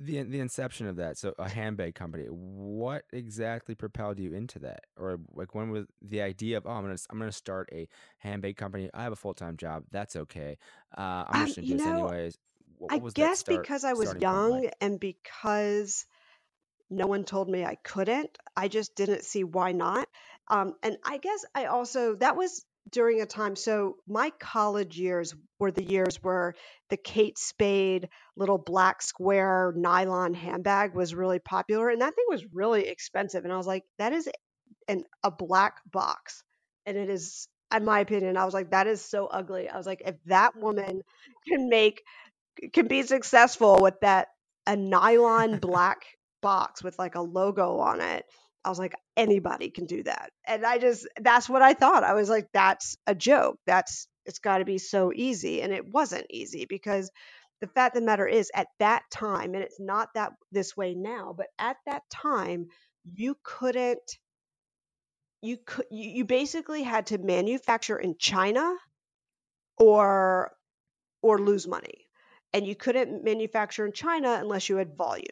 The 0.00 0.22
the 0.22 0.38
inception 0.38 0.86
of 0.86 0.96
that, 0.96 1.18
so 1.18 1.34
a 1.38 1.48
handbag 1.48 1.94
company. 1.94 2.26
What 2.28 3.02
exactly 3.12 3.74
propelled 3.74 4.18
you 4.18 4.32
into 4.32 4.60
that, 4.60 4.84
or 4.96 5.18
like 5.34 5.54
when 5.56 5.70
was 5.70 5.86
the 6.00 6.22
idea 6.22 6.56
of 6.56 6.66
oh 6.66 6.70
I'm 6.70 6.82
gonna 6.84 6.96
I'm 7.10 7.18
gonna 7.18 7.32
start 7.32 7.68
a 7.72 7.88
handbag 8.18 8.56
company? 8.56 8.90
I 8.94 9.02
have 9.02 9.12
a 9.12 9.16
full 9.16 9.34
time 9.34 9.56
job. 9.56 9.84
That's 9.90 10.14
okay. 10.14 10.56
Uh, 10.96 11.24
I'm 11.28 11.40
um, 11.40 11.46
just 11.46 11.56
gonna 11.56 11.66
do 11.66 11.72
you 11.72 11.78
this 11.78 11.86
anyways. 11.86 12.38
What, 12.78 12.92
I 12.92 12.94
what 12.96 13.02
was 13.04 13.14
that 13.14 13.20
guess 13.20 13.40
start 13.40 13.62
because 13.62 13.82
I 13.82 13.94
was 13.94 14.06
point 14.06 14.16
like? 14.18 14.22
young 14.22 14.70
and 14.80 15.00
because 15.00 16.06
no 16.90 17.06
one 17.06 17.24
told 17.24 17.48
me 17.48 17.64
I 17.64 17.74
couldn't. 17.76 18.38
I 18.56 18.68
just 18.68 18.94
didn't 18.94 19.24
see 19.24 19.44
why 19.44 19.72
not. 19.72 20.08
Um, 20.48 20.74
and 20.82 20.96
I 21.04 21.18
guess 21.18 21.44
I 21.54 21.66
also, 21.66 22.14
that 22.16 22.36
was 22.36 22.64
during 22.90 23.20
a 23.20 23.26
time. 23.26 23.56
So 23.56 23.96
my 24.06 24.30
college 24.38 24.98
years 24.98 25.34
were 25.58 25.70
the 25.70 25.84
years 25.84 26.16
where 26.22 26.54
the 26.90 26.96
Kate 26.96 27.38
Spade 27.38 28.08
little 28.36 28.58
black 28.58 29.02
square 29.02 29.72
nylon 29.76 30.34
handbag 30.34 30.94
was 30.94 31.14
really 31.14 31.38
popular. 31.38 31.88
And 31.90 32.00
that 32.00 32.14
thing 32.14 32.24
was 32.28 32.44
really 32.52 32.88
expensive. 32.88 33.44
And 33.44 33.52
I 33.52 33.56
was 33.56 33.66
like, 33.66 33.84
that 33.98 34.12
is 34.12 34.28
an, 34.88 35.04
a 35.22 35.30
black 35.30 35.76
box. 35.90 36.42
And 36.86 36.96
it 36.96 37.10
is, 37.10 37.48
in 37.74 37.84
my 37.84 38.00
opinion, 38.00 38.36
I 38.36 38.44
was 38.44 38.54
like, 38.54 38.70
that 38.70 38.86
is 38.86 39.04
so 39.04 39.26
ugly. 39.26 39.68
I 39.68 39.76
was 39.76 39.86
like, 39.86 40.02
if 40.04 40.16
that 40.26 40.56
woman 40.56 41.02
can 41.46 41.68
make 41.68 42.02
can 42.72 42.88
be 42.88 43.02
successful 43.02 43.78
with 43.80 43.94
that 44.00 44.28
a 44.66 44.76
nylon 44.76 45.58
black 45.58 45.98
box 46.42 46.82
with 46.82 46.98
like 46.98 47.14
a 47.14 47.20
logo 47.20 47.78
on 47.78 48.00
it. 48.00 48.24
I 48.64 48.68
was 48.70 48.78
like, 48.78 48.94
anybody 49.16 49.70
can 49.70 49.86
do 49.86 50.02
that. 50.02 50.30
And 50.46 50.64
I 50.66 50.78
just, 50.78 51.06
that's 51.20 51.48
what 51.48 51.62
I 51.62 51.74
thought. 51.74 52.04
I 52.04 52.14
was 52.14 52.28
like, 52.28 52.48
that's 52.52 52.96
a 53.06 53.14
joke. 53.14 53.58
That's, 53.66 54.08
it's 54.26 54.40
got 54.40 54.58
to 54.58 54.64
be 54.64 54.78
so 54.78 55.12
easy. 55.14 55.62
And 55.62 55.72
it 55.72 55.90
wasn't 55.92 56.26
easy 56.30 56.66
because 56.68 57.10
the 57.60 57.66
fact 57.68 57.96
of 57.96 58.02
the 58.02 58.06
matter 58.06 58.26
is, 58.26 58.50
at 58.54 58.68
that 58.78 59.02
time, 59.10 59.54
and 59.54 59.62
it's 59.62 59.80
not 59.80 60.10
that 60.14 60.32
this 60.52 60.76
way 60.76 60.94
now, 60.94 61.34
but 61.36 61.46
at 61.58 61.76
that 61.86 62.02
time, 62.10 62.66
you 63.04 63.36
couldn't, 63.42 64.18
you 65.42 65.56
could, 65.64 65.86
you, 65.90 66.24
basically 66.24 66.82
had 66.82 67.06
to 67.06 67.18
manufacture 67.18 67.96
in 67.96 68.16
China 68.18 68.74
or 69.76 70.52
or 71.22 71.38
lose 71.38 71.66
money. 71.66 72.06
And 72.52 72.66
you 72.66 72.74
couldn't 72.74 73.24
manufacture 73.24 73.84
in 73.86 73.92
China 73.92 74.36
unless 74.40 74.68
you 74.68 74.76
had 74.76 74.96
volume. 74.96 75.24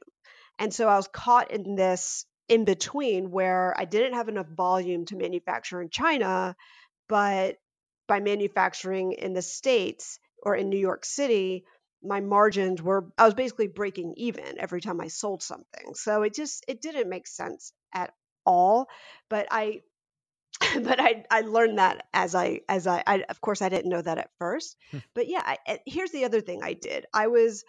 And 0.59 0.73
so 0.73 0.89
I 0.89 0.97
was 0.97 1.09
caught 1.09 1.51
in 1.51 1.75
this 1.77 2.27
in 2.49 2.65
between 2.65 3.31
where 3.31 3.75
I 3.77 3.85
didn't 3.85 4.15
have 4.15 4.29
enough 4.29 4.49
volume 4.49 5.07
to 5.07 5.17
manufacture 5.17 5.81
in 5.81 5.91
China, 5.91 6.57
but 7.09 7.57
by 8.07 8.21
manufacturing 8.21 9.13
in 9.13 9.33
the 9.33 9.43
states 9.43 10.19
or 10.43 10.55
in 10.55 10.69
New 10.69 10.79
York 10.79 11.05
City, 11.05 11.65
my 12.03 12.21
margins 12.21 12.81
were 12.81 13.07
I 13.19 13.25
was 13.25 13.35
basically 13.35 13.67
breaking 13.69 14.15
even 14.17 14.59
every 14.59 14.81
time 14.81 15.01
I 15.01 15.09
sold 15.09 15.43
something. 15.43 15.95
So 15.95 16.23
it 16.23 16.35
just 16.35 16.65
it 16.69 16.81
didn't 16.81 17.09
make 17.09 17.27
sense 17.27 17.73
at 17.93 18.13
all. 18.45 18.89
But 19.29 19.49
I 19.51 19.83
but 20.83 21.01
I 21.01 21.25
I 21.31 21.41
learned 21.43 21.79
that 21.79 22.07
as 22.15 22.35
I 22.35 22.61
as 22.69 22.87
I, 22.87 23.03
I 23.07 23.25
of 23.29 23.41
course 23.41 23.61
I 23.61 23.69
didn't 23.69 23.91
know 23.91 24.03
that 24.03 24.19
at 24.19 24.31
first. 24.39 24.77
Hmm. 24.91 24.99
but 25.15 25.29
yeah, 25.29 25.43
I, 25.45 25.81
here's 25.87 26.13
the 26.13 26.25
other 26.25 26.41
thing 26.41 26.63
I 26.63 26.75
did. 26.75 27.07
I 27.13 27.27
was 27.27 27.65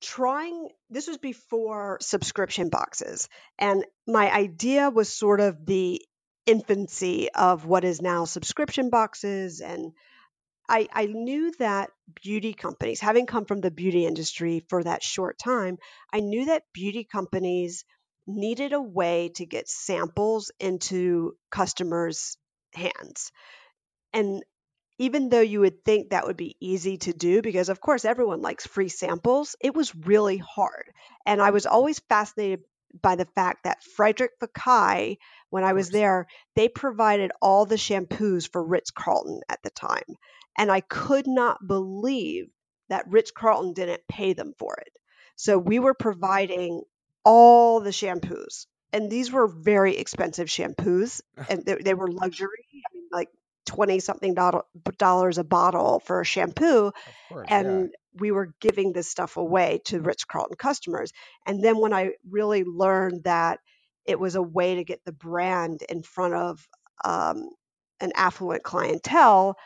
trying 0.00 0.68
this 0.88 1.06
was 1.06 1.18
before 1.18 1.98
subscription 2.00 2.68
boxes 2.68 3.28
and 3.58 3.84
my 4.06 4.32
idea 4.32 4.90
was 4.90 5.12
sort 5.12 5.40
of 5.40 5.66
the 5.66 6.02
infancy 6.46 7.30
of 7.32 7.66
what 7.66 7.84
is 7.84 8.00
now 8.00 8.24
subscription 8.24 8.90
boxes 8.90 9.60
and 9.60 9.92
I, 10.70 10.86
I 10.92 11.06
knew 11.06 11.52
that 11.58 11.90
beauty 12.22 12.52
companies, 12.52 13.00
having 13.00 13.26
come 13.26 13.44
from 13.44 13.60
the 13.60 13.72
beauty 13.72 14.06
industry 14.06 14.64
for 14.68 14.84
that 14.84 15.02
short 15.02 15.36
time, 15.36 15.78
I 16.12 16.20
knew 16.20 16.44
that 16.44 16.62
beauty 16.72 17.02
companies 17.02 17.84
needed 18.28 18.72
a 18.72 18.80
way 18.80 19.30
to 19.34 19.46
get 19.46 19.68
samples 19.68 20.52
into 20.60 21.36
customers' 21.50 22.36
hands. 22.72 23.32
And 24.12 24.44
even 25.00 25.30
though 25.30 25.40
you 25.40 25.60
would 25.60 25.82
think 25.82 26.10
that 26.10 26.26
would 26.26 26.36
be 26.36 26.58
easy 26.60 26.98
to 26.98 27.14
do, 27.14 27.40
because 27.40 27.70
of 27.70 27.80
course 27.80 28.04
everyone 28.04 28.42
likes 28.42 28.66
free 28.66 28.90
samples, 28.90 29.56
it 29.58 29.74
was 29.74 29.96
really 29.96 30.36
hard. 30.36 30.92
And 31.24 31.40
I 31.40 31.52
was 31.52 31.64
always 31.64 32.00
fascinated 32.00 32.64
by 33.00 33.16
the 33.16 33.24
fact 33.24 33.64
that 33.64 33.82
Frederick 33.82 34.32
Fekkai, 34.38 35.16
when 35.48 35.64
I 35.64 35.72
was 35.72 35.88
there, 35.88 36.26
they 36.54 36.68
provided 36.68 37.32
all 37.40 37.64
the 37.64 37.76
shampoos 37.76 38.46
for 38.52 38.62
Ritz 38.62 38.90
Carlton 38.90 39.40
at 39.48 39.62
the 39.62 39.70
time. 39.70 40.16
And 40.58 40.70
I 40.70 40.80
could 40.82 41.26
not 41.26 41.66
believe 41.66 42.50
that 42.90 43.08
Ritz 43.08 43.30
Carlton 43.30 43.72
didn't 43.72 44.06
pay 44.06 44.34
them 44.34 44.52
for 44.58 44.74
it. 44.74 44.92
So 45.34 45.56
we 45.56 45.78
were 45.78 45.94
providing 45.94 46.82
all 47.24 47.80
the 47.80 47.88
shampoos. 47.88 48.66
And 48.92 49.10
these 49.10 49.32
were 49.32 49.46
very 49.46 49.96
expensive 49.96 50.48
shampoos, 50.48 51.22
and 51.48 51.64
they, 51.64 51.76
they 51.76 51.94
were 51.94 52.10
luxury. 52.12 52.66
I 52.74 52.94
mean, 52.94 53.08
like 53.10 53.30
twenty 53.70 54.00
something 54.00 54.34
dollars 54.34 55.38
a 55.38 55.44
bottle 55.44 56.00
for 56.00 56.20
a 56.20 56.24
shampoo, 56.24 56.90
course, 57.28 57.46
and 57.48 57.68
yeah. 57.68 58.20
we 58.20 58.32
were 58.32 58.52
giving 58.60 58.92
this 58.92 59.08
stuff 59.08 59.36
away 59.36 59.80
to 59.84 60.00
Ritz 60.00 60.24
Carlton 60.24 60.56
customers. 60.56 61.12
And 61.46 61.62
then 61.62 61.78
when 61.78 61.92
I 61.92 62.14
really 62.28 62.64
learned 62.64 63.24
that 63.24 63.60
it 64.04 64.18
was 64.18 64.34
a 64.34 64.42
way 64.42 64.74
to 64.74 64.84
get 64.84 65.04
the 65.04 65.12
brand 65.12 65.82
in 65.88 66.02
front 66.02 66.34
of 66.34 66.68
um, 67.04 67.48
an 68.00 68.10
affluent 68.16 68.64
clientele, 68.64 69.56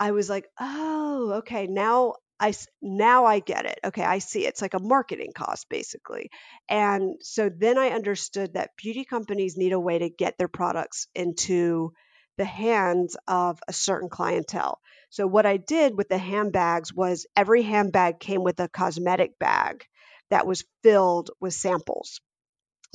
I 0.00 0.10
was 0.10 0.28
like, 0.28 0.46
oh, 0.58 1.34
okay, 1.42 1.68
now 1.68 2.14
I 2.40 2.54
now 2.80 3.24
I 3.24 3.38
get 3.38 3.66
it. 3.66 3.78
Okay, 3.84 4.02
I 4.02 4.18
see. 4.18 4.44
It's 4.44 4.62
like 4.62 4.74
a 4.74 4.82
marketing 4.82 5.30
cost 5.32 5.68
basically. 5.68 6.28
And 6.68 7.14
so 7.20 7.48
then 7.48 7.78
I 7.78 7.90
understood 7.90 8.54
that 8.54 8.70
beauty 8.76 9.04
companies 9.04 9.56
need 9.56 9.72
a 9.72 9.78
way 9.88 10.00
to 10.00 10.10
get 10.10 10.38
their 10.38 10.48
products 10.48 11.06
into 11.14 11.92
the 12.38 12.44
hands 12.44 13.16
of 13.28 13.60
a 13.68 13.72
certain 13.72 14.08
clientele. 14.08 14.80
So 15.10 15.26
what 15.26 15.46
I 15.46 15.58
did 15.58 15.96
with 15.96 16.08
the 16.08 16.18
handbags 16.18 16.92
was 16.92 17.26
every 17.36 17.62
handbag 17.62 18.18
came 18.18 18.42
with 18.42 18.60
a 18.60 18.68
cosmetic 18.68 19.38
bag 19.38 19.84
that 20.30 20.46
was 20.46 20.64
filled 20.82 21.30
with 21.40 21.52
samples. 21.52 22.20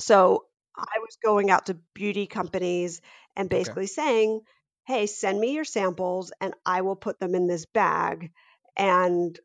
So 0.00 0.44
I 0.76 0.98
was 0.98 1.16
going 1.24 1.50
out 1.50 1.66
to 1.66 1.78
beauty 1.94 2.26
companies 2.26 3.00
and 3.36 3.48
basically 3.48 3.84
okay. 3.84 3.92
saying, 3.92 4.40
hey, 4.86 5.06
send 5.06 5.38
me 5.38 5.52
your 5.52 5.64
samples 5.64 6.32
and 6.40 6.54
I 6.66 6.80
will 6.82 6.96
put 6.96 7.20
them 7.20 7.34
in 7.34 7.46
this 7.46 7.66
bag. 7.66 8.32
And 8.76 9.38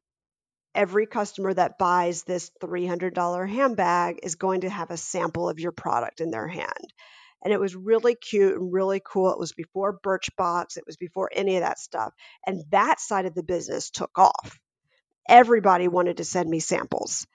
every 0.75 1.05
customer 1.05 1.53
that 1.53 1.77
buys 1.77 2.23
this 2.23 2.51
$300 2.61 3.49
handbag 3.49 4.19
is 4.23 4.35
going 4.35 4.61
to 4.61 4.69
have 4.69 4.91
a 4.91 4.97
sample 4.97 5.49
of 5.49 5.59
your 5.59 5.71
product 5.71 6.21
in 6.21 6.31
their 6.31 6.47
hand. 6.47 6.93
And 7.43 7.53
it 7.53 7.59
was 7.59 7.75
really 7.75 8.15
cute 8.15 8.55
and 8.55 8.73
really 8.73 9.01
cool. 9.05 9.31
It 9.31 9.39
was 9.39 9.53
before 9.53 9.99
Birchbox, 9.99 10.77
it 10.77 10.85
was 10.87 10.97
before 10.97 11.29
any 11.33 11.57
of 11.57 11.63
that 11.63 11.79
stuff. 11.79 12.13
And 12.45 12.63
that 12.71 12.99
side 12.99 13.25
of 13.25 13.35
the 13.35 13.43
business 13.43 13.91
took 13.91 14.17
off. 14.17 14.59
Everybody 15.29 15.87
wanted 15.87 16.17
to 16.17 16.25
send 16.25 16.49
me 16.49 16.59
samples 16.59 17.27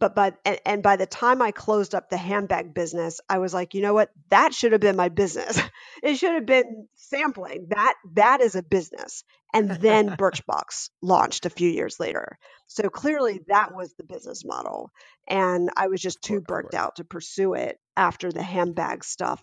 but 0.00 0.14
by 0.14 0.32
and, 0.44 0.58
and, 0.64 0.82
by 0.82 0.96
the 0.96 1.06
time 1.06 1.42
I 1.42 1.52
closed 1.52 1.94
up 1.94 2.08
the 2.08 2.16
handbag 2.16 2.74
business, 2.74 3.20
I 3.28 3.38
was 3.38 3.52
like, 3.54 3.74
you 3.74 3.82
know 3.82 3.94
what? 3.94 4.10
That 4.30 4.54
should 4.54 4.72
have 4.72 4.80
been 4.80 4.96
my 4.96 5.10
business. 5.10 5.60
it 6.02 6.16
should 6.16 6.32
have 6.32 6.46
been 6.46 6.88
sampling. 6.94 7.66
That 7.68 7.94
that 8.14 8.40
is 8.40 8.56
a 8.56 8.62
business. 8.62 9.22
And 9.52 9.70
then 9.70 10.08
Birchbox 10.18 10.88
launched 11.02 11.44
a 11.44 11.50
few 11.50 11.68
years 11.68 12.00
later. 12.00 12.38
So 12.66 12.88
clearly 12.88 13.40
that 13.48 13.74
was 13.74 13.94
the 13.94 14.04
business 14.04 14.44
model. 14.44 14.90
And 15.28 15.70
I 15.76 15.88
was 15.88 16.00
just 16.00 16.22
too 16.22 16.40
burnt 16.40 16.74
out 16.74 16.96
to 16.96 17.04
pursue 17.04 17.54
it 17.54 17.78
after 17.96 18.32
the 18.32 18.42
handbag 18.42 19.04
stuff, 19.04 19.42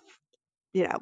you 0.73 0.83
know. 0.85 0.97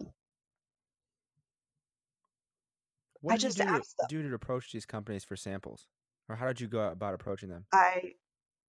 What 3.22 3.40
did 3.40 3.46
I 3.46 3.50
just 3.50 3.60
you 3.60 3.66
do, 4.10 4.24
do 4.24 4.30
to 4.30 4.36
approach 4.36 4.72
these 4.72 4.86
companies 4.86 5.24
for 5.24 5.36
samples? 5.36 5.88
Or 6.28 6.36
how 6.36 6.48
did 6.48 6.60
you 6.60 6.68
go 6.68 6.90
about 6.90 7.14
approaching 7.14 7.50
them? 7.50 7.66
I 7.72 8.14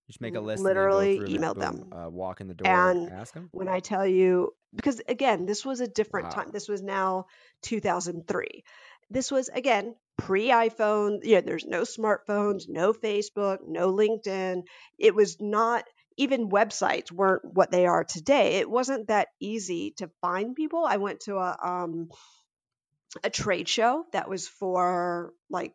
just 0.08 0.22
make 0.22 0.36
a 0.36 0.39
list. 0.39 0.63
Literally 0.63 1.20
email 1.28 1.54
them. 1.54 1.91
Uh, 1.91 2.10
walk 2.10 2.41
in 2.41 2.48
the 2.48 2.54
door 2.54 2.68
and 2.68 3.12
ask 3.12 3.34
them. 3.34 3.50
When 3.52 3.68
I 3.68 3.80
tell 3.80 4.06
you, 4.06 4.54
because 4.76 5.02
again, 5.08 5.46
this 5.46 5.65
was 5.65 5.82
a 5.82 5.88
different 5.88 6.28
wow. 6.28 6.44
time. 6.44 6.50
This 6.52 6.70
was 6.70 6.82
now 6.82 7.26
2003. 7.63 8.63
This 9.10 9.32
was 9.32 9.50
again 9.50 9.96
pre 10.18 10.50
iPhone. 10.50 11.20
Yeah, 11.24 11.41
there's 11.41 11.65
no 11.65 11.82
smartphones, 11.82 12.70
no 12.70 12.94
Facebook, 12.94 13.60
no 13.68 13.94
LinkedIn. 13.94 14.63
It 15.00 15.15
was 15.15 15.41
not 15.41 15.86
even 16.18 16.50
websites 16.50 17.12
weren't 17.12 17.44
what 17.44 17.72
they 17.72 17.86
are 17.86 18.04
today. 18.04 18.56
It 18.56 18.70
wasn't 18.70 19.08
that 19.08 19.30
easy 19.39 19.94
to 19.98 20.10
find 20.22 20.56
people. 20.56 20.86
I 20.86 20.98
went 20.98 21.22
to 21.22 21.38
a 21.38 21.58
um, 21.62 22.10
a 23.24 23.30
trade 23.30 23.68
show 23.68 24.06
that 24.13 24.30
was 24.30 24.48
for 24.48 25.34
like 25.50 25.74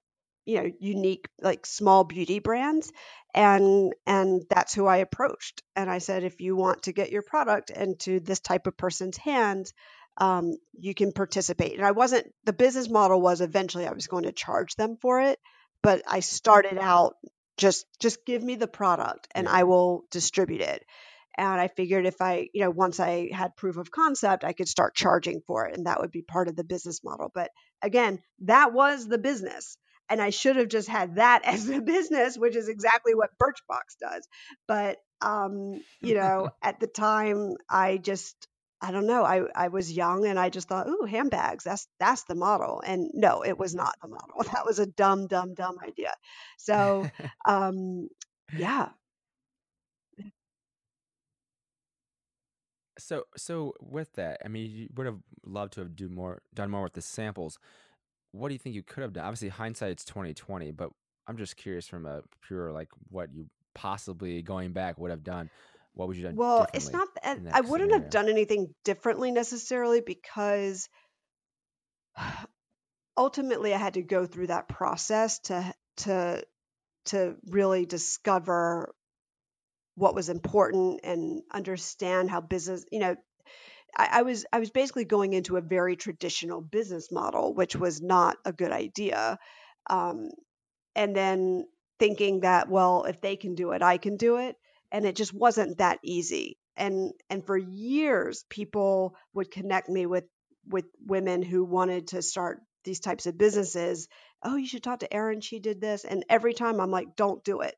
you 0.50 0.62
know 0.62 0.70
unique 0.80 1.28
like 1.40 1.64
small 1.66 2.04
beauty 2.04 2.38
brands 2.38 2.92
and 3.34 3.92
and 4.06 4.42
that's 4.50 4.74
who 4.74 4.86
I 4.86 4.98
approached 4.98 5.62
and 5.76 5.88
I 5.88 5.98
said 5.98 6.24
if 6.24 6.40
you 6.40 6.56
want 6.56 6.82
to 6.84 6.92
get 6.92 7.12
your 7.12 7.22
product 7.22 7.70
into 7.70 8.20
this 8.20 8.40
type 8.40 8.66
of 8.66 8.76
person's 8.76 9.16
hands 9.16 9.72
um, 10.16 10.56
you 10.78 10.92
can 10.92 11.12
participate. 11.12 11.76
And 11.76 11.86
I 11.86 11.92
wasn't 11.92 12.26
the 12.44 12.52
business 12.52 12.90
model 12.90 13.22
was 13.22 13.40
eventually 13.40 13.86
I 13.86 13.92
was 13.92 14.06
going 14.06 14.24
to 14.24 14.32
charge 14.32 14.74
them 14.74 14.96
for 15.00 15.20
it 15.20 15.38
but 15.82 16.02
I 16.06 16.20
started 16.20 16.78
out 16.78 17.14
just 17.56 17.86
just 18.00 18.24
give 18.26 18.42
me 18.42 18.56
the 18.56 18.66
product 18.66 19.28
and 19.34 19.48
I 19.48 19.64
will 19.64 20.04
distribute 20.10 20.62
it. 20.62 20.84
And 21.36 21.60
I 21.60 21.68
figured 21.68 22.06
if 22.06 22.20
I, 22.20 22.48
you 22.52 22.62
know, 22.62 22.70
once 22.70 23.00
I 23.00 23.30
had 23.32 23.56
proof 23.56 23.76
of 23.76 23.90
concept, 23.90 24.44
I 24.44 24.52
could 24.52 24.68
start 24.68 24.94
charging 24.94 25.40
for 25.46 25.66
it 25.66 25.76
and 25.76 25.86
that 25.86 26.00
would 26.00 26.10
be 26.10 26.22
part 26.22 26.48
of 26.48 26.56
the 26.56 26.64
business 26.64 27.02
model. 27.04 27.30
But 27.34 27.50
again, 27.82 28.18
that 28.40 28.72
was 28.72 29.06
the 29.06 29.18
business 29.18 29.76
and 30.10 30.20
I 30.20 30.30
should 30.30 30.56
have 30.56 30.68
just 30.68 30.88
had 30.88 31.14
that 31.14 31.42
as 31.44 31.64
the 31.66 31.80
business, 31.80 32.36
which 32.36 32.56
is 32.56 32.68
exactly 32.68 33.14
what 33.14 33.30
Birchbox 33.38 33.98
does. 34.00 34.28
But 34.66 34.98
um, 35.22 35.80
you 36.00 36.14
know, 36.14 36.50
at 36.62 36.80
the 36.80 36.86
time, 36.88 37.54
I 37.68 37.96
just 37.96 38.48
I 38.82 38.92
don't 38.92 39.06
know. 39.06 39.24
I, 39.24 39.42
I 39.54 39.68
was 39.68 39.92
young 39.92 40.26
and 40.26 40.38
I 40.38 40.48
just 40.48 40.66
thought, 40.66 40.88
ooh, 40.88 41.04
handbags. 41.04 41.64
That's 41.64 41.86
that's 41.98 42.24
the 42.24 42.34
model. 42.34 42.82
And 42.84 43.10
no, 43.14 43.42
it 43.42 43.58
was 43.58 43.74
not 43.74 43.94
the 44.02 44.08
model. 44.08 44.42
That 44.52 44.66
was 44.66 44.78
a 44.78 44.86
dumb, 44.86 45.26
dumb, 45.26 45.54
dumb 45.54 45.76
idea. 45.86 46.12
So 46.56 47.08
um, 47.44 48.08
yeah. 48.56 48.88
So 52.98 53.24
so 53.36 53.74
with 53.80 54.12
that, 54.14 54.40
I 54.44 54.48
mean, 54.48 54.70
you 54.70 54.88
would 54.94 55.06
have 55.06 55.20
loved 55.44 55.74
to 55.74 55.80
have 55.80 55.94
do 55.94 56.08
more, 56.08 56.42
done 56.54 56.70
more 56.70 56.82
with 56.82 56.94
the 56.94 57.02
samples 57.02 57.58
what 58.32 58.48
do 58.48 58.54
you 58.54 58.58
think 58.58 58.74
you 58.74 58.82
could 58.82 59.02
have 59.02 59.12
done? 59.12 59.24
Obviously, 59.24 59.48
hindsight's 59.48 60.04
twenty 60.04 60.34
twenty, 60.34 60.70
but 60.70 60.90
I'm 61.26 61.36
just 61.36 61.56
curious 61.56 61.86
from 61.86 62.06
a 62.06 62.22
pure 62.46 62.72
like 62.72 62.88
what 63.08 63.32
you 63.32 63.46
possibly 63.74 64.42
going 64.42 64.72
back 64.72 64.98
would 64.98 65.10
have 65.10 65.24
done. 65.24 65.50
What 65.94 66.08
would 66.08 66.16
you 66.16 66.22
done? 66.22 66.36
Well, 66.36 66.66
it's 66.72 66.90
not. 66.90 67.08
That, 67.22 67.38
I 67.52 67.60
wouldn't 67.60 67.90
scenario? 67.90 68.02
have 68.02 68.10
done 68.10 68.28
anything 68.28 68.74
differently 68.84 69.32
necessarily 69.32 70.00
because 70.00 70.88
ultimately 73.16 73.74
I 73.74 73.78
had 73.78 73.94
to 73.94 74.02
go 74.02 74.26
through 74.26 74.48
that 74.48 74.68
process 74.68 75.40
to 75.40 75.74
to 75.98 76.44
to 77.06 77.36
really 77.46 77.86
discover 77.86 78.94
what 79.96 80.14
was 80.14 80.28
important 80.28 81.00
and 81.02 81.42
understand 81.52 82.30
how 82.30 82.40
business 82.40 82.84
you 82.90 83.00
know 83.00 83.16
I, 83.96 84.08
I 84.12 84.22
was 84.22 84.46
I 84.52 84.60
was 84.60 84.70
basically 84.70 85.04
going 85.04 85.32
into 85.32 85.56
a 85.56 85.60
very 85.62 85.96
traditional 85.96 86.60
business 86.60 87.10
model, 87.12 87.54
which 87.54 87.76
was 87.76 88.00
not 88.00 88.36
a 88.44 88.52
good 88.52 88.72
idea. 88.72 89.38
Um, 89.88 90.30
and 90.96 91.14
then 91.14 91.66
thinking 91.98 92.40
that 92.40 92.68
well, 92.68 93.04
if 93.04 93.20
they 93.20 93.36
can 93.36 93.54
do 93.54 93.72
it, 93.72 93.82
I 93.82 93.98
can 93.98 94.16
do 94.16 94.36
it, 94.38 94.56
and 94.92 95.04
it 95.06 95.16
just 95.16 95.34
wasn't 95.34 95.78
that 95.78 95.98
easy. 96.04 96.58
And 96.76 97.12
and 97.28 97.44
for 97.46 97.56
years, 97.56 98.44
people 98.48 99.16
would 99.34 99.50
connect 99.50 99.88
me 99.88 100.06
with 100.06 100.24
with 100.68 100.86
women 101.06 101.42
who 101.42 101.64
wanted 101.64 102.08
to 102.08 102.22
start 102.22 102.60
these 102.84 103.00
types 103.00 103.26
of 103.26 103.36
businesses, 103.36 104.08
oh, 104.42 104.56
you 104.56 104.66
should 104.66 104.82
talk 104.82 105.00
to 105.00 105.12
Erin. 105.12 105.40
She 105.40 105.60
did 105.60 105.80
this. 105.80 106.04
And 106.04 106.24
every 106.28 106.54
time 106.54 106.80
I'm 106.80 106.90
like, 106.90 107.16
don't 107.16 107.44
do 107.44 107.60
it. 107.60 107.74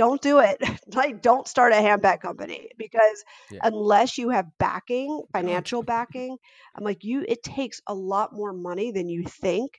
Don't 0.00 0.22
do 0.22 0.38
it. 0.38 0.56
like, 0.94 1.20
don't 1.20 1.46
start 1.46 1.74
a 1.74 1.76
handbag 1.76 2.22
company 2.22 2.70
because 2.78 3.22
Yeah. 3.50 3.60
unless 3.62 4.16
you 4.16 4.30
have 4.30 4.46
backing, 4.58 5.24
financial 5.30 5.82
backing, 5.82 6.38
I'm 6.74 6.84
like, 6.84 7.04
you, 7.04 7.22
it 7.28 7.42
takes 7.42 7.82
a 7.86 7.94
lot 7.94 8.32
more 8.32 8.54
money 8.54 8.92
than 8.92 9.10
you 9.10 9.24
think 9.24 9.78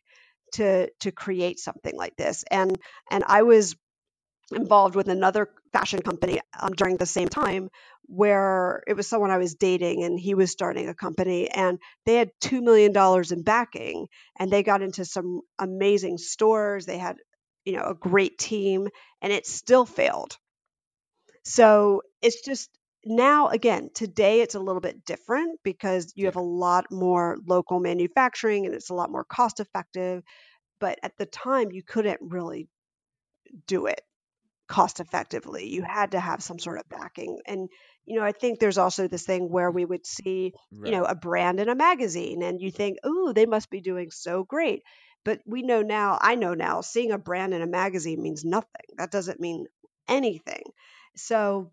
to 0.53 0.91
to 0.99 1.11
create 1.11 1.57
something 1.57 1.95
like 1.95 2.15
this. 2.17 2.43
And 2.51 2.77
and 3.09 3.23
I 3.25 3.41
was 3.41 3.75
involved 4.51 4.95
with 4.95 5.07
another 5.07 5.49
fashion 5.73 6.01
company 6.01 6.39
um, 6.59 6.73
during 6.73 6.97
the 6.97 7.05
same 7.17 7.29
time 7.29 7.69
where 8.07 8.83
it 8.87 8.95
was 8.95 9.07
someone 9.07 9.31
I 9.31 9.37
was 9.39 9.55
dating 9.55 10.03
and 10.03 10.19
he 10.19 10.35
was 10.35 10.51
starting 10.51 10.89
a 10.89 10.93
company 10.93 11.49
and 11.49 11.79
they 12.05 12.15
had 12.15 12.31
$2 12.41 12.61
million 12.61 12.91
in 13.31 13.43
backing 13.43 14.07
and 14.37 14.51
they 14.51 14.63
got 14.63 14.81
into 14.81 15.05
some 15.05 15.41
amazing 15.57 16.17
stores. 16.17 16.85
They 16.85 16.97
had, 16.97 17.15
you 17.65 17.73
know, 17.73 17.83
a 17.83 17.95
great 17.95 18.37
team 18.37 18.87
and 19.21 19.31
it 19.33 19.45
still 19.45 19.85
failed. 19.85 20.37
So 21.43 22.01
it's 22.21 22.41
just 22.41 22.69
now, 23.03 23.47
again, 23.47 23.89
today 23.93 24.41
it's 24.41 24.55
a 24.55 24.59
little 24.59 24.81
bit 24.81 25.05
different 25.05 25.59
because 25.63 26.13
you 26.15 26.25
have 26.25 26.35
a 26.35 26.41
lot 26.41 26.85
more 26.91 27.37
local 27.45 27.79
manufacturing 27.79 28.65
and 28.65 28.75
it's 28.75 28.89
a 28.89 28.95
lot 28.95 29.11
more 29.11 29.23
cost 29.23 29.59
effective. 29.59 30.23
But 30.79 30.99
at 31.03 31.17
the 31.17 31.25
time, 31.25 31.71
you 31.71 31.83
couldn't 31.83 32.19
really 32.21 32.67
do 33.67 33.87
it 33.87 34.01
cost 34.67 34.99
effectively. 34.99 35.67
You 35.67 35.83
had 35.83 36.11
to 36.11 36.19
have 36.19 36.41
some 36.41 36.57
sort 36.57 36.79
of 36.79 36.87
backing. 36.89 37.39
And, 37.45 37.67
you 38.05 38.17
know, 38.17 38.25
I 38.25 38.31
think 38.31 38.59
there's 38.59 38.77
also 38.77 39.07
this 39.07 39.25
thing 39.25 39.49
where 39.51 39.69
we 39.69 39.83
would 39.83 40.05
see, 40.05 40.53
you 40.83 40.91
know, 40.91 41.03
a 41.03 41.15
brand 41.15 41.59
in 41.59 41.69
a 41.69 41.75
magazine 41.75 42.41
and 42.41 42.61
you 42.61 42.71
think, 42.71 42.97
oh, 43.03 43.33
they 43.33 43.45
must 43.45 43.69
be 43.69 43.81
doing 43.81 44.11
so 44.11 44.43
great. 44.43 44.83
But 45.23 45.41
we 45.45 45.61
know 45.61 45.81
now, 45.81 46.17
I 46.19 46.35
know 46.35 46.53
now, 46.53 46.81
seeing 46.81 47.11
a 47.11 47.17
brand 47.17 47.53
in 47.53 47.61
a 47.61 47.67
magazine 47.67 48.21
means 48.21 48.43
nothing. 48.43 48.85
That 48.97 49.11
doesn't 49.11 49.39
mean 49.39 49.67
anything. 50.07 50.63
So, 51.15 51.71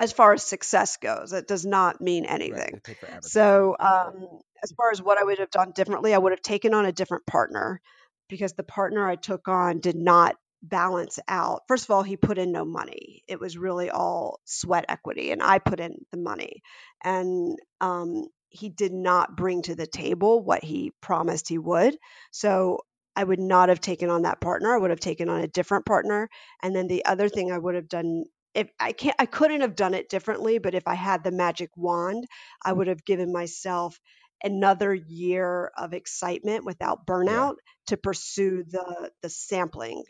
as 0.00 0.12
far 0.12 0.32
as 0.32 0.44
success 0.44 0.96
goes, 0.96 1.32
it 1.32 1.48
does 1.48 1.66
not 1.66 2.00
mean 2.00 2.24
anything. 2.24 2.80
They 2.84 2.94
pay 2.94 2.94
for 2.94 3.06
advertising. 3.06 3.30
So, 3.30 3.76
um, 3.80 4.40
as 4.62 4.72
far 4.72 4.90
as 4.92 5.02
what 5.02 5.18
I 5.18 5.24
would 5.24 5.38
have 5.38 5.50
done 5.50 5.72
differently, 5.72 6.14
I 6.14 6.18
would 6.18 6.32
have 6.32 6.42
taken 6.42 6.74
on 6.74 6.86
a 6.86 6.92
different 6.92 7.26
partner 7.26 7.80
because 8.28 8.52
the 8.52 8.62
partner 8.62 9.08
I 9.08 9.16
took 9.16 9.48
on 9.48 9.80
did 9.80 9.96
not 9.96 10.36
balance 10.62 11.18
out. 11.28 11.62
First 11.68 11.84
of 11.84 11.90
all, 11.90 12.02
he 12.02 12.16
put 12.16 12.38
in 12.38 12.52
no 12.52 12.64
money. 12.64 13.22
It 13.28 13.40
was 13.40 13.56
really 13.56 13.90
all 13.90 14.40
sweat 14.44 14.84
equity, 14.88 15.30
and 15.30 15.42
I 15.42 15.58
put 15.58 15.80
in 15.80 16.04
the 16.12 16.18
money. 16.18 16.62
And 17.02 17.56
um, 17.80 18.28
he 18.50 18.68
did 18.70 18.92
not 18.92 19.36
bring 19.36 19.62
to 19.62 19.74
the 19.74 19.86
table 19.86 20.40
what 20.42 20.64
he 20.64 20.92
promised 21.00 21.48
he 21.48 21.58
would. 21.58 21.96
So, 22.30 22.80
I 23.16 23.24
would 23.24 23.40
not 23.40 23.68
have 23.68 23.80
taken 23.80 24.10
on 24.10 24.22
that 24.22 24.40
partner. 24.40 24.72
I 24.72 24.78
would 24.78 24.90
have 24.90 25.00
taken 25.00 25.28
on 25.28 25.40
a 25.40 25.48
different 25.48 25.86
partner. 25.86 26.28
And 26.62 26.74
then 26.74 26.86
the 26.86 27.04
other 27.04 27.28
thing 27.28 27.50
I 27.50 27.58
would 27.58 27.74
have 27.74 27.88
done 27.88 28.24
if 28.54 28.70
I 28.78 28.92
can't 28.92 29.16
I 29.18 29.26
couldn't 29.26 29.60
have 29.62 29.74
done 29.76 29.94
it 29.94 30.08
differently, 30.08 30.58
but 30.58 30.74
if 30.74 30.86
I 30.86 30.94
had 30.94 31.24
the 31.24 31.32
magic 31.32 31.70
wand, 31.76 32.26
I 32.64 32.72
would 32.72 32.86
have 32.86 33.04
given 33.04 33.32
myself 33.32 33.98
another 34.42 34.94
year 34.94 35.70
of 35.76 35.94
excitement 35.94 36.64
without 36.64 37.06
Yeah. 37.26 37.46
burnout 37.46 37.56
to 37.88 37.96
pursue 37.96 38.64
the 38.68 39.10
the 39.22 39.28
sampling 39.30 40.04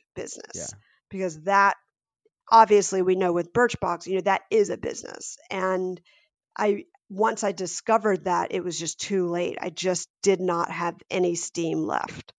Yeah. 0.55 0.67
business 0.67 0.75
because 1.11 1.43
that 1.45 1.77
obviously 2.51 3.03
we 3.03 3.15
know 3.17 3.33
with 3.33 3.53
Birchbox, 3.53 4.07
you 4.07 4.17
know 4.17 4.21
that 4.23 4.43
is 4.51 4.71
a 4.71 4.77
business. 4.79 5.39
And 5.51 6.01
I 6.59 6.85
once 7.09 7.45
I 7.45 7.53
discovered 7.53 8.25
that 8.25 8.53
it 8.53 8.63
was 8.63 8.79
just 8.79 9.01
too 9.01 9.29
late. 9.29 9.59
I 9.61 9.71
just 9.71 10.09
did 10.23 10.41
not 10.41 10.71
have 10.71 10.97
any 11.11 11.35
steam 11.35 11.85
left 11.85 12.33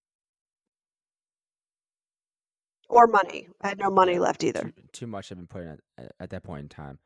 or 2.89 3.07
money. 3.07 3.47
I 3.61 3.69
had 3.69 3.79
no 3.79 3.89
money 3.89 4.19
left 4.19 4.43
either. 4.43 4.61
Too 4.63 4.83
too 4.91 5.07
much 5.07 5.29
had 5.29 5.37
been 5.37 5.47
put 5.47 5.63
in 5.63 5.67
at, 5.69 5.79
at- 5.97 6.11
at 6.19 6.29
that 6.31 6.43
point 6.43 6.63
in 6.63 6.69
time. 6.69 6.99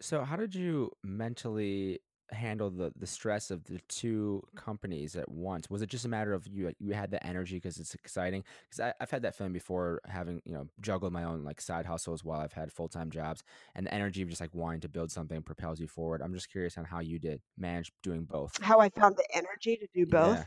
So 0.00 0.24
how 0.24 0.36
did 0.36 0.54
you 0.54 0.90
mentally 1.02 2.00
handle 2.30 2.70
the 2.70 2.92
the 2.96 3.06
stress 3.06 3.50
of 3.50 3.64
the 3.64 3.78
two 3.88 4.42
companies 4.56 5.16
at 5.16 5.30
once? 5.30 5.68
Was 5.70 5.82
it 5.82 5.88
just 5.88 6.04
a 6.04 6.08
matter 6.08 6.32
of 6.32 6.46
you 6.46 6.72
you 6.78 6.92
had 6.92 7.10
the 7.10 7.24
energy 7.24 7.56
because 7.56 7.78
it's 7.78 7.94
exciting? 7.94 8.44
Because 8.68 8.92
I've 9.00 9.10
had 9.10 9.22
that 9.22 9.34
feeling 9.34 9.52
before, 9.52 10.00
having 10.06 10.40
you 10.44 10.52
know 10.54 10.68
juggled 10.80 11.12
my 11.12 11.24
own 11.24 11.44
like 11.44 11.60
side 11.60 11.86
hustles 11.86 12.24
while 12.24 12.40
I've 12.40 12.52
had 12.52 12.72
full 12.72 12.88
time 12.88 13.10
jobs, 13.10 13.42
and 13.74 13.86
the 13.86 13.94
energy 13.94 14.22
of 14.22 14.28
just 14.28 14.40
like 14.40 14.54
wanting 14.54 14.80
to 14.80 14.88
build 14.88 15.10
something 15.10 15.42
propels 15.42 15.80
you 15.80 15.86
forward. 15.86 16.22
I'm 16.22 16.34
just 16.34 16.50
curious 16.50 16.78
on 16.78 16.84
how 16.84 17.00
you 17.00 17.18
did 17.18 17.40
manage 17.58 17.92
doing 18.02 18.24
both. 18.24 18.60
How 18.62 18.80
I 18.80 18.88
found 18.88 19.16
the 19.16 19.26
energy 19.34 19.76
to 19.76 19.86
do 19.94 20.06
both. 20.06 20.36
Yeah. 20.38 20.44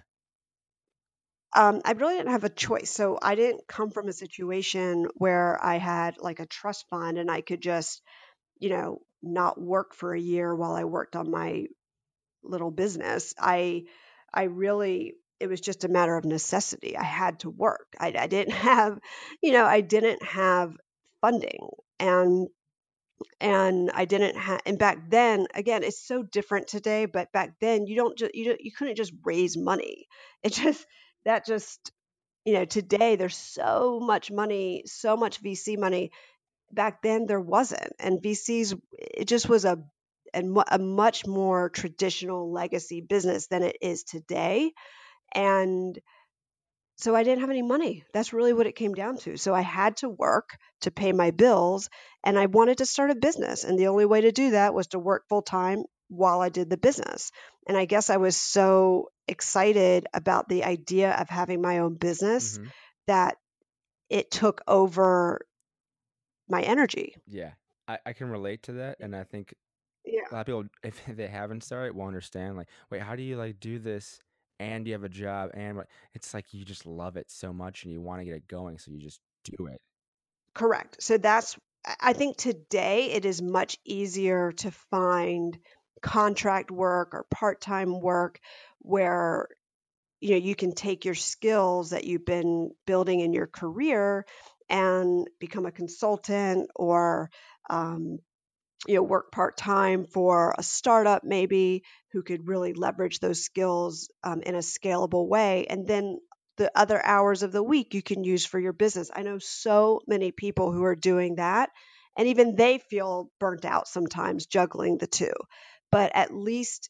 Um, 1.56 1.82
I 1.86 1.94
really 1.94 2.18
didn't 2.18 2.32
have 2.32 2.44
a 2.44 2.50
choice. 2.50 2.92
So 2.92 3.18
I 3.22 3.36
didn't 3.36 3.68
come 3.68 3.90
from 3.90 4.08
a 4.08 4.14
situation 4.14 5.08
where 5.16 5.58
I 5.64 5.78
had 5.78 6.18
like 6.20 6.40
a 6.40 6.46
trust 6.46 6.86
fund 6.90 7.18
and 7.18 7.32
I 7.32 7.42
could 7.42 7.62
just, 7.62 8.02
you 8.60 8.70
know, 8.70 9.02
not 9.24 9.60
work 9.62 9.94
for 9.96 10.14
a 10.14 10.20
year 10.20 10.56
while 10.56 10.74
I 10.74 10.86
worked 10.86 11.16
on 11.16 11.32
my 11.32 11.68
little 12.44 12.72
business. 12.72 13.34
I 13.40 13.86
I 14.34 14.44
really 14.44 15.16
it 15.40 15.48
was 15.48 15.62
just 15.62 15.84
a 15.84 15.90
matter 15.90 16.18
of 16.18 16.26
necessity. 16.26 16.98
I 16.98 17.04
had 17.04 17.42
to 17.42 17.50
work. 17.52 17.88
I, 18.00 18.14
I 18.18 18.28
didn't 18.28 18.54
have, 18.72 19.00
you 19.42 19.52
know, 19.54 19.66
I 19.66 19.82
didn't 19.82 20.24
have 20.24 20.76
funding 21.22 21.70
and 22.00 22.48
and 23.40 23.92
I 23.94 24.06
didn't 24.06 24.38
have 24.38 24.62
and 24.66 24.78
back 24.80 25.10
then 25.10 25.48
again 25.54 25.84
it's 25.84 26.06
so 26.06 26.24
different 26.24 26.68
today 26.68 27.06
but 27.06 27.32
back 27.32 27.56
then 27.62 27.88
you 27.88 27.96
don't 27.96 28.18
just 28.18 28.36
you 28.36 28.46
don't, 28.46 28.62
you 28.62 28.72
couldn't 28.72 28.96
just 28.98 29.14
raise 29.24 29.58
money. 29.58 30.08
It 30.44 30.54
just 30.54 30.86
that 31.26 31.46
just 31.46 31.92
you 32.46 32.54
know 32.54 32.66
today 32.66 33.16
there's 33.16 33.38
so 33.38 34.00
much 34.02 34.32
money, 34.32 34.84
so 34.86 35.18
much 35.18 35.42
VC 35.44 35.78
money. 35.78 36.12
Back 36.72 37.02
then 37.02 37.26
there 37.28 37.40
wasn't 37.40 37.94
and 38.00 38.22
VCs 38.22 38.80
it 38.92 39.26
just 39.28 39.50
was 39.50 39.66
a 39.66 39.84
and 40.34 40.58
a 40.70 40.78
much 40.80 41.26
more 41.26 41.70
traditional 41.70 42.52
legacy 42.52 43.02
business 43.02 43.48
than 43.48 43.64
it 43.64 43.78
is 43.82 44.04
today 44.04 44.74
and 45.34 46.00
so 46.98 47.16
I 47.16 47.24
didn't 47.24 47.42
have 47.42 47.52
any 47.52 47.62
money. 47.62 48.04
That's 48.12 48.34
really 48.34 48.54
what 48.54 48.66
it 48.66 48.76
came 48.76 48.94
down 48.94 49.18
to. 49.20 49.38
So 49.38 49.54
I 49.54 49.62
had 49.62 49.98
to 49.98 50.10
work 50.10 50.58
to 50.82 50.92
pay 50.92 51.12
my 51.12 51.32
bills 51.32 51.90
and 52.24 52.40
I 52.40 52.48
wanted 52.48 52.80
to 52.80 52.86
start 52.86 53.12
a 53.12 53.16
business. 53.16 53.64
And 53.64 53.78
the 53.78 53.88
only 53.88 54.06
way 54.06 54.22
to 54.22 54.32
do 54.32 54.52
that 54.52 54.74
was 54.74 54.88
to 54.88 55.00
work 55.00 55.26
full 55.30 55.44
time 55.44 55.84
while 56.08 56.42
I 56.42 56.50
did 56.50 56.70
the 56.70 56.78
business. 56.78 57.32
And 57.68 57.78
I 57.78 57.86
guess 57.86 58.10
I 58.10 58.18
was 58.18 58.36
so 58.36 59.12
excited 59.28 60.08
about 60.14 60.50
the 60.50 60.64
idea 60.64 61.12
of 61.12 61.30
having 61.30 61.62
my 61.62 61.80
own 61.80 61.96
business 61.96 62.58
hmm 62.58 62.68
that 63.08 63.38
it 64.10 64.30
took 64.30 64.62
over 64.68 65.47
my 66.50 66.62
energy. 66.62 67.16
Yeah. 67.28 67.52
I, 67.88 68.00
I 68.06 68.14
can 68.14 68.30
relate 68.30 68.64
to 68.64 68.74
that, 68.74 68.98
and 69.00 69.16
I 69.16 69.24
think 69.24 69.54
Yeah. 70.06 70.22
a 70.32 70.34
lot 70.34 70.42
of 70.42 70.46
people, 70.48 70.64
if 70.84 71.02
they 71.08 71.28
haven't 71.28 71.64
started, 71.64 71.96
won't 71.96 72.10
understand. 72.10 72.58
Like, 72.58 72.70
wait, 72.90 73.02
how 73.02 73.16
do 73.16 73.24
you 73.24 73.38
like 73.38 73.60
do 73.60 73.80
this 73.80 74.20
and 74.60 74.86
you 74.86 74.94
have 74.94 75.04
a 75.04 75.10
job 75.10 75.52
and? 75.54 75.82
It's 76.14 76.34
like 76.34 76.54
you 76.54 76.66
just 76.66 76.86
love 76.86 77.18
it 77.18 77.30
so 77.30 77.54
much 77.54 77.84
and 77.84 77.94
you 77.94 78.02
want 78.02 78.22
to 78.22 78.26
get 78.26 78.36
it 78.36 78.48
going, 78.48 78.78
so 78.78 78.92
you 78.92 79.00
just 79.00 79.22
do 79.46 79.68
it. 79.68 79.80
Correct. 80.54 81.02
So 81.02 81.18
that's, 81.18 81.58
I 82.02 82.14
think 82.14 82.38
today 82.38 83.12
it 83.12 83.26
is 83.26 83.42
much 83.42 83.78
easier 83.86 84.52
to 84.54 84.72
find 84.92 85.58
contract 86.02 86.72
work 86.72 87.14
or 87.14 87.26
part 87.32 87.62
time 87.62 88.02
work 88.02 88.40
where 88.80 89.48
you 90.20 90.32
know 90.32 90.38
you 90.38 90.56
can 90.56 90.74
take 90.74 91.06
your 91.06 91.16
skills 91.16 91.92
that 91.92 92.04
you've 92.04 92.26
been 92.26 92.72
building 92.86 93.20
in 93.20 93.34
your 93.34 93.48
career 93.48 94.26
and 94.70 95.28
become 95.40 95.66
a 95.66 95.72
consultant 95.72 96.70
or 96.76 97.30
um, 97.70 98.20
you 98.88 98.96
know 98.96 99.04
work 99.04 99.32
part 99.32 99.58
time 99.58 100.06
for 100.06 100.54
a 100.58 100.64
startup 100.64 101.24
maybe 101.24 101.84
who 102.12 102.22
could 102.22 102.48
really 102.48 102.74
leverage 102.74 103.20
those 103.20 103.44
skills 103.44 104.10
um, 104.24 104.42
in 104.42 104.56
a 104.56 104.60
scalable 104.60 105.28
way 105.28 105.66
and 105.70 105.88
then 105.88 106.20
the 106.58 106.72
other 106.76 107.04
hours 107.04 107.44
of 107.44 107.52
the 107.52 107.64
week 107.64 107.94
you 107.94 108.02
can 108.02 108.24
use 108.24 108.44
for 108.44 108.60
your 108.60 108.74
business. 108.74 109.12
I 109.16 109.22
know 109.22 109.38
so 109.38 110.02
many 110.08 110.32
people 110.32 110.72
who 110.72 110.84
are 110.86 110.96
doing 110.96 111.36
that 111.36 111.70
and 112.18 112.28
even 112.28 112.56
they 112.56 112.80
feel 112.80 113.30
burnt 113.40 113.64
out 113.64 113.88
sometimes 113.88 114.48
juggling 114.48 114.98
the 114.98 115.08
two 115.08 115.34
but 115.92 116.12
at 116.16 116.34
least 116.34 116.90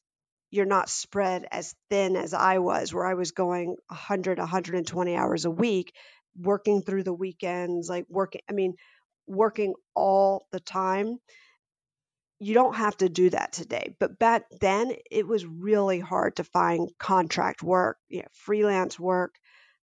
you're 0.50 0.66
not 0.66 0.90
spread 0.90 1.46
as 1.52 1.76
thin 1.90 2.16
as 2.16 2.34
i 2.34 2.58
was 2.58 2.94
where 2.94 3.06
i 3.06 3.14
was 3.14 3.32
going 3.32 3.76
100 3.88 4.40
120 4.40 5.16
hours 5.16 5.46
a 5.46 5.52
week 5.52 5.94
working 6.40 6.82
through 6.82 7.04
the 7.04 7.14
weekends 7.14 7.90
like 7.90 8.06
working 8.10 8.42
i 8.50 8.54
mean 8.54 8.76
working 9.28 9.74
all 9.96 10.48
the 10.52 10.60
time 10.60 11.18
you 12.40 12.54
don't 12.54 12.76
have 12.76 12.96
to 12.98 13.10
do 13.10 13.30
that 13.30 13.52
today. 13.52 13.96
But 14.00 14.20
back 14.20 14.44
then, 14.62 14.94
it 15.10 15.28
was 15.28 15.46
really 15.46 16.00
hard 16.00 16.36
to 16.36 16.44
find 16.44 16.90
contract 17.00 17.64
work, 17.64 17.98
you 18.10 18.20
know, 18.20 18.28
freelance 18.34 19.00
work, 19.00 19.36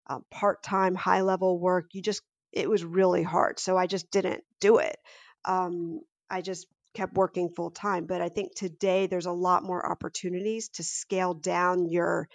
uh, 0.07 0.19
part 0.31 0.63
time, 0.63 0.95
high 0.95 1.21
level 1.21 1.59
work. 1.59 1.89
You 1.93 2.01
just, 2.01 2.21
it 2.53 2.69
was 2.69 2.83
really 2.83 3.23
hard. 3.23 3.59
So 3.59 3.77
I 3.77 3.87
just 3.87 4.09
didn't 4.09 4.43
do 4.61 4.77
it. 4.77 4.95
Um, 5.43 5.99
I 6.29 6.41
just 6.41 6.67
kept 6.93 7.15
working 7.15 7.49
full 7.49 7.71
time. 7.71 8.05
But 8.05 8.21
I 8.21 8.29
think 8.29 8.55
today 8.55 9.07
there's 9.07 9.25
a 9.25 9.31
lot 9.31 9.63
more 9.63 9.85
opportunities 9.91 10.69
to 10.75 10.83
scale 10.83 11.33
down 11.33 11.89
your 11.89 12.29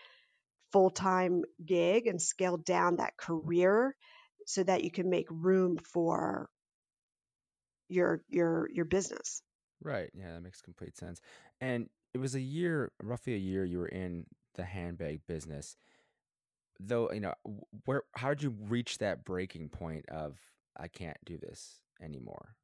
full 0.72 0.90
time 0.90 1.42
gig 1.64 2.06
and 2.06 2.20
scale 2.20 2.56
down 2.56 2.96
that 2.96 3.16
career 3.16 3.94
so 4.46 4.62
that 4.62 4.84
you 4.84 4.90
can 4.90 5.10
make 5.10 5.26
room 5.30 5.78
for 5.92 6.48
your 7.88 8.22
your 8.28 8.68
your 8.72 8.84
business. 8.84 9.42
Right. 9.82 10.10
Yeah, 10.14 10.34
that 10.34 10.42
makes 10.42 10.60
complete 10.60 10.96
sense. 10.96 11.20
And 11.60 11.88
it 12.14 12.18
was 12.18 12.34
a 12.34 12.40
year, 12.40 12.92
roughly 13.02 13.34
a 13.34 13.38
year, 13.38 13.64
you 13.64 13.78
were 13.78 13.88
in 13.88 14.26
the 14.54 14.64
handbag 14.64 15.26
business. 15.26 15.76
Though, 16.78 17.10
you 17.12 17.20
know, 17.20 17.34
where 17.84 18.02
how 18.14 18.30
did 18.30 18.42
you 18.42 18.54
reach 18.68 18.98
that 18.98 19.24
breaking 19.24 19.68
point 19.68 20.08
of 20.08 20.38
I 20.76 20.88
can't 20.88 21.18
do 21.24 21.36
this 21.36 21.80
anymore? 22.02 22.56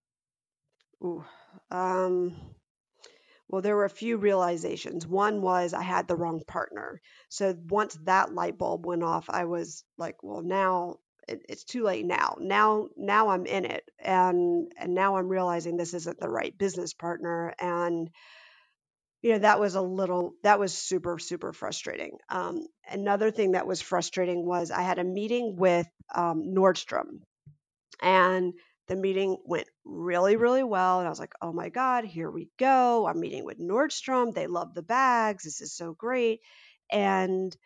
Ooh, 1.03 1.25
um, 1.71 2.35
well, 3.49 3.63
there 3.63 3.77
were 3.77 3.85
a 3.85 3.91
few 3.91 4.17
realizations. 4.17 5.07
One 5.07 5.41
was 5.41 5.73
I 5.73 5.83
had 5.83 6.09
the 6.09 6.17
wrong 6.17 6.43
partner. 6.47 7.01
So 7.29 7.57
once 7.69 7.97
that 8.05 8.35
light 8.35 8.59
bulb 8.59 8.85
went 8.87 9.05
off, 9.05 9.27
I 9.31 9.45
was 9.45 9.85
like, 9.99 10.23
well, 10.23 10.43
now 10.43 10.97
it's 11.29 11.65
too 11.65 11.83
late 11.83 12.07
now. 12.07 12.37
Now, 12.41 12.89
now 12.97 13.29
I'm 13.29 13.47
in 13.47 13.65
it, 13.65 13.85
and 13.99 14.71
and 14.77 14.95
now 14.95 15.17
I'm 15.17 15.29
realizing 15.29 15.77
this 15.77 15.95
isn't 15.95 16.21
the 16.21 16.29
right 16.29 16.57
business 16.57 16.95
partner, 16.95 17.55
and 17.59 18.11
you 19.23 19.33
know 19.33 19.39
that 19.41 19.59
was 19.61 19.75
a 19.75 19.81
little 19.81 20.35
that 20.43 20.61
was 20.61 20.73
super 20.73 21.19
super 21.19 21.53
frustrating. 21.53 22.19
Um, 22.29 22.67
another 22.89 23.31
thing 23.31 23.53
that 23.53 23.67
was 23.67 23.81
frustrating 23.81 24.47
was 24.47 24.71
I 24.71 24.83
had 24.83 24.99
a 24.99 25.05
meeting 25.05 25.57
with 25.57 25.89
um, 26.15 26.55
Nordstrom, 26.55 27.23
and 28.01 28.55
the 28.89 28.97
meeting 28.97 29.37
went 29.45 29.69
really 29.85 30.37
really 30.37 30.65
well, 30.65 30.99
and 30.99 31.07
I 31.07 31.11
was 31.11 31.21
like, 31.21 31.35
oh 31.43 31.53
my 31.53 31.69
god, 31.69 32.05
here 32.05 32.31
we 32.31 32.49
go. 32.59 33.07
I'm 33.07 33.21
meeting 33.21 33.45
with 33.45 33.59
Nordstrom. 33.59 34.35
They 34.35 34.47
love 34.47 34.75
the 34.75 34.83
bags. 34.83 35.45
This 35.45 35.61
is 35.61 35.73
so 35.75 35.93
great, 35.93 36.41
and 36.91 37.57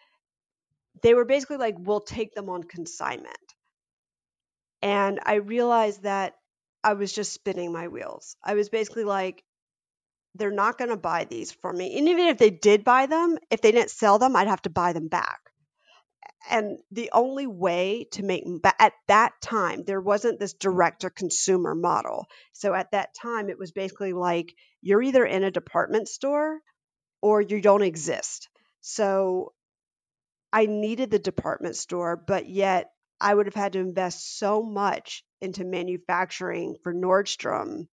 they 1.03 1.15
were 1.15 1.25
basically 1.25 1.57
like, 1.57 1.77
we'll 1.79 2.01
take 2.01 2.35
them 2.35 2.49
on 2.49 2.63
consignment. 2.63 3.37
And 4.83 5.21
I 5.25 5.35
realized 5.35 6.03
that 6.03 6.35
I 6.83 6.95
was 6.95 7.13
just 7.13 7.33
spinning 7.33 7.73
my 7.73 7.89
wheels. 7.89 8.37
I 8.43 8.55
was 8.55 8.69
basically 8.69 9.05
like, 9.05 9.45
they're 10.35 10.51
not 10.51 10.79
going 10.79 10.91
to 10.91 10.97
buy 10.97 11.25
these 11.25 11.53
from 11.53 11.77
me. 11.77 11.99
And 11.99 12.09
even 12.09 12.27
if 12.27 12.39
they 12.39 12.51
did 12.51 12.85
buy 12.85 13.07
them, 13.07 13.39
if 13.51 13.61
they 13.61 13.73
didn't 13.73 13.91
sell 13.91 14.19
them, 14.19 14.37
I'd 14.37 14.49
have 14.49 14.63
to 14.63 14.71
buy 14.71 14.93
them 14.93 15.09
back. 15.09 15.50
And 16.51 16.79
the 16.91 17.11
only 17.13 17.47
way 17.47 18.07
to 18.13 18.23
make, 18.23 18.45
at 18.79 18.93
that 19.09 19.33
time, 19.41 19.85
there 19.85 20.01
wasn't 20.01 20.41
this 20.41 20.55
direct 20.55 21.03
to 21.03 21.11
consumer 21.11 21.75
model. 21.75 22.27
So 22.53 22.75
at 22.75 22.91
that 22.93 23.15
time, 23.15 23.51
it 23.51 23.59
was 23.59 23.73
basically 23.73 24.13
like 24.13 24.55
you're 24.83 25.03
either 25.03 25.25
in 25.25 25.45
a 25.45 25.51
department 25.51 26.09
store 26.09 26.61
or 27.23 27.41
you 27.41 27.61
don't 27.61 27.83
exist. 27.83 28.49
So 28.81 29.53
I 30.53 30.67
needed 30.67 31.11
the 31.11 31.19
department 31.19 31.77
store, 31.77 32.17
but 32.17 32.49
yet 32.49 32.91
I 33.21 33.35
would 33.35 33.47
have 33.47 33.55
had 33.55 33.75
to 33.75 33.79
invest 33.79 34.39
so 34.39 34.63
much 34.63 35.23
into 35.41 35.65
manufacturing 35.65 36.77
for 36.83 36.95
Nordstrom. 36.95 37.87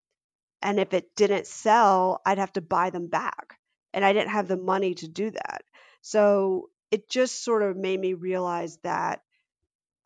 And 0.61 0.79
if 0.79 0.93
it 0.93 1.15
didn't 1.15 1.47
sell, 1.47 2.21
I'd 2.25 2.39
have 2.39 2.53
to 2.53 2.61
buy 2.61 2.89
them 2.89 3.07
back. 3.07 3.59
And 3.93 4.03
I 4.03 4.13
didn't 4.13 4.31
have 4.31 4.47
the 4.47 4.57
money 4.57 4.95
to 4.95 5.07
do 5.07 5.31
that. 5.31 5.61
So 6.01 6.69
it 6.91 7.09
just 7.09 7.43
sort 7.43 7.63
of 7.63 7.77
made 7.77 7.99
me 7.99 8.13
realize 8.13 8.77
that 8.83 9.21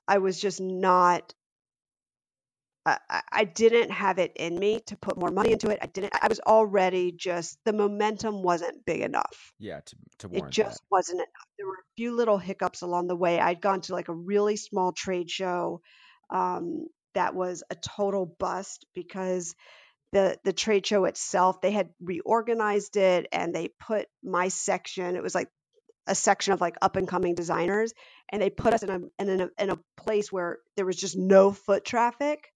I 0.08 0.20
was 0.20 0.40
just 0.40 0.60
not 0.60 1.34
I, 2.86 3.22
I 3.32 3.44
didn't 3.44 3.92
have 3.92 4.18
it 4.18 4.34
in 4.36 4.58
me 4.58 4.80
to 4.88 4.98
put 4.98 5.18
more 5.18 5.30
money 5.30 5.52
into 5.52 5.70
it. 5.70 5.78
I 5.82 5.86
didn't. 5.86 6.14
I 6.20 6.28
was 6.28 6.40
already 6.40 7.12
just 7.12 7.60
the 7.64 7.74
momentum 7.74 8.42
wasn't 8.42 8.86
big 8.86 9.02
enough. 9.02 9.54
Yeah, 9.60 9.82
to 9.82 9.96
to 10.20 10.30
It 10.36 10.50
just 10.50 10.80
that. 10.80 10.88
wasn't 10.90 11.18
enough. 11.18 11.48
There 11.58 11.68
were 11.68 11.74
a 11.74 11.94
few 11.96 12.16
little 12.16 12.40
hiccups 12.40 12.82
along 12.82 13.08
the 13.08 13.16
way. 13.16 13.40
I'd 13.40 13.62
gone 13.62 13.82
to 13.82 13.94
like 13.94 14.08
a 14.08 14.14
really 14.14 14.56
small 14.56 14.94
trade 14.94 15.30
show 15.30 15.82
um, 16.32 16.88
that 17.14 17.36
was 17.36 17.64
a 17.70 17.76
total 17.76 18.26
bust 18.26 18.88
because 18.96 19.54
the 20.12 20.40
the 20.44 20.54
trade 20.54 20.86
show 20.86 21.06
itself 21.06 21.62
they 21.62 21.72
had 21.72 21.90
reorganized 22.02 22.98
it 22.98 23.28
and 23.32 23.54
they 23.54 23.70
put 23.80 24.08
my 24.24 24.48
section. 24.48 25.16
It 25.16 25.22
was 25.22 25.36
like 25.36 25.50
a 26.08 26.16
section 26.16 26.54
of 26.54 26.62
like 26.62 26.76
up 26.82 26.96
and 26.96 27.08
coming 27.08 27.36
designers, 27.36 27.94
and 28.30 28.42
they 28.42 28.50
put 28.50 28.74
us 28.74 28.84
in 28.84 28.90
a 28.90 29.00
in 29.22 29.42
a 29.42 29.50
in 29.60 29.70
a 29.70 29.80
place 29.98 30.32
where 30.32 30.60
there 30.76 30.86
was 30.86 30.96
just 30.98 31.18
no 31.18 31.52
foot 31.52 31.86
traffic. 31.86 32.48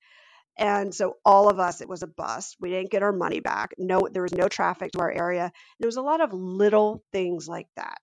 And 0.58 0.96
so 0.96 1.18
all 1.26 1.50
of 1.50 1.60
us, 1.60 1.82
it 1.82 1.90
was 1.90 2.02
a 2.02 2.08
bust. 2.08 2.56
We 2.62 2.70
didn't 2.70 2.92
get 2.92 3.04
our 3.04 3.12
money 3.12 3.42
back. 3.42 3.74
No, 3.78 4.08
there 4.12 4.22
was 4.24 4.34
no 4.34 4.48
traffic 4.48 4.92
to 4.94 5.00
our 5.00 5.12
area. 5.12 5.52
There 5.80 5.88
was 5.88 5.98
a 5.98 6.02
lot 6.02 6.22
of 6.22 6.34
little 6.34 7.04
things 7.12 7.48
like 7.48 7.68
that. 7.76 7.98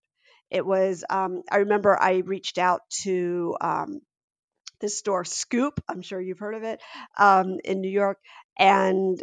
It 0.51 0.67
was. 0.67 1.05
Um, 1.09 1.43
I 1.51 1.59
remember 1.59 1.99
I 2.01 2.17
reached 2.19 2.59
out 2.59 2.83
to 3.03 3.57
um, 3.61 4.01
this 4.81 4.99
store, 4.99 5.25
Scoop. 5.25 5.81
I'm 5.89 6.03
sure 6.03 6.21
you've 6.21 6.39
heard 6.39 6.55
of 6.55 6.63
it 6.63 6.81
um, 7.17 7.59
in 7.65 7.81
New 7.81 7.91
York, 7.91 8.19
and 8.59 9.23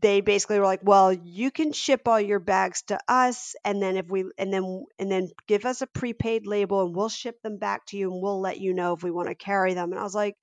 they 0.00 0.20
basically 0.20 0.58
were 0.58 0.66
like, 0.66 0.80
"Well, 0.82 1.12
you 1.12 1.50
can 1.50 1.72
ship 1.72 2.08
all 2.08 2.20
your 2.20 2.40
bags 2.40 2.82
to 2.88 2.98
us, 3.08 3.54
and 3.64 3.82
then 3.82 3.96
if 3.96 4.06
we 4.08 4.24
and 4.38 4.52
then 4.52 4.86
and 4.98 5.10
then 5.10 5.30
give 5.46 5.66
us 5.66 5.82
a 5.82 5.86
prepaid 5.86 6.46
label, 6.46 6.82
and 6.82 6.94
we'll 6.96 7.08
ship 7.08 7.42
them 7.42 7.58
back 7.58 7.86
to 7.86 7.96
you, 7.96 8.12
and 8.12 8.22
we'll 8.22 8.40
let 8.40 8.60
you 8.60 8.74
know 8.74 8.94
if 8.94 9.02
we 9.02 9.10
want 9.10 9.28
to 9.28 9.34
carry 9.34 9.74
them." 9.74 9.92
And 9.92 10.00
I 10.00 10.04
was 10.04 10.14
like 10.14 10.36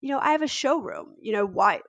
you 0.00 0.10
know, 0.10 0.18
I 0.20 0.32
have 0.32 0.42
a 0.42 0.48
showroom. 0.48 1.14
You 1.20 1.32
know, 1.32 1.46
why 1.46 1.80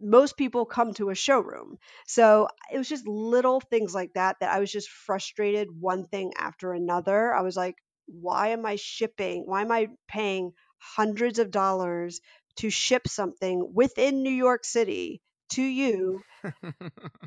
most 0.00 0.36
people 0.36 0.64
come 0.64 0.94
to 0.94 1.10
a 1.10 1.14
showroom. 1.14 1.78
So 2.06 2.48
it 2.72 2.78
was 2.78 2.88
just 2.88 3.06
little 3.06 3.60
things 3.60 3.94
like 3.94 4.12
that 4.14 4.36
that 4.40 4.52
I 4.52 4.58
was 4.58 4.72
just 4.72 4.88
frustrated 4.88 5.68
one 5.70 6.06
thing 6.06 6.32
after 6.38 6.72
another. 6.72 7.32
I 7.34 7.42
was 7.42 7.56
like, 7.56 7.76
why 8.06 8.48
am 8.48 8.66
I 8.66 8.76
shipping? 8.76 9.44
Why 9.46 9.62
am 9.62 9.70
I 9.70 9.88
paying 10.08 10.52
hundreds 10.78 11.38
of 11.38 11.50
dollars 11.50 12.20
to 12.56 12.70
ship 12.70 13.06
something 13.06 13.72
within 13.74 14.22
New 14.22 14.30
York 14.30 14.64
City 14.64 15.20
to 15.52 15.62
you 15.62 16.22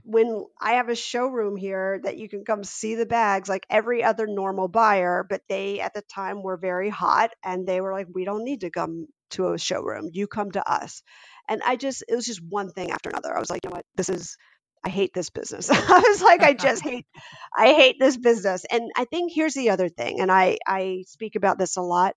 when 0.03 0.45
I 0.59 0.73
have 0.73 0.89
a 0.89 0.95
showroom 0.95 1.57
here 1.57 1.99
that 2.03 2.17
you 2.17 2.29
can 2.29 2.45
come 2.45 2.63
see 2.63 2.95
the 2.95 3.05
bags 3.05 3.49
like 3.49 3.65
every 3.69 4.03
other 4.03 4.27
normal 4.27 4.67
buyer, 4.67 5.25
but 5.27 5.41
they 5.49 5.79
at 5.79 5.93
the 5.93 6.01
time 6.03 6.43
were 6.43 6.57
very 6.57 6.89
hot 6.89 7.31
and 7.43 7.67
they 7.67 7.81
were 7.81 7.93
like, 7.93 8.07
we 8.13 8.25
don't 8.25 8.43
need 8.43 8.61
to 8.61 8.69
come 8.69 9.07
to 9.31 9.53
a 9.53 9.57
showroom. 9.57 10.09
You 10.13 10.27
come 10.27 10.51
to 10.51 10.69
us. 10.71 11.03
And 11.49 11.61
I 11.65 11.75
just, 11.75 12.03
it 12.07 12.15
was 12.15 12.25
just 12.25 12.41
one 12.47 12.71
thing 12.71 12.91
after 12.91 13.09
another. 13.09 13.35
I 13.35 13.39
was 13.39 13.49
like, 13.49 13.63
you 13.63 13.69
know 13.69 13.75
what? 13.77 13.85
This 13.95 14.09
is, 14.09 14.37
I 14.83 14.89
hate 14.89 15.13
this 15.13 15.29
business. 15.31 15.69
I 15.71 16.03
was 16.07 16.21
like, 16.21 16.43
I 16.43 16.53
just 16.53 16.83
hate, 16.83 17.05
I 17.55 17.73
hate 17.73 17.97
this 17.99 18.17
business. 18.17 18.65
And 18.71 18.91
I 18.95 19.05
think 19.05 19.31
here's 19.33 19.53
the 19.55 19.71
other 19.71 19.89
thing, 19.89 20.19
and 20.21 20.31
I, 20.31 20.57
I 20.67 21.03
speak 21.07 21.35
about 21.35 21.57
this 21.57 21.77
a 21.77 21.81
lot. 21.81 22.15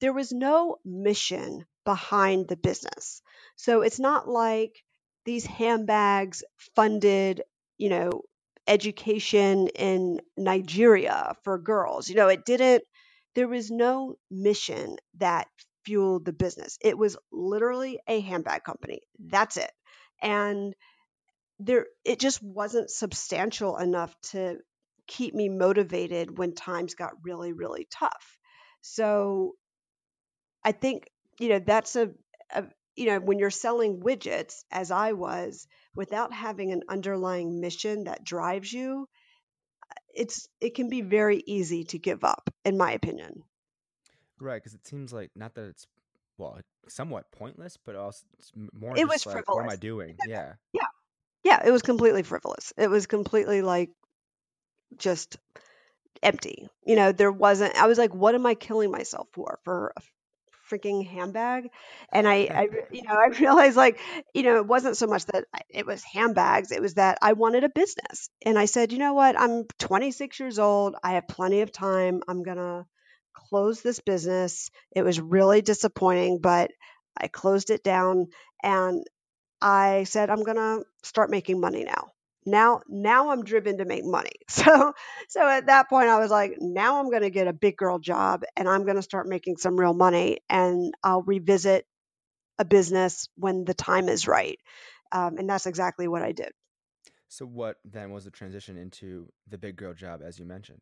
There 0.00 0.12
was 0.12 0.32
no 0.32 0.76
mission 0.84 1.64
behind 1.84 2.48
the 2.48 2.56
business. 2.56 3.22
So 3.56 3.82
it's 3.82 4.00
not 4.00 4.28
like 4.28 4.72
these 5.28 5.44
handbags 5.44 6.42
funded, 6.74 7.42
you 7.76 7.90
know, 7.90 8.22
education 8.66 9.68
in 9.68 10.22
Nigeria 10.38 11.34
for 11.44 11.58
girls. 11.58 12.08
You 12.08 12.14
know, 12.14 12.28
it 12.28 12.46
didn't, 12.46 12.82
there 13.34 13.46
was 13.46 13.70
no 13.70 14.16
mission 14.30 14.96
that 15.18 15.46
fueled 15.84 16.24
the 16.24 16.32
business. 16.32 16.78
It 16.80 16.96
was 16.96 17.18
literally 17.30 18.00
a 18.08 18.20
handbag 18.20 18.64
company. 18.64 19.02
That's 19.18 19.58
it. 19.58 19.70
And 20.22 20.74
there 21.60 21.84
it 22.06 22.18
just 22.20 22.42
wasn't 22.42 22.90
substantial 22.90 23.76
enough 23.76 24.14
to 24.32 24.56
keep 25.06 25.34
me 25.34 25.50
motivated 25.50 26.38
when 26.38 26.54
times 26.54 26.94
got 26.94 27.12
really 27.22 27.52
really 27.52 27.86
tough. 27.90 28.38
So 28.80 29.56
I 30.64 30.72
think 30.72 31.10
you 31.38 31.48
know 31.50 31.58
that's 31.58 31.96
a, 31.96 32.12
a 32.50 32.64
you 32.98 33.06
know 33.06 33.20
when 33.20 33.38
you're 33.38 33.50
selling 33.50 34.00
widgets 34.00 34.64
as 34.70 34.90
I 34.90 35.12
was 35.12 35.66
without 35.94 36.32
having 36.32 36.72
an 36.72 36.82
underlying 36.88 37.60
mission 37.60 38.04
that 38.04 38.24
drives 38.24 38.72
you 38.72 39.08
it's 40.14 40.48
it 40.60 40.74
can 40.74 40.88
be 40.88 41.00
very 41.00 41.42
easy 41.46 41.84
to 41.84 41.98
give 41.98 42.24
up 42.24 42.50
in 42.64 42.76
my 42.76 42.92
opinion. 42.92 43.44
Right, 44.40 44.62
because 44.62 44.74
it 44.74 44.86
seems 44.86 45.12
like 45.12 45.30
not 45.34 45.54
that 45.54 45.68
it's 45.68 45.86
well, 46.36 46.60
somewhat 46.88 47.30
pointless, 47.32 47.76
but 47.84 47.96
also 47.96 48.24
more 48.72 48.96
It 48.96 49.08
was 49.08 49.26
like, 49.26 49.48
what 49.48 49.64
am 49.64 49.70
I 49.70 49.76
doing? 49.76 50.16
Yeah. 50.26 50.54
Yeah. 50.72 50.86
Yeah, 51.44 51.66
it 51.66 51.70
was 51.70 51.82
completely 51.82 52.22
frivolous. 52.22 52.72
It 52.76 52.88
was 52.88 53.06
completely 53.06 53.62
like 53.62 53.90
just 54.96 55.36
empty. 56.22 56.68
You 56.84 56.96
know, 56.96 57.12
there 57.12 57.32
wasn't, 57.32 57.74
I 57.76 57.86
was 57.86 57.98
like, 57.98 58.14
what 58.14 58.34
am 58.34 58.46
I 58.46 58.54
killing 58.54 58.90
myself 58.90 59.28
for? 59.32 59.58
For 59.64 59.92
a 59.96 60.00
freaking 60.68 61.06
handbag? 61.06 61.70
And 62.12 62.28
I, 62.28 62.34
I, 62.34 62.68
you 62.92 63.02
know, 63.02 63.14
I 63.18 63.26
realized 63.38 63.76
like, 63.76 63.98
you 64.34 64.42
know, 64.42 64.56
it 64.56 64.66
wasn't 64.66 64.96
so 64.96 65.06
much 65.06 65.24
that 65.26 65.44
it 65.68 65.86
was 65.86 66.02
handbags, 66.04 66.72
it 66.72 66.82
was 66.82 66.94
that 66.94 67.18
I 67.22 67.32
wanted 67.34 67.64
a 67.64 67.68
business. 67.68 68.30
And 68.44 68.58
I 68.58 68.66
said, 68.66 68.92
you 68.92 68.98
know 68.98 69.14
what? 69.14 69.38
I'm 69.38 69.64
26 69.78 70.40
years 70.40 70.58
old. 70.58 70.96
I 71.02 71.12
have 71.12 71.28
plenty 71.28 71.60
of 71.62 71.72
time. 71.72 72.22
I'm 72.28 72.42
going 72.42 72.58
to 72.58 72.86
close 73.34 73.82
this 73.82 74.00
business. 74.00 74.70
It 74.94 75.02
was 75.02 75.20
really 75.20 75.62
disappointing, 75.62 76.40
but 76.40 76.70
I 77.16 77.28
closed 77.28 77.70
it 77.70 77.82
down 77.82 78.28
and 78.62 79.04
I 79.60 80.04
said, 80.04 80.30
I'm 80.30 80.44
going 80.44 80.56
to 80.56 80.84
start 81.02 81.30
making 81.30 81.60
money 81.60 81.84
now. 81.84 82.12
Now 82.46 82.80
now 82.88 83.30
I'm 83.30 83.44
driven 83.44 83.78
to 83.78 83.84
make 83.84 84.04
money. 84.04 84.32
So 84.48 84.92
so 85.28 85.46
at 85.46 85.66
that 85.66 85.88
point 85.88 86.08
I 86.08 86.18
was 86.18 86.30
like, 86.30 86.56
now 86.60 86.98
I'm 86.98 87.10
going 87.10 87.22
to 87.22 87.30
get 87.30 87.46
a 87.48 87.52
big 87.52 87.76
girl 87.76 87.98
job 87.98 88.42
and 88.56 88.68
I'm 88.68 88.84
going 88.84 88.96
to 88.96 89.02
start 89.02 89.28
making 89.28 89.56
some 89.56 89.78
real 89.78 89.94
money 89.94 90.38
and 90.48 90.92
I'll 91.02 91.22
revisit 91.22 91.86
a 92.58 92.64
business 92.64 93.28
when 93.36 93.64
the 93.64 93.74
time 93.74 94.08
is 94.08 94.26
right. 94.26 94.58
Um, 95.12 95.38
and 95.38 95.48
that's 95.48 95.66
exactly 95.66 96.08
what 96.08 96.22
I 96.22 96.32
did. 96.32 96.52
So 97.28 97.46
what 97.46 97.76
then 97.84 98.10
was 98.10 98.24
the 98.24 98.30
transition 98.30 98.76
into 98.76 99.30
the 99.48 99.58
big 99.58 99.76
girl 99.76 99.94
job 99.94 100.22
as 100.24 100.38
you 100.38 100.44
mentioned? 100.44 100.80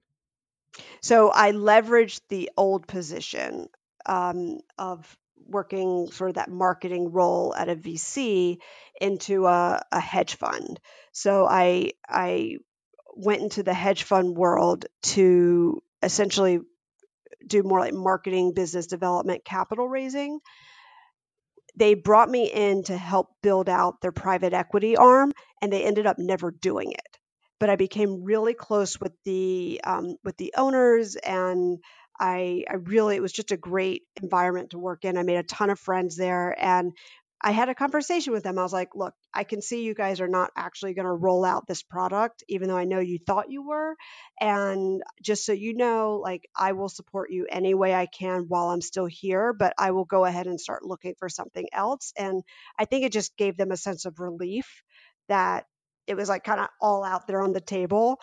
So 1.03 1.31
I 1.31 1.53
leveraged 1.53 2.21
the 2.29 2.51
old 2.57 2.87
position 2.87 3.69
um, 4.07 4.61
of 4.79 5.17
working 5.47 6.09
sort 6.13 6.31
of 6.31 6.37
that 6.37 6.51
marketing 6.51 7.13
role 7.13 7.55
at 7.55 7.69
a 7.69 7.77
VC 7.77 8.59
into 9.01 9.47
a, 9.47 9.83
a 9.93 10.01
hedge 10.01 10.35
fund. 10.37 10.81
So 11.13 11.47
I 11.47 11.93
I 12.09 12.59
went 13.15 13.43
into 13.43 13.63
the 13.63 13.75
hedge 13.75 14.03
fund 14.03 14.37
world 14.37 14.87
to 15.03 15.83
essentially 16.03 16.61
do 17.47 17.63
more 17.63 17.81
like 17.81 17.95
marketing, 17.95 18.53
business 18.53 18.87
development, 18.87 19.45
capital 19.45 19.89
raising. 19.89 20.41
They 21.77 21.95
brought 21.95 22.29
me 22.29 22.51
in 22.51 22.85
to 22.85 22.97
help 22.97 23.29
build 23.43 23.69
out 23.69 24.01
their 24.01 24.13
private 24.13 24.53
equity 24.53 24.97
arm, 24.97 25.33
and 25.61 25.73
they 25.73 25.85
ended 25.85 26.07
up 26.07 26.19
never 26.19 26.51
doing 26.51 26.93
it. 26.93 27.19
But 27.59 27.71
I 27.71 27.77
became 27.77 28.25
really 28.25 28.55
close 28.55 29.01
with 29.01 29.13
the 29.25 29.81
um, 29.85 30.17
with 30.25 30.37
the 30.37 30.55
owners, 30.57 31.17
and 31.17 31.79
I, 32.19 32.65
I 32.69 32.75
really, 32.75 33.17
it 33.17 33.23
was 33.23 33.33
just 33.33 33.53
a 33.53 33.57
great 33.57 34.03
environment 34.23 34.71
to 34.71 34.79
work 34.79 35.05
in. 35.05 35.17
I 35.17 35.23
made 35.23 35.37
a 35.37 35.43
ton 35.43 35.71
of 35.71 35.79
friends 35.79 36.17
there. 36.17 36.55
And 36.59 36.93
I 37.43 37.51
had 37.51 37.69
a 37.69 37.75
conversation 37.75 38.33
with 38.33 38.43
them. 38.43 38.59
I 38.59 38.63
was 38.63 38.73
like, 38.73 38.95
look, 38.95 39.15
I 39.33 39.45
can 39.45 39.61
see 39.61 39.85
you 39.85 39.95
guys 39.95 40.21
are 40.21 40.29
not 40.29 40.51
actually 40.57 40.95
going 40.95 41.07
to 41.07 41.13
roll 41.13 41.45
out 41.45 41.67
this 41.67 41.83
product, 41.83 42.43
even 42.49 42.69
though 42.69 42.79
I 42.79 42.85
know 42.85 42.99
you 42.99 43.19
thought 43.19 43.51
you 43.51 43.67
were. 43.67 43.95
And 44.41 45.03
just 45.23 45.45
so 45.45 45.53
you 45.53 45.75
know, 45.75 46.19
like, 46.23 46.49
I 46.57 46.73
will 46.73 46.89
support 46.89 47.31
you 47.31 47.47
any 47.51 47.75
way 47.75 47.95
I 47.95 48.07
can 48.07 48.47
while 48.49 48.69
I'm 48.71 48.81
still 48.81 49.07
here, 49.07 49.53
but 49.53 49.75
I 49.79 49.91
will 49.91 50.07
go 50.07 50.25
ahead 50.25 50.47
and 50.47 50.61
start 50.61 50.85
looking 50.85 51.15
for 51.19 51.29
something 51.29 51.69
else. 51.73 52.13
And 52.17 52.43
I 52.79 52.87
think 52.87 53.05
it 53.05 53.13
just 53.13 53.37
gave 53.37 53.57
them 53.57 53.71
a 53.71 53.77
sense 53.77 54.07
of 54.07 54.19
relief 54.19 54.83
that 55.29 55.67
it 56.07 56.17
was 56.17 56.29
like 56.29 56.45
kind 56.45 56.61
of 56.61 56.69
all 56.81 57.05
out 57.05 57.27
there 57.27 57.43
on 57.43 57.53
the 57.53 57.61
table 57.61 58.19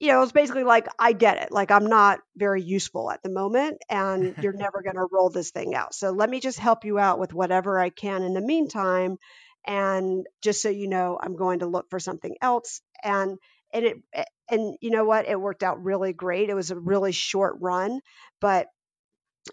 you 0.00 0.08
know, 0.08 0.22
it's 0.22 0.32
basically 0.32 0.64
like, 0.64 0.86
I 0.98 1.12
get 1.12 1.42
it. 1.42 1.50
Like, 1.50 1.70
I'm 1.70 1.86
not 1.86 2.20
very 2.36 2.62
useful 2.62 3.10
at 3.10 3.22
the 3.22 3.30
moment, 3.30 3.78
and 3.90 4.34
you're 4.40 4.52
never 4.54 4.82
going 4.82 4.96
to 4.96 5.08
roll 5.10 5.30
this 5.30 5.50
thing 5.50 5.74
out. 5.74 5.94
So 5.94 6.10
let 6.10 6.30
me 6.30 6.40
just 6.40 6.58
help 6.58 6.84
you 6.84 6.98
out 6.98 7.18
with 7.18 7.34
whatever 7.34 7.78
I 7.80 7.90
can 7.90 8.22
in 8.22 8.34
the 8.34 8.40
meantime. 8.40 9.18
And 9.66 10.26
just 10.42 10.62
so 10.62 10.68
you 10.68 10.88
know, 10.88 11.18
I'm 11.20 11.36
going 11.36 11.60
to 11.60 11.66
look 11.66 11.90
for 11.90 11.98
something 11.98 12.36
else. 12.40 12.80
And 13.02 13.38
and 13.72 13.84
it 13.84 13.96
eh, 14.14 14.24
and 14.50 14.76
you 14.80 14.90
know 14.90 15.04
what? 15.04 15.28
It 15.28 15.38
worked 15.38 15.62
out 15.62 15.82
really 15.84 16.12
great. 16.12 16.48
It 16.48 16.54
was 16.54 16.70
a 16.70 16.78
really 16.78 17.12
short 17.12 17.56
run, 17.60 18.00
but 18.40 18.68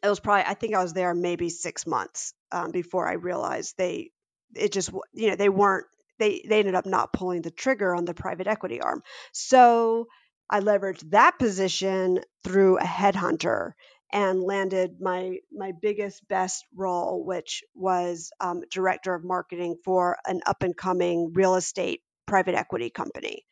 it 0.03 0.07
was 0.09 0.19
probably 0.19 0.43
I 0.45 0.53
think 0.53 0.75
I 0.75 0.83
was 0.83 0.93
there 0.93 1.13
maybe 1.13 1.49
six 1.49 1.85
months 1.85 2.33
um, 2.51 2.71
before 2.71 3.07
I 3.07 3.13
realized 3.13 3.75
they 3.77 4.11
it 4.55 4.71
just 4.71 4.91
you 5.13 5.29
know 5.29 5.35
they 5.35 5.49
weren't 5.49 5.85
they 6.19 6.45
they 6.47 6.59
ended 6.59 6.75
up 6.75 6.85
not 6.85 7.13
pulling 7.13 7.41
the 7.41 7.51
trigger 7.51 7.93
on 7.93 8.05
the 8.05 8.13
private 8.13 8.47
equity 8.47 8.81
arm. 8.81 9.01
So 9.33 10.07
I 10.49 10.59
leveraged 10.59 11.11
that 11.11 11.39
position 11.39 12.21
through 12.43 12.77
a 12.77 12.83
headhunter 12.83 13.71
and 14.11 14.41
landed 14.41 15.01
my 15.01 15.37
my 15.51 15.73
biggest 15.81 16.27
best 16.27 16.63
role, 16.75 17.25
which 17.25 17.63
was 17.73 18.31
um, 18.39 18.61
director 18.71 19.13
of 19.13 19.23
marketing 19.23 19.77
for 19.83 20.17
an 20.25 20.41
up 20.45 20.63
and 20.63 20.77
coming 20.77 21.33
real 21.33 21.55
estate 21.55 22.01
private 22.25 22.55
equity 22.55 22.89
company. 22.89 23.45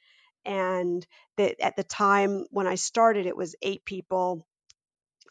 And 0.45 1.05
the, 1.37 1.61
at 1.63 1.75
the 1.75 1.83
time 1.83 2.45
when 2.51 2.67
I 2.67 2.75
started, 2.75 3.25
it 3.25 3.37
was 3.37 3.55
eight 3.61 3.85
people. 3.85 4.45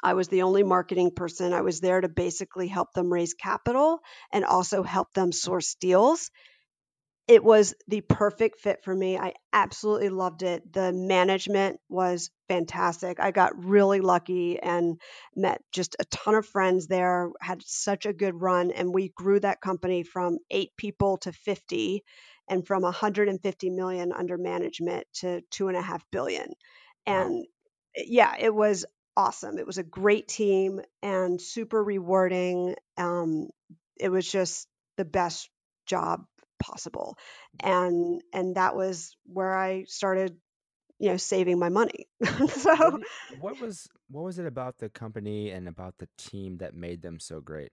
I 0.03 0.15
was 0.15 0.29
the 0.29 0.43
only 0.43 0.65
marketing 0.65 1.13
person. 1.15 1.53
I 1.53 1.61
was 1.61 1.81
there 1.81 2.01
to 2.01 2.09
basically 2.09 2.67
help 2.67 2.93
them 2.93 3.13
raise 3.13 3.35
capital 3.35 4.01
and 4.33 4.45
also 4.45 4.83
help 4.83 5.13
them 5.13 5.31
source 5.31 5.77
deals 5.77 6.31
it 7.29 7.45
was 7.45 7.75
the 7.87 8.01
perfect 8.01 8.61
fit 8.61 8.83
for 8.83 8.95
me. 8.95 9.17
I 9.17 9.35
absolutely 9.53 10.09
loved 10.09 10.43
it. 10.43 10.73
The 10.73 10.93
management 10.93 11.79
was 11.89 12.31
fantastic. 12.49 13.21
I 13.21 13.31
got 13.31 13.65
really 13.65 14.01
lucky 14.01 14.59
and 14.59 15.01
met 15.37 15.63
just 15.71 15.95
a 16.01 16.05
ton 16.07 16.35
of 16.35 16.47
friends 16.47 16.89
there, 16.89 17.31
had 17.41 17.63
such 17.65 18.07
a 18.07 18.13
good 18.13 18.41
run, 18.41 18.73
and 18.73 18.93
we 18.93 19.11
grew 19.11 19.39
that 19.41 19.61
company 19.61 20.03
from 20.03 20.39
eight 20.51 20.71
people 20.77 21.19
to 21.19 21.33
50 21.33 22.03
and 22.49 22.67
from 22.67 22.83
150 22.83 23.71
million 23.71 24.13
under 24.13 24.37
management 24.37 25.07
to 25.15 25.43
two 25.51 25.69
and 25.69 25.77
a 25.77 25.83
half 25.83 26.05
billion. 26.11 26.53
And 27.07 27.35
wow. 27.35 27.43
yeah, 28.05 28.35
it 28.39 28.53
was 28.53 28.85
awesome. 29.17 29.59
It 29.59 29.67
was 29.67 29.79
a 29.79 29.85
great 29.85 30.27
team 30.27 30.81
and 31.03 31.41
super 31.41 31.83
rewarding. 31.83 32.75
Um, 32.97 33.49
it 33.97 34.09
was 34.09 34.31
just 34.31 34.67
the 34.97 35.05
best 35.05 35.49
job 35.87 36.25
possible 36.63 37.19
and 37.61 38.23
and 38.33 38.55
that 38.55 38.77
was 38.77 39.17
where 39.27 39.55
i 39.55 39.85
started 39.85 40.37
you 41.03 41.09
know 41.09 41.17
saving 41.17 41.59
my 41.59 41.69
money. 41.69 42.07
So 42.49 42.75
what, 42.77 43.01
what 43.41 43.61
was 43.61 43.89
what 44.09 44.23
was 44.23 44.39
it 44.39 44.47
about 44.47 44.79
the 44.79 44.89
company 44.89 45.51
and 45.51 45.67
about 45.67 45.95
the 45.99 46.09
team 46.17 46.59
that 46.59 46.75
made 46.75 47.03
them 47.03 47.19
so 47.19 47.41
great? 47.41 47.73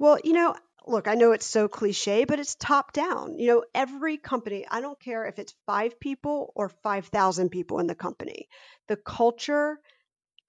Well 0.00 0.18
you 0.24 0.32
know 0.32 0.56
look 0.86 1.06
i 1.08 1.14
know 1.14 1.32
it's 1.32 1.46
so 1.46 1.68
cliche 1.68 2.24
but 2.24 2.40
it's 2.40 2.56
top 2.56 2.92
down. 2.92 3.38
You 3.38 3.46
know 3.46 3.64
every 3.74 4.16
company 4.16 4.66
i 4.68 4.80
don't 4.80 4.98
care 4.98 5.24
if 5.26 5.38
it's 5.38 5.54
5 5.66 6.00
people 6.00 6.52
or 6.56 6.68
5000 6.68 7.50
people 7.50 7.78
in 7.78 7.86
the 7.86 7.94
company 7.94 8.48
the 8.88 8.96
culture 8.96 9.78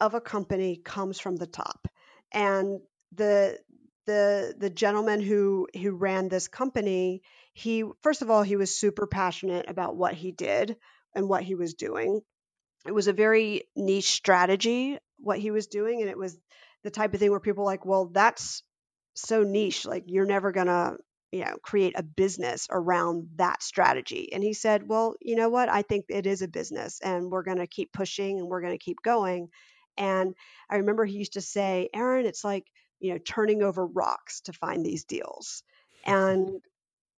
of 0.01 0.13
a 0.13 0.21
company 0.21 0.77
comes 0.83 1.19
from 1.19 1.35
the 1.35 1.47
top. 1.47 1.87
And 2.31 2.81
the 3.13 3.57
the 4.05 4.53
the 4.57 4.69
gentleman 4.69 5.21
who 5.21 5.67
who 5.73 5.91
ran 5.91 6.29
this 6.29 6.47
company 6.47 7.21
he 7.53 7.83
first 8.01 8.21
of 8.21 8.29
all 8.29 8.43
he 8.43 8.55
was 8.55 8.75
super 8.75 9.07
passionate 9.07 9.69
about 9.69 9.95
what 9.95 10.13
he 10.13 10.31
did 10.31 10.75
and 11.15 11.29
what 11.29 11.43
he 11.43 11.55
was 11.55 11.73
doing. 11.73 12.21
It 12.85 12.93
was 12.93 13.07
a 13.07 13.13
very 13.13 13.63
niche 13.75 14.11
strategy 14.11 14.97
what 15.17 15.39
he 15.39 15.51
was 15.51 15.67
doing 15.67 16.01
and 16.01 16.09
it 16.09 16.17
was 16.17 16.37
the 16.83 16.91
type 16.91 17.13
of 17.13 17.19
thing 17.19 17.31
where 17.31 17.39
people 17.39 17.63
like 17.63 17.85
well 17.85 18.05
that's 18.07 18.63
so 19.15 19.43
niche 19.43 19.85
like 19.85 20.03
you're 20.07 20.25
never 20.25 20.51
going 20.51 20.67
to 20.67 20.97
you 21.31 21.45
know 21.45 21.55
create 21.63 21.93
a 21.97 22.03
business 22.03 22.67
around 22.69 23.29
that 23.35 23.63
strategy. 23.63 24.31
And 24.33 24.43
he 24.43 24.53
said 24.53 24.87
well 24.87 25.15
you 25.21 25.35
know 25.35 25.49
what? 25.49 25.69
I 25.69 25.81
think 25.81 26.05
it 26.09 26.27
is 26.27 26.41
a 26.41 26.47
business 26.47 26.99
and 27.01 27.31
we're 27.31 27.43
going 27.43 27.57
to 27.59 27.67
keep 27.67 27.93
pushing 27.93 28.39
and 28.39 28.47
we're 28.47 28.61
going 28.61 28.77
to 28.77 28.85
keep 28.85 29.01
going. 29.01 29.49
And 29.97 30.35
i 30.69 30.75
remember 30.75 31.05
he 31.05 31.17
used 31.17 31.33
to 31.33 31.41
say 31.41 31.89
Erin 31.93 32.25
it's 32.25 32.43
like 32.43 32.65
you 33.05 33.13
know, 33.13 33.19
turning 33.19 33.61
over 33.61 33.85
rocks 33.85 34.41
to 34.41 34.53
find 34.53 34.85
these 34.85 35.05
deals. 35.05 35.63
And 36.07 36.61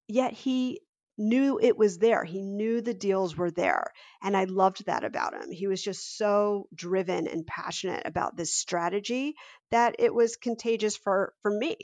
yet 0.08 0.32
he 0.32 0.80
knew 1.18 1.60
it 1.62 1.78
was 1.78 1.98
there. 1.98 2.24
He 2.24 2.42
knew 2.42 2.80
the 2.80 2.94
deals 2.94 3.36
were 3.36 3.52
there. 3.52 3.92
And 4.24 4.38
I 4.38 4.46
loved 4.46 4.86
that 4.86 5.04
about 5.04 5.34
him. 5.34 5.52
He 5.52 5.68
was 5.68 5.84
just 5.84 6.18
so 6.18 6.70
driven 6.74 7.28
and 7.28 7.46
passionate 7.46 8.04
about 8.06 8.38
this 8.38 8.54
strategy 8.54 9.36
that 9.72 9.96
it 10.00 10.14
was 10.14 10.38
contagious 10.38 10.96
for, 10.96 11.34
for 11.42 11.52
me. 11.52 11.76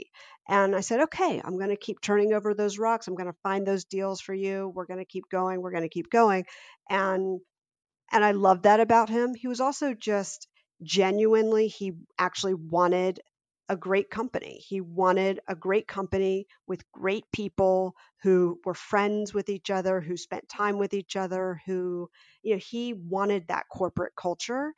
And 0.47 0.73
I 0.73 0.79
said, 0.79 1.01
okay, 1.01 1.41
I'm 1.43 1.57
going 1.57 1.71
to 1.71 1.75
keep 1.75 1.99
turning 1.99 2.31
over 2.31 2.53
those 2.53 2.79
rocks. 2.79 3.09
I'm 3.09 3.15
going 3.15 3.31
to 3.31 3.39
find 3.43 3.67
those 3.67 3.83
deals 3.83 4.21
for 4.21 4.33
you. 4.33 4.71
We're 4.73 4.85
going 4.85 4.99
to 4.99 5.05
keep 5.05 5.25
going. 5.29 5.61
We're 5.61 5.71
going 5.71 5.83
to 5.83 5.89
keep 5.89 6.09
going. 6.09 6.45
And 6.89 7.41
and 8.13 8.23
I 8.23 8.31
loved 8.31 8.63
that 8.63 8.79
about 8.79 9.09
him. 9.09 9.33
He 9.33 9.47
was 9.47 9.59
also 9.59 9.93
just 9.93 10.47
genuinely, 10.83 11.67
he 11.67 11.93
actually 12.19 12.53
wanted 12.53 13.19
a 13.69 13.75
great 13.75 14.09
company. 14.09 14.61
He 14.67 14.81
wanted 14.81 15.39
a 15.47 15.55
great 15.55 15.87
company 15.87 16.47
with 16.67 16.89
great 16.91 17.25
people 17.31 17.95
who 18.21 18.59
were 18.65 18.73
friends 18.73 19.33
with 19.33 19.49
each 19.49 19.69
other, 19.69 20.01
who 20.01 20.17
spent 20.17 20.49
time 20.49 20.77
with 20.77 20.93
each 20.93 21.15
other, 21.15 21.61
who, 21.65 22.09
you 22.41 22.53
know, 22.53 22.59
he 22.59 22.93
wanted 22.93 23.47
that 23.47 23.65
corporate 23.71 24.13
culture. 24.15 24.73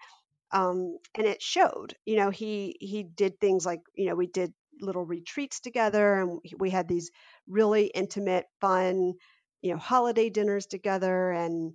Um, 0.52 0.98
and 1.16 1.26
it 1.26 1.42
showed, 1.42 1.96
you 2.06 2.16
know, 2.16 2.30
he, 2.30 2.78
he 2.80 3.04
did 3.04 3.40
things 3.40 3.66
like, 3.66 3.82
you 3.96 4.08
know, 4.08 4.16
we 4.16 4.28
did 4.28 4.54
little 4.80 5.06
retreats 5.06 5.60
together 5.60 6.20
and 6.22 6.40
we 6.58 6.70
had 6.70 6.88
these 6.88 7.12
really 7.48 7.86
intimate, 7.88 8.46
fun, 8.62 9.14
you 9.62 9.72
know, 9.72 9.78
holiday 9.78 10.30
dinners 10.30 10.68
together. 10.68 11.32
And 11.32 11.74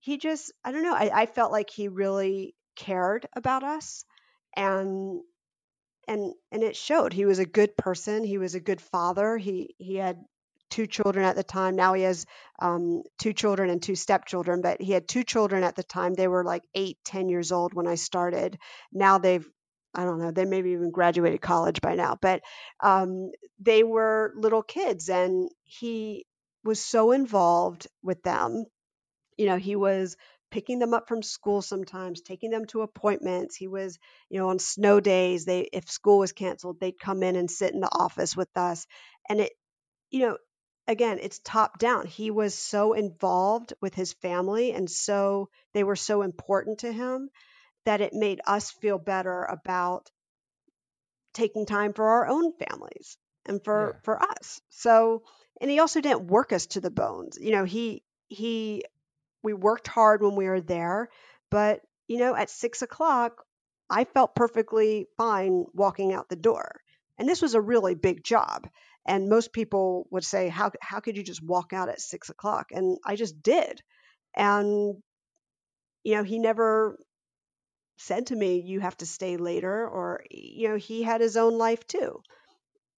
he 0.00 0.16
just, 0.16 0.52
I 0.64 0.72
don't 0.72 0.82
know, 0.82 0.94
I, 0.94 1.10
I 1.12 1.26
felt 1.26 1.52
like 1.52 1.68
he 1.70 1.88
really 1.88 2.54
cared 2.76 3.26
about 3.34 3.64
us 3.64 4.04
and 4.56 5.20
and 6.08 6.34
and 6.52 6.62
it 6.62 6.76
showed. 6.76 7.12
He 7.12 7.24
was 7.26 7.38
a 7.38 7.46
good 7.46 7.76
person 7.76 8.24
he 8.24 8.38
was 8.38 8.54
a 8.54 8.60
good 8.60 8.80
father 8.80 9.36
he 9.36 9.74
he 9.78 9.96
had 9.96 10.18
two 10.70 10.86
children 10.86 11.24
at 11.24 11.36
the 11.36 11.44
time. 11.44 11.76
Now 11.76 11.94
he 11.94 12.02
has 12.02 12.26
um, 12.60 13.02
two 13.18 13.32
children 13.32 13.70
and 13.70 13.82
two 13.82 13.94
stepchildren 13.96 14.60
but 14.62 14.80
he 14.82 14.92
had 14.92 15.08
two 15.08 15.24
children 15.24 15.64
at 15.64 15.76
the 15.76 15.82
time. 15.84 16.14
They 16.14 16.28
were 16.28 16.44
like 16.44 16.64
eight 16.74 16.98
ten 17.04 17.28
years 17.28 17.52
old 17.52 17.74
when 17.74 17.86
i 17.86 17.94
started. 17.96 18.58
Now 18.92 19.18
they've 19.18 19.48
i 19.94 20.04
don't 20.04 20.18
know 20.20 20.30
they 20.30 20.44
maybe 20.44 20.70
even 20.72 20.90
graduated 20.90 21.40
college 21.40 21.80
by 21.80 21.94
now 21.94 22.16
but 22.20 22.42
um, 22.80 23.30
they 23.60 23.82
were 23.82 24.32
little 24.36 24.62
kids 24.62 25.08
and 25.08 25.48
he 25.64 26.26
was 26.64 26.84
so 26.84 27.12
involved 27.12 27.86
with 28.02 28.22
them. 28.22 28.64
You 29.36 29.46
know, 29.46 29.56
he 29.56 29.76
was 29.76 30.16
picking 30.50 30.78
them 30.78 30.94
up 30.94 31.08
from 31.08 31.22
school 31.22 31.62
sometimes, 31.62 32.20
taking 32.22 32.50
them 32.50 32.66
to 32.66 32.82
appointments. 32.82 33.56
He 33.56 33.68
was, 33.68 33.98
you 34.30 34.38
know, 34.38 34.48
on 34.50 34.58
snow 34.58 35.00
days, 35.00 35.44
they 35.44 35.60
if 35.72 35.90
school 35.90 36.18
was 36.18 36.32
canceled, 36.32 36.80
they'd 36.80 36.98
come 36.98 37.22
in 37.22 37.36
and 37.36 37.50
sit 37.50 37.74
in 37.74 37.80
the 37.80 37.90
office 37.92 38.36
with 38.36 38.48
us. 38.56 38.86
And 39.28 39.40
it, 39.40 39.52
you 40.10 40.20
know, 40.20 40.38
again, 40.86 41.18
it's 41.20 41.40
top 41.40 41.78
down. 41.78 42.06
He 42.06 42.30
was 42.30 42.54
so 42.54 42.94
involved 42.94 43.74
with 43.80 43.94
his 43.94 44.14
family 44.14 44.72
and 44.72 44.90
so 44.90 45.48
they 45.74 45.84
were 45.84 45.96
so 45.96 46.22
important 46.22 46.80
to 46.80 46.92
him 46.92 47.30
that 47.84 48.00
it 48.00 48.12
made 48.14 48.40
us 48.46 48.70
feel 48.70 48.98
better 48.98 49.44
about 49.44 50.10
taking 51.34 51.66
time 51.66 51.92
for 51.92 52.06
our 52.08 52.26
own 52.28 52.52
families 52.52 53.16
and 53.46 53.62
for 53.64 53.94
Yeah. 53.94 54.00
for 54.02 54.22
us. 54.22 54.60
So, 54.70 55.22
and 55.60 55.70
he 55.70 55.78
also 55.80 56.00
didn't 56.00 56.26
work 56.26 56.52
us 56.52 56.66
to 56.68 56.80
the 56.80 56.90
bones. 56.90 57.38
You 57.40 57.52
know, 57.52 57.64
he 57.64 58.02
he 58.28 58.84
we 59.42 59.54
worked 59.54 59.88
hard 59.88 60.22
when 60.22 60.36
we 60.36 60.46
were 60.46 60.60
there, 60.60 61.08
but 61.50 61.80
you 62.06 62.18
know, 62.18 62.34
at 62.34 62.50
six 62.50 62.82
o'clock, 62.82 63.44
I 63.90 64.04
felt 64.04 64.34
perfectly 64.34 65.06
fine 65.16 65.64
walking 65.74 66.12
out 66.12 66.28
the 66.28 66.36
door. 66.36 66.80
And 67.18 67.28
this 67.28 67.42
was 67.42 67.54
a 67.54 67.60
really 67.60 67.94
big 67.94 68.24
job. 68.24 68.68
And 69.06 69.28
most 69.28 69.52
people 69.52 70.06
would 70.10 70.24
say, 70.24 70.48
"How 70.48 70.70
how 70.80 71.00
could 71.00 71.16
you 71.16 71.22
just 71.22 71.42
walk 71.42 71.72
out 71.72 71.88
at 71.88 72.00
six 72.00 72.28
o'clock?" 72.30 72.68
And 72.72 72.98
I 73.04 73.16
just 73.16 73.42
did. 73.42 73.80
And 74.36 75.02
you 76.04 76.14
know, 76.14 76.22
he 76.22 76.38
never 76.38 76.98
said 77.98 78.26
to 78.26 78.36
me, 78.36 78.60
"You 78.60 78.80
have 78.80 78.96
to 78.98 79.06
stay 79.06 79.36
later," 79.36 79.86
or 79.88 80.24
you 80.30 80.68
know, 80.68 80.76
he 80.76 81.02
had 81.02 81.20
his 81.20 81.36
own 81.36 81.58
life 81.58 81.86
too. 81.86 82.22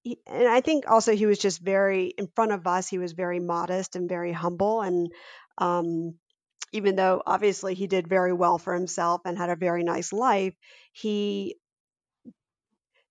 He, 0.03 0.18
and 0.26 0.49
I 0.49 0.61
think 0.61 0.91
also 0.91 1.14
he 1.14 1.26
was 1.26 1.38
just 1.38 1.61
very 1.61 2.07
in 2.09 2.28
front 2.34 2.53
of 2.53 2.66
us. 2.66 2.88
He 2.88 2.99
was 2.99 3.12
very 3.12 3.41
modest 3.41 3.97
and 3.97 4.09
very 4.09 4.32
humble, 4.32 4.82
and 4.82 5.12
um, 5.59 6.18
even 6.72 6.96
though 6.96 7.22
obviously 7.26 7.74
he 7.74 7.86
did 7.86 8.08
very 8.08 8.32
well 8.32 8.58
for 8.58 8.74
himself 8.74 9.22
and 9.24 9.36
had 9.36 9.50
a 9.50 9.56
very 9.56 9.82
nice 9.82 10.12
life, 10.12 10.54
he 10.92 11.56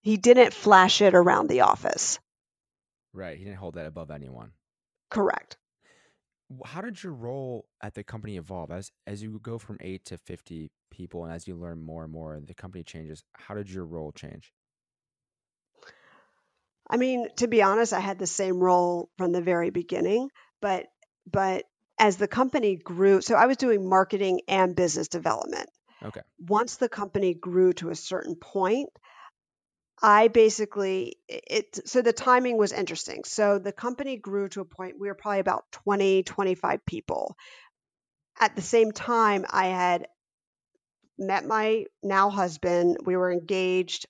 he 0.02 0.18
didn't 0.18 0.54
flash 0.54 1.02
it 1.02 1.14
around 1.14 1.48
the 1.48 1.62
office. 1.62 2.20
Right. 3.14 3.38
He 3.38 3.44
didn't 3.44 3.58
hold 3.58 3.76
that 3.76 3.86
above 3.86 4.12
anyone. 4.12 4.52
Correct. 5.10 5.58
How 6.66 6.82
did 6.82 7.04
your 7.04 7.14
role 7.14 7.66
at 7.82 7.94
the 7.94 8.04
company 8.04 8.38
evolve 8.38 8.72
as 8.72 8.92
as 9.06 9.22
you 9.22 9.40
go 9.42 9.60
from 9.60 9.78
eight 9.82 10.06
to 10.06 10.18
fifty 10.18 10.72
people, 10.90 11.24
and 11.24 11.34
as 11.34 11.48
you 11.48 11.56
learn 11.56 11.82
more 11.82 12.04
and 12.04 12.12
more, 12.12 12.34
and 12.34 12.48
the 12.48 12.56
company 12.56 12.84
changes? 12.84 13.24
How 13.34 13.54
did 13.54 13.70
your 13.70 13.86
role 13.86 14.12
change? 14.12 14.52
I 16.90 16.98
mean, 16.98 17.28
to 17.38 17.48
be 17.48 17.62
honest, 17.62 17.94
I 17.94 18.00
had 18.00 18.18
the 18.18 18.26
same 18.26 18.58
role 18.58 19.12
from 19.18 19.32
the 19.32 19.42
very 19.42 19.70
beginning, 19.70 20.30
but 20.60 20.88
but 21.32 21.66
as 22.00 22.18
the 22.18 22.28
company 22.28 22.78
grew, 22.78 23.22
so 23.22 23.36
I 23.36 23.46
was 23.46 23.58
doing 23.58 23.88
marketing 23.88 24.42
and 24.48 24.76
business 24.76 25.10
development. 25.10 25.70
Okay. 26.04 26.22
Once 26.40 26.78
the 26.78 26.90
company 26.90 27.34
grew 27.34 27.74
to 27.74 27.90
a 27.90 27.96
certain 27.96 28.36
point, 28.36 28.90
I 30.02 30.30
basically 30.30 31.18
it 31.28 31.78
so 31.88 32.02
the 32.02 32.14
timing 32.14 32.58
was 32.58 32.72
interesting. 32.72 33.24
So 33.26 33.60
the 33.60 33.74
company 33.74 34.16
grew 34.16 34.48
to 34.50 34.62
a 34.62 34.66
point 34.66 34.96
we 34.98 35.10
were 35.10 35.14
probably 35.14 35.42
about 35.42 35.66
20 35.74 36.24
25 36.24 36.86
people. 36.86 37.36
At 38.40 38.56
the 38.56 38.62
same 38.62 38.94
time, 38.94 39.46
I 39.50 39.66
had 39.66 40.08
met 41.18 41.46
my 41.46 41.86
now 42.02 42.30
husband. 42.30 43.00
We 43.04 43.18
were 43.18 43.32
engaged 43.32 44.08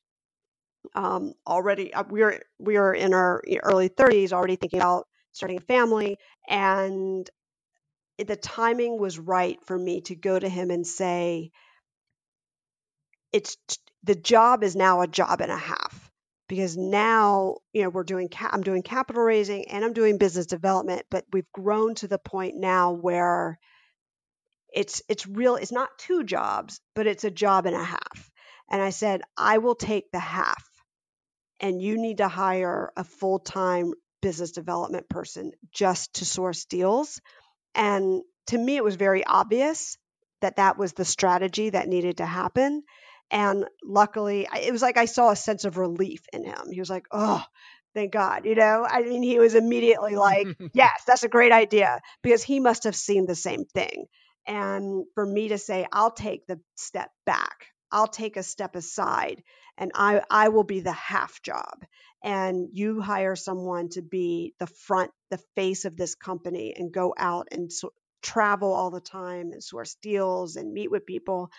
um, 0.93 1.33
already. 1.47 1.91
uh, 1.91 2.03
We 2.09 2.21
were 2.21 2.39
we 2.59 2.77
were 2.77 2.93
in 2.93 3.15
our 3.15 3.41
early 3.63 3.89
30s, 3.89 4.31
already 4.31 4.57
thinking 4.57 4.79
about 4.79 5.07
starting 5.31 5.57
a 5.57 5.61
family, 5.61 6.17
and 6.47 7.27
the 8.27 8.35
timing 8.35 8.99
was 8.99 9.19
right 9.19 9.57
for 9.65 9.77
me 9.77 10.01
to 10.01 10.15
go 10.15 10.37
to 10.37 10.49
him 10.49 10.71
and 10.71 10.85
say, 10.85 11.51
"It's 13.31 13.57
the 14.03 14.15
job 14.15 14.63
is 14.63 14.75
now 14.75 15.01
a 15.01 15.07
job 15.07 15.41
and 15.41 15.51
a 15.51 15.57
half." 15.57 16.11
Because 16.47 16.75
now, 16.77 17.57
you 17.73 17.83
know, 17.83 17.89
we're 17.89 18.03
doing 18.03 18.27
ca- 18.29 18.49
I'm 18.51 18.63
doing 18.63 18.81
capital 18.81 19.21
raising 19.23 19.69
and 19.69 19.85
I'm 19.85 19.93
doing 19.93 20.17
business 20.17 20.47
development, 20.47 21.05
but 21.11 21.25
we've 21.31 21.51
grown 21.53 21.95
to 21.95 22.07
the 22.07 22.17
point 22.17 22.55
now 22.55 22.91
where 22.91 23.59
it's 24.73 25.01
it's 25.09 25.27
real 25.27 25.55
it's 25.55 25.71
not 25.71 25.97
two 25.97 26.23
jobs, 26.23 26.81
but 26.95 27.07
it's 27.07 27.23
a 27.23 27.31
job 27.31 27.65
and 27.65 27.75
a 27.75 27.83
half. 27.83 28.31
And 28.69 28.81
I 28.81 28.89
said, 28.91 29.21
"I 29.37 29.59
will 29.59 29.75
take 29.75 30.11
the 30.11 30.19
half 30.19 30.63
and 31.59 31.81
you 31.81 31.97
need 31.97 32.17
to 32.17 32.27
hire 32.27 32.91
a 32.95 33.03
full 33.03 33.39
time 33.39 33.93
business 34.21 34.51
development 34.51 35.09
person 35.09 35.51
just 35.71 36.15
to 36.15 36.25
source 36.25 36.65
deals. 36.65 37.21
And 37.75 38.21
to 38.47 38.57
me, 38.57 38.75
it 38.75 38.83
was 38.83 38.95
very 38.95 39.25
obvious 39.25 39.97
that 40.41 40.57
that 40.57 40.77
was 40.77 40.93
the 40.93 41.05
strategy 41.05 41.69
that 41.69 41.87
needed 41.87 42.17
to 42.17 42.25
happen. 42.25 42.83
And 43.31 43.65
luckily, 43.83 44.47
it 44.61 44.71
was 44.71 44.81
like 44.81 44.97
I 44.97 45.05
saw 45.05 45.29
a 45.31 45.35
sense 45.35 45.65
of 45.65 45.77
relief 45.77 46.21
in 46.33 46.43
him. 46.43 46.71
He 46.71 46.79
was 46.79 46.89
like, 46.89 47.05
oh, 47.11 47.43
thank 47.93 48.11
God. 48.11 48.45
You 48.45 48.55
know, 48.55 48.85
I 48.89 49.01
mean, 49.03 49.21
he 49.23 49.39
was 49.39 49.55
immediately 49.55 50.15
like, 50.15 50.47
yes, 50.73 51.03
that's 51.05 51.23
a 51.23 51.29
great 51.29 51.51
idea 51.51 51.99
because 52.23 52.43
he 52.43 52.59
must 52.59 52.85
have 52.85 52.95
seen 52.95 53.25
the 53.25 53.35
same 53.35 53.65
thing. 53.65 54.05
And 54.47 55.05
for 55.13 55.25
me 55.25 55.49
to 55.49 55.57
say, 55.57 55.85
I'll 55.91 56.11
take 56.11 56.47
the 56.47 56.59
step 56.75 57.11
back, 57.25 57.67
I'll 57.91 58.07
take 58.07 58.37
a 58.37 58.43
step 58.43 58.75
aside 58.75 59.43
and 59.77 59.91
I, 59.95 60.21
I 60.29 60.49
will 60.49 60.63
be 60.63 60.81
the 60.81 60.91
half 60.91 61.41
job. 61.41 61.85
And 62.23 62.67
you 62.73 62.99
hire 62.99 63.35
someone 63.35 63.89
to 63.89 64.01
be 64.01 64.53
the 64.59 64.67
front, 64.67 65.11
the 65.31 65.39
face 65.55 65.85
of 65.85 65.95
this 65.95 66.15
company 66.15 66.73
and 66.75 66.91
go 66.91 67.13
out 67.17 67.47
and 67.51 67.71
so, 67.71 67.93
travel 68.21 68.73
all 68.73 68.91
the 68.91 68.99
time 68.99 69.51
and 69.53 69.63
source 69.63 69.95
deals 70.01 70.57
and 70.57 70.73
meet 70.73 70.91
with 70.91 71.05
people. 71.05 71.49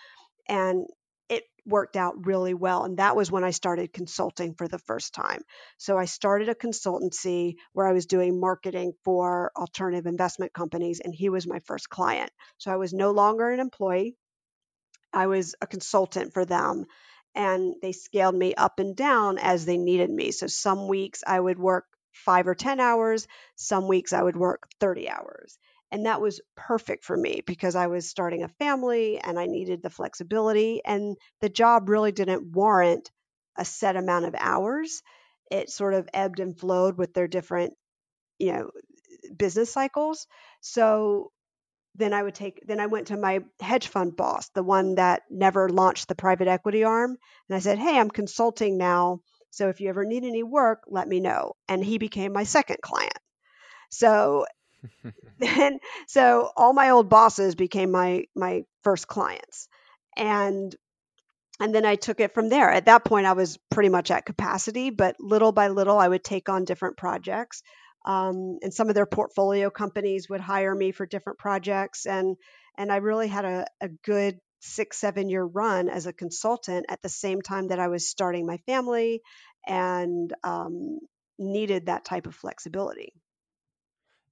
And 0.47 0.85
it 1.29 1.43
worked 1.65 1.95
out 1.95 2.25
really 2.25 2.53
well. 2.53 2.83
And 2.83 2.97
that 2.97 3.15
was 3.15 3.31
when 3.31 3.43
I 3.43 3.51
started 3.51 3.93
consulting 3.93 4.53
for 4.53 4.67
the 4.67 4.79
first 4.79 5.13
time. 5.13 5.41
So 5.77 5.97
I 5.97 6.05
started 6.05 6.49
a 6.49 6.55
consultancy 6.55 7.55
where 7.73 7.87
I 7.87 7.93
was 7.93 8.05
doing 8.05 8.39
marketing 8.39 8.93
for 9.05 9.51
alternative 9.55 10.05
investment 10.05 10.53
companies, 10.53 10.99
and 10.99 11.15
he 11.15 11.29
was 11.29 11.47
my 11.47 11.59
first 11.59 11.89
client. 11.89 12.31
So 12.57 12.69
I 12.71 12.75
was 12.75 12.93
no 12.93 13.11
longer 13.11 13.49
an 13.49 13.59
employee. 13.61 14.15
I 15.13 15.27
was 15.27 15.55
a 15.61 15.67
consultant 15.67 16.33
for 16.33 16.45
them 16.45 16.85
and 17.35 17.75
they 17.81 17.91
scaled 17.91 18.35
me 18.35 18.53
up 18.55 18.79
and 18.79 18.95
down 18.95 19.37
as 19.37 19.65
they 19.65 19.77
needed 19.77 20.09
me. 20.09 20.31
So 20.31 20.47
some 20.47 20.87
weeks 20.87 21.23
I 21.25 21.39
would 21.39 21.59
work 21.59 21.85
five 22.11 22.47
or 22.47 22.55
10 22.55 22.79
hours, 22.79 23.27
some 23.55 23.87
weeks 23.87 24.13
I 24.13 24.21
would 24.21 24.35
work 24.35 24.69
30 24.79 25.09
hours. 25.09 25.57
And 25.91 26.05
that 26.05 26.21
was 26.21 26.41
perfect 26.55 27.03
for 27.03 27.17
me 27.17 27.41
because 27.45 27.75
I 27.75 27.87
was 27.87 28.09
starting 28.09 28.43
a 28.43 28.47
family 28.47 29.19
and 29.19 29.37
I 29.37 29.45
needed 29.45 29.81
the 29.83 29.89
flexibility. 29.89 30.81
And 30.85 31.17
the 31.41 31.49
job 31.49 31.89
really 31.89 32.11
didn't 32.11 32.51
warrant 32.51 33.11
a 33.57 33.65
set 33.65 33.97
amount 33.97 34.25
of 34.25 34.35
hours. 34.37 35.03
It 35.49 35.69
sort 35.69 35.93
of 35.93 36.07
ebbed 36.13 36.39
and 36.39 36.57
flowed 36.57 36.97
with 36.97 37.13
their 37.13 37.27
different, 37.27 37.73
you 38.39 38.53
know, 38.53 38.71
business 39.35 39.71
cycles. 39.71 40.27
So 40.61 41.31
then 41.95 42.13
I 42.13 42.23
would 42.23 42.35
take 42.35 42.65
then 42.65 42.79
I 42.79 42.87
went 42.87 43.07
to 43.07 43.17
my 43.17 43.41
hedge 43.59 43.87
fund 43.87 44.15
boss, 44.15 44.49
the 44.49 44.63
one 44.63 44.95
that 44.95 45.23
never 45.29 45.69
launched 45.69 46.07
the 46.07 46.15
private 46.15 46.47
equity 46.47 46.83
arm, 46.83 47.17
and 47.49 47.55
I 47.55 47.59
said, 47.59 47.79
"Hey, 47.79 47.97
I'm 47.97 48.09
consulting 48.09 48.77
now, 48.77 49.21
so 49.49 49.69
if 49.69 49.81
you 49.81 49.89
ever 49.89 50.05
need 50.05 50.23
any 50.23 50.43
work, 50.43 50.83
let 50.87 51.07
me 51.07 51.19
know." 51.19 51.55
And 51.67 51.83
he 51.83 51.97
became 51.97 52.33
my 52.33 52.43
second 52.43 52.77
client. 52.81 53.17
So 53.89 54.45
then 55.39 55.79
so 56.07 56.51
all 56.55 56.73
my 56.73 56.91
old 56.91 57.09
bosses 57.09 57.55
became 57.55 57.91
my 57.91 58.25
my 58.35 58.63
first 58.83 59.07
clients. 59.07 59.67
And 60.15 60.75
and 61.59 61.75
then 61.75 61.85
I 61.85 61.95
took 61.95 62.19
it 62.19 62.33
from 62.33 62.49
there. 62.49 62.71
At 62.71 62.85
that 62.85 63.05
point, 63.05 63.27
I 63.27 63.33
was 63.33 63.59
pretty 63.69 63.89
much 63.89 64.09
at 64.09 64.25
capacity, 64.25 64.89
but 64.89 65.15
little 65.19 65.51
by 65.51 65.67
little, 65.67 65.99
I 65.99 66.07
would 66.07 66.23
take 66.23 66.49
on 66.49 66.65
different 66.65 66.97
projects. 66.97 67.61
Um, 68.05 68.57
and 68.61 68.73
some 68.73 68.89
of 68.89 68.95
their 68.95 69.05
portfolio 69.05 69.69
companies 69.69 70.29
would 70.29 70.41
hire 70.41 70.73
me 70.73 70.91
for 70.91 71.05
different 71.05 71.39
projects. 71.39 72.05
And, 72.05 72.35
and 72.77 72.91
I 72.91 72.97
really 72.97 73.27
had 73.27 73.45
a, 73.45 73.65
a 73.79 73.89
good 73.89 74.39
six, 74.61 74.97
seven 74.97 75.29
year 75.29 75.43
run 75.43 75.89
as 75.89 76.05
a 76.05 76.13
consultant 76.13 76.85
at 76.89 77.01
the 77.01 77.09
same 77.09 77.41
time 77.41 77.67
that 77.67 77.79
I 77.79 77.87
was 77.87 78.07
starting 78.07 78.45
my 78.45 78.57
family 78.65 79.21
and 79.67 80.33
um, 80.43 80.99
needed 81.37 81.87
that 81.87 82.05
type 82.05 82.27
of 82.27 82.35
flexibility. 82.35 83.13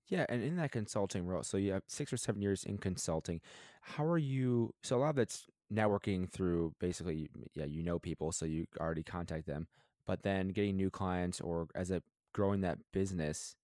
Yeah, 0.07 0.25
and 0.27 0.41
in 0.43 0.55
that 0.57 0.71
consulting 0.71 1.27
role, 1.27 1.43
so 1.43 1.57
you 1.57 1.73
have 1.73 1.83
six 1.87 2.11
or 2.11 2.17
seven 2.17 2.41
years 2.41 2.63
in 2.63 2.79
consulting. 2.79 3.41
How 3.81 4.03
are 4.05 4.17
you? 4.17 4.73
So 4.81 4.97
a 4.97 4.99
lot 4.99 5.11
of 5.11 5.15
that's 5.15 5.45
networking 5.71 6.27
through 6.31 6.73
basically, 6.79 7.29
yeah, 7.53 7.65
you 7.65 7.83
know 7.83 7.99
people, 7.99 8.31
so 8.31 8.45
you 8.45 8.65
already 8.79 9.03
contact 9.03 9.45
them, 9.45 9.67
but 10.07 10.23
then 10.23 10.49
getting 10.49 10.77
new 10.77 10.89
clients 10.89 11.39
or 11.39 11.67
as 11.75 11.91
a 11.91 12.01
growing 12.33 12.61
that 12.61 12.79
business, 12.91 13.55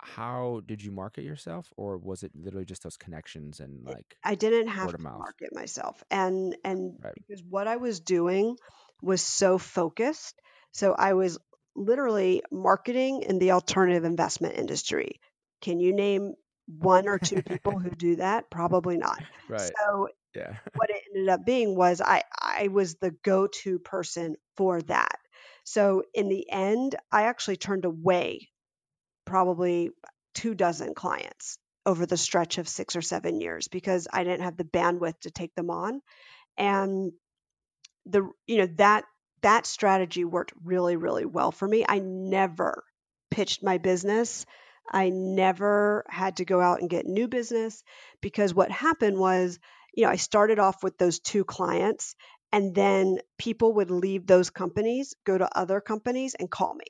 how 0.00 0.62
did 0.66 0.82
you 0.82 0.90
market 0.90 1.24
yourself, 1.24 1.72
or 1.76 1.98
was 1.98 2.22
it 2.22 2.32
literally 2.34 2.66
just 2.66 2.82
those 2.82 2.96
connections 2.96 3.60
and 3.60 3.84
like 3.84 4.16
I 4.24 4.34
didn't 4.34 4.68
have 4.68 4.94
to 4.96 4.98
mouth? 4.98 5.16
market 5.18 5.54
myself. 5.54 6.02
And 6.10 6.56
and 6.64 6.98
Right. 7.02 7.14
because 7.14 7.42
what 7.42 7.66
I 7.68 7.76
was 7.76 8.00
doing 8.00 8.56
was 9.02 9.22
so 9.22 9.58
focused. 9.58 10.40
So 10.72 10.92
I 10.94 11.14
was 11.14 11.38
literally 11.76 12.42
marketing 12.50 13.22
in 13.22 13.38
the 13.38 13.52
alternative 13.52 14.04
investment 14.04 14.56
industry, 14.56 15.20
Can 15.60 15.80
you 15.80 15.92
name 15.94 16.34
one 16.66 17.08
or 17.08 17.18
two 17.18 17.42
people 17.42 17.78
who 17.78 17.90
do 17.94 18.16
that? 18.16 18.50
Probably 18.50 18.96
not. 18.96 19.20
Right. 19.48 19.72
So 19.82 20.08
Yeah. 20.34 20.56
what 20.74 20.90
it 20.90 21.02
ended 21.14 21.28
up 21.28 21.44
being 21.44 21.76
was 21.76 22.00
I 22.00 22.22
I 22.40 22.68
was 22.68 22.96
the 22.96 23.10
go-to 23.22 23.78
person 23.78 24.36
for 24.56 24.82
that. 24.82 25.18
So 25.64 26.02
in 26.14 26.28
the 26.28 26.50
end, 26.50 26.96
I 27.12 27.24
actually 27.24 27.56
turned 27.56 27.84
away 27.84 28.48
probably 29.24 29.90
two 30.34 30.54
dozen 30.54 30.94
clients 30.94 31.58
over 31.86 32.06
the 32.06 32.16
stretch 32.16 32.58
of 32.58 32.68
6 32.68 32.96
or 32.96 33.02
7 33.02 33.40
years 33.40 33.68
because 33.68 34.08
I 34.12 34.24
didn't 34.24 34.44
have 34.44 34.56
the 34.56 34.64
bandwidth 34.64 35.20
to 35.20 35.30
take 35.30 35.54
them 35.54 35.70
on. 35.70 36.00
And 36.56 37.12
the 38.06 38.28
you 38.46 38.58
know 38.58 38.68
that 38.76 39.04
that 39.42 39.66
strategy 39.66 40.24
worked 40.24 40.52
really 40.62 40.96
really 40.96 41.24
well 41.24 41.52
for 41.52 41.66
me. 41.66 41.84
I 41.88 41.98
never 42.00 42.84
pitched 43.30 43.62
my 43.62 43.78
business. 43.78 44.46
I 44.92 45.08
never 45.10 46.04
had 46.08 46.36
to 46.36 46.44
go 46.44 46.60
out 46.60 46.80
and 46.80 46.90
get 46.90 47.06
new 47.06 47.26
business 47.26 47.82
because 48.20 48.54
what 48.54 48.70
happened 48.70 49.18
was, 49.18 49.58
you 49.94 50.04
know, 50.04 50.10
I 50.10 50.16
started 50.16 50.58
off 50.58 50.82
with 50.82 50.98
those 50.98 51.20
two 51.20 51.44
clients 51.44 52.14
and 52.52 52.74
then 52.74 53.18
people 53.38 53.74
would 53.74 53.90
leave 53.90 54.26
those 54.26 54.50
companies, 54.50 55.14
go 55.24 55.36
to 55.36 55.58
other 55.58 55.80
companies 55.80 56.34
and 56.34 56.50
call 56.50 56.74
me. 56.74 56.84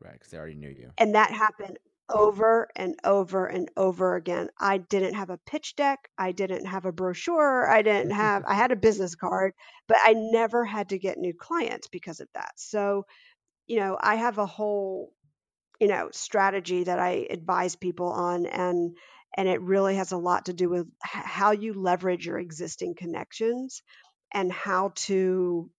Right. 0.00 0.12
Because 0.12 0.30
they 0.30 0.38
already 0.38 0.54
knew 0.54 0.68
you. 0.68 0.90
And 0.98 1.14
that 1.14 1.30
happened 1.30 1.78
over 2.08 2.68
and 2.76 2.94
over 3.02 3.46
and 3.46 3.68
over 3.76 4.14
again. 4.14 4.48
I 4.60 4.78
didn't 4.78 5.14
have 5.14 5.30
a 5.30 5.38
pitch 5.38 5.74
deck. 5.74 6.08
I 6.16 6.32
didn't 6.32 6.66
have 6.66 6.84
a 6.84 6.92
brochure. 6.92 7.68
I 7.68 7.82
didn't 7.82 8.12
have, 8.12 8.44
I 8.46 8.54
had 8.54 8.70
a 8.70 8.76
business 8.76 9.14
card, 9.16 9.54
but 9.88 9.96
I 10.00 10.14
never 10.14 10.64
had 10.64 10.90
to 10.90 10.98
get 10.98 11.18
new 11.18 11.34
clients 11.34 11.88
because 11.88 12.20
of 12.20 12.28
that. 12.34 12.52
So, 12.56 13.06
you 13.66 13.80
know, 13.80 13.98
I 14.00 14.16
have 14.16 14.38
a 14.38 14.46
whole, 14.46 15.12
you 15.80 15.88
know, 15.88 16.10
strategy 16.12 16.84
that 16.84 17.00
I 17.00 17.26
advise 17.28 17.74
people 17.74 18.08
on 18.12 18.46
and, 18.46 18.96
and 19.36 19.48
it 19.48 19.60
really 19.60 19.96
has 19.96 20.12
a 20.12 20.16
lot 20.16 20.46
to 20.46 20.52
do 20.52 20.68
with 20.68 20.86
how 21.02 21.50
you 21.50 21.74
leverage 21.74 22.24
your 22.24 22.38
existing 22.38 22.94
connections 22.94 23.82
and 24.32 24.52
how 24.52 24.92
to 24.94 25.70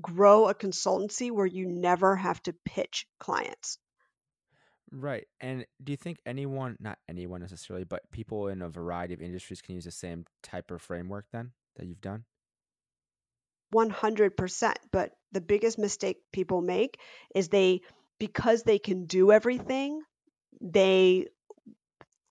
grow 0.00 0.48
a 0.48 0.54
consultancy 0.54 1.30
where 1.30 1.46
you 1.46 1.66
never 1.66 2.16
have 2.16 2.42
to 2.44 2.54
pitch 2.64 3.06
clients. 3.18 3.78
Right. 4.92 5.26
And 5.40 5.66
do 5.82 5.92
you 5.92 5.96
think 5.96 6.18
anyone, 6.26 6.76
not 6.80 6.98
anyone 7.08 7.40
necessarily, 7.40 7.84
but 7.84 8.10
people 8.10 8.48
in 8.48 8.60
a 8.60 8.68
variety 8.68 9.14
of 9.14 9.22
industries 9.22 9.62
can 9.62 9.76
use 9.76 9.84
the 9.84 9.92
same 9.92 10.24
type 10.42 10.70
of 10.70 10.82
framework 10.82 11.26
then 11.32 11.52
that 11.76 11.86
you've 11.86 12.00
done? 12.00 12.24
100%. 13.72 14.74
But 14.90 15.12
the 15.30 15.40
biggest 15.40 15.78
mistake 15.78 16.16
people 16.32 16.60
make 16.60 16.98
is 17.34 17.48
they, 17.48 17.82
because 18.18 18.64
they 18.64 18.80
can 18.80 19.06
do 19.06 19.30
everything, 19.30 20.02
they 20.60 21.26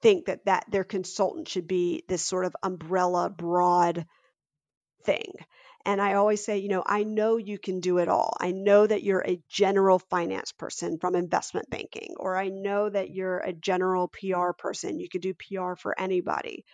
think 0.01 0.25
that, 0.25 0.45
that 0.45 0.65
their 0.69 0.83
consultant 0.83 1.47
should 1.47 1.67
be 1.67 2.03
this 2.09 2.21
sort 2.21 2.45
of 2.45 2.55
umbrella, 2.61 3.29
broad 3.29 4.05
thing. 5.03 5.31
And 5.85 6.01
I 6.01 6.15
always 6.15 6.43
say, 6.43 6.57
you 6.57 6.67
know, 6.67 6.83
I 6.85 7.03
know 7.03 7.37
you 7.37 7.57
can 7.57 7.79
do 7.79 7.99
it 7.99 8.09
all. 8.09 8.35
I 8.39 8.51
know 8.51 8.85
that 8.85 9.03
you're 9.03 9.25
a 9.25 9.41
general 9.49 9.99
finance 9.99 10.51
person 10.51 10.97
from 10.99 11.15
investment 11.15 11.69
banking, 11.69 12.15
or 12.17 12.37
I 12.37 12.49
know 12.49 12.89
that 12.89 13.11
you're 13.11 13.39
a 13.39 13.53
general 13.53 14.09
PR 14.09 14.51
person. 14.57 14.99
You 14.99 15.09
could 15.09 15.21
do 15.21 15.33
PR 15.33 15.75
for 15.75 15.99
anybody, 15.99 16.65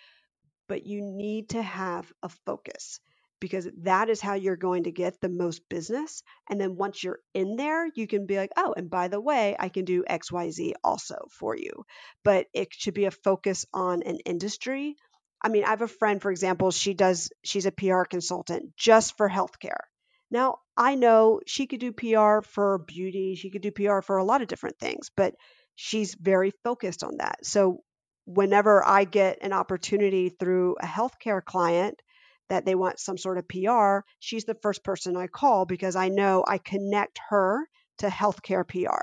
but 0.67 0.85
you 0.85 1.01
need 1.01 1.49
to 1.49 1.61
have 1.61 2.11
a 2.23 2.29
focus 2.45 2.99
because 3.39 3.67
that 3.83 4.09
is 4.09 4.21
how 4.21 4.33
you're 4.33 4.55
going 4.55 4.83
to 4.85 4.91
get 4.91 5.19
the 5.21 5.29
most 5.29 5.61
business. 5.69 6.23
And 6.49 6.59
then 6.59 6.77
once 6.77 7.03
you're 7.03 7.19
in 7.33 7.57
there, 7.57 7.87
you 7.95 8.07
can 8.07 8.25
be 8.25 8.37
like, 8.37 8.51
oh, 8.57 8.73
and 8.75 8.89
by 8.89 9.07
the 9.07 9.21
way, 9.21 9.55
I 9.59 9.69
can 9.69 9.85
do 9.85 10.03
XYZ 10.03 10.73
also 10.83 11.27
for 11.29 11.55
you. 11.55 11.85
But 12.23 12.47
it 12.53 12.69
should 12.71 12.93
be 12.93 13.05
a 13.05 13.11
focus 13.11 13.65
on 13.73 14.03
an 14.03 14.19
industry 14.25 14.95
I 15.41 15.49
mean, 15.49 15.63
I 15.63 15.69
have 15.69 15.81
a 15.81 15.87
friend, 15.87 16.21
for 16.21 16.31
example, 16.31 16.71
she 16.71 16.93
does, 16.93 17.29
she's 17.43 17.65
a 17.65 17.71
PR 17.71 18.03
consultant 18.03 18.75
just 18.75 19.17
for 19.17 19.29
healthcare. 19.29 19.83
Now, 20.31 20.57
I 20.75 20.95
know 20.95 21.41
she 21.45 21.67
could 21.67 21.79
do 21.79 21.91
PR 21.91 22.41
for 22.41 22.79
beauty, 22.79 23.35
she 23.35 23.49
could 23.49 23.61
do 23.61 23.71
PR 23.71 24.01
for 24.01 24.17
a 24.17 24.23
lot 24.23 24.41
of 24.41 24.47
different 24.47 24.79
things, 24.79 25.11
but 25.15 25.35
she's 25.75 26.15
very 26.15 26.51
focused 26.63 27.03
on 27.03 27.17
that. 27.17 27.45
So, 27.45 27.83
whenever 28.25 28.83
I 28.83 29.03
get 29.03 29.37
an 29.41 29.53
opportunity 29.53 30.29
through 30.29 30.77
a 30.81 30.85
healthcare 30.87 31.43
client 31.43 32.01
that 32.49 32.65
they 32.65 32.73
want 32.73 32.99
some 32.99 33.17
sort 33.17 33.37
of 33.37 33.47
PR, 33.47 33.99
she's 34.19 34.45
the 34.45 34.57
first 34.61 34.83
person 34.83 35.15
I 35.15 35.27
call 35.27 35.65
because 35.65 35.95
I 35.95 36.09
know 36.09 36.43
I 36.47 36.57
connect 36.57 37.19
her 37.29 37.67
to 37.99 38.07
healthcare 38.07 38.67
PR 38.67 39.01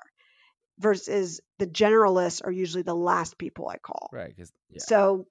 versus 0.79 1.41
the 1.59 1.67
generalists 1.67 2.43
are 2.45 2.51
usually 2.51 2.83
the 2.83 2.95
last 2.95 3.39
people 3.39 3.69
I 3.69 3.79
call. 3.79 4.11
Right. 4.13 4.29
Because, 4.35 4.53
yeah. 4.71 4.83
So, 4.83 5.27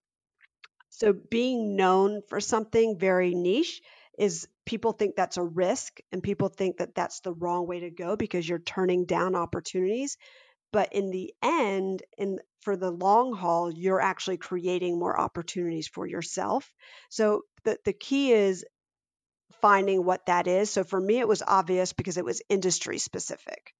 so 0.92 1.14
being 1.14 1.76
known 1.78 2.22
for 2.28 2.39
something 2.39 3.00
very 3.00 3.34
niche 3.34 3.82
is 4.20 4.48
people 4.66 4.92
think 4.92 5.16
that's 5.16 5.38
a 5.38 5.44
risk 5.44 6.00
and 6.12 6.22
people 6.22 6.50
think 6.50 6.78
that 6.78 6.94
that's 6.94 7.22
the 7.22 7.32
wrong 7.32 7.66
way 7.66 7.80
to 7.80 7.89
go 7.89 8.16
because 8.16 8.48
you're 8.48 8.60
turning 8.60 9.06
down 9.06 9.34
opportunities. 9.34 10.18
But 10.74 10.94
in 10.94 11.10
the 11.10 11.34
end, 11.42 12.04
in 12.18 12.39
for 12.60 12.76
the 12.76 12.92
long 12.92 13.34
haul, 13.34 13.72
you're 13.72 14.02
actually 14.02 14.38
creating 14.38 15.00
more 15.00 15.18
opportunities 15.18 15.88
for 15.88 16.06
yourself. 16.06 16.72
So 17.10 17.44
the, 17.64 17.78
the 17.86 17.94
key 17.94 18.34
is 18.34 18.66
finding 19.62 20.04
what 20.04 20.26
that 20.26 20.46
is. 20.46 20.70
So 20.70 20.84
for 20.84 21.00
me, 21.00 21.20
it 21.20 21.28
was 21.28 21.42
obvious 21.42 21.94
because 21.94 22.18
it 22.18 22.26
was 22.26 22.42
industry 22.50 22.98
specific. 22.98 23.74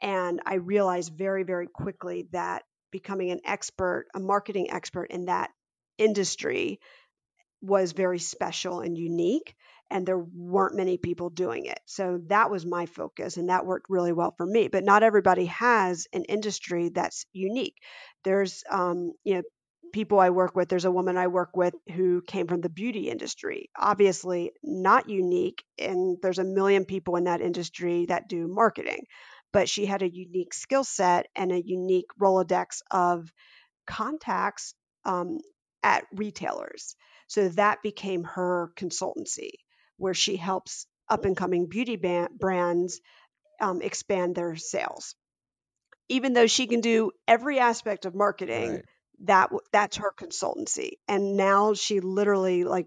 And 0.00 0.40
I 0.44 0.54
realized 0.56 1.12
very, 1.16 1.44
very 1.44 1.66
quickly 1.66 2.28
that 2.32 2.62
becoming 2.90 3.30
an 3.30 3.40
expert, 3.44 4.06
a 4.14 4.20
marketing 4.20 4.70
expert 4.70 5.10
in 5.10 5.26
that 5.26 5.50
industry 5.98 6.80
was 7.60 7.92
very 7.92 8.18
special 8.18 8.80
and 8.80 8.96
unique 8.96 9.54
and 9.90 10.06
there 10.06 10.18
weren't 10.18 10.76
many 10.76 10.98
people 10.98 11.30
doing 11.30 11.64
it. 11.66 11.80
So 11.86 12.20
that 12.26 12.50
was 12.50 12.66
my 12.66 12.86
focus 12.86 13.36
and 13.36 13.48
that 13.48 13.66
worked 13.66 13.86
really 13.88 14.12
well 14.12 14.34
for 14.36 14.46
me. 14.46 14.68
But 14.68 14.84
not 14.84 15.02
everybody 15.02 15.46
has 15.46 16.06
an 16.12 16.24
industry 16.24 16.90
that's 16.90 17.26
unique. 17.32 17.76
There's 18.24 18.64
um, 18.70 19.12
you 19.24 19.36
know 19.36 19.42
people 19.92 20.20
I 20.20 20.30
work 20.30 20.54
with, 20.54 20.68
there's 20.68 20.84
a 20.84 20.90
woman 20.90 21.16
I 21.16 21.28
work 21.28 21.56
with 21.56 21.74
who 21.94 22.20
came 22.20 22.46
from 22.46 22.60
the 22.60 22.68
beauty 22.68 23.08
industry. 23.08 23.70
Obviously 23.76 24.52
not 24.62 25.08
unique 25.08 25.64
and 25.78 26.18
there's 26.20 26.38
a 26.38 26.44
million 26.44 26.84
people 26.84 27.16
in 27.16 27.24
that 27.24 27.40
industry 27.40 28.06
that 28.06 28.28
do 28.28 28.46
marketing. 28.48 29.06
But 29.52 29.68
she 29.68 29.86
had 29.86 30.02
a 30.02 30.10
unique 30.10 30.52
skill 30.52 30.84
set 30.84 31.26
and 31.34 31.50
a 31.50 31.62
unique 31.64 32.10
Rolodex 32.20 32.82
of 32.90 33.32
contacts 33.86 34.74
um, 35.06 35.38
at 35.82 36.04
retailers. 36.12 36.96
So 37.26 37.48
that 37.50 37.82
became 37.82 38.24
her 38.24 38.72
consultancy, 38.76 39.50
where 39.96 40.14
she 40.14 40.36
helps 40.36 40.86
up 41.08 41.24
and 41.24 41.36
coming 41.36 41.66
beauty 41.66 41.96
brands 41.96 43.00
um, 43.60 43.82
expand 43.82 44.34
their 44.34 44.56
sales. 44.56 45.14
Even 46.08 46.32
though 46.32 46.46
she 46.46 46.66
can 46.66 46.80
do 46.80 47.10
every 47.26 47.58
aspect 47.58 48.06
of 48.06 48.14
marketing, 48.14 48.72
Right. 48.72 48.84
that 49.24 49.50
that's 49.72 49.96
her 49.96 50.12
consultancy. 50.16 50.92
And 51.06 51.36
now 51.36 51.74
she 51.74 52.00
literally 52.00 52.64
like 52.64 52.86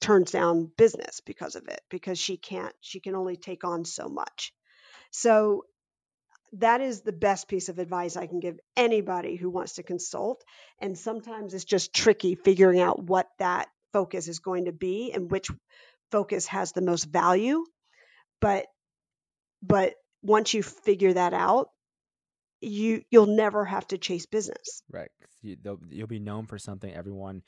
turns 0.00 0.30
down 0.30 0.70
business 0.76 1.20
because 1.20 1.56
of 1.56 1.68
it 1.68 1.80
because 1.90 2.18
she 2.18 2.36
can't 2.36 2.74
she 2.80 3.00
can 3.00 3.14
only 3.14 3.36
take 3.36 3.64
on 3.64 3.84
so 3.84 4.08
much. 4.08 4.52
So 5.10 5.64
that 6.54 6.80
is 6.80 7.02
the 7.02 7.12
best 7.12 7.48
piece 7.48 7.68
of 7.68 7.78
advice 7.78 8.16
I 8.16 8.26
can 8.26 8.40
give 8.40 8.58
anybody 8.76 9.36
who 9.36 9.50
wants 9.50 9.74
to 9.74 9.82
consult. 9.82 10.42
And 10.80 10.98
sometimes 10.98 11.54
it's 11.54 11.64
just 11.64 11.94
tricky 11.94 12.34
figuring 12.34 12.80
out 12.80 13.02
what 13.02 13.28
that 13.38 13.68
focus 13.92 14.28
is 14.28 14.40
going 14.40 14.64
to 14.64 14.72
be 14.72 15.12
and 15.12 15.30
which 15.30 15.50
focus 16.10 16.46
has 16.46 16.72
the 16.72 16.82
most 16.82 17.04
value. 17.04 17.64
But 18.40 18.66
but 19.62 19.94
once 20.22 20.54
you 20.54 20.62
figure 20.62 21.12
that 21.12 21.34
out, 21.34 21.68
you 22.60 23.02
you'll 23.10 23.26
never 23.26 23.64
have 23.64 23.86
to 23.88 23.98
chase 23.98 24.26
business. 24.26 24.82
Right. 24.90 25.10
You, 25.42 25.56
you'll 25.88 26.06
be 26.06 26.18
known 26.18 26.46
for 26.46 26.58
something. 26.58 26.92
Everyone, 26.92 27.42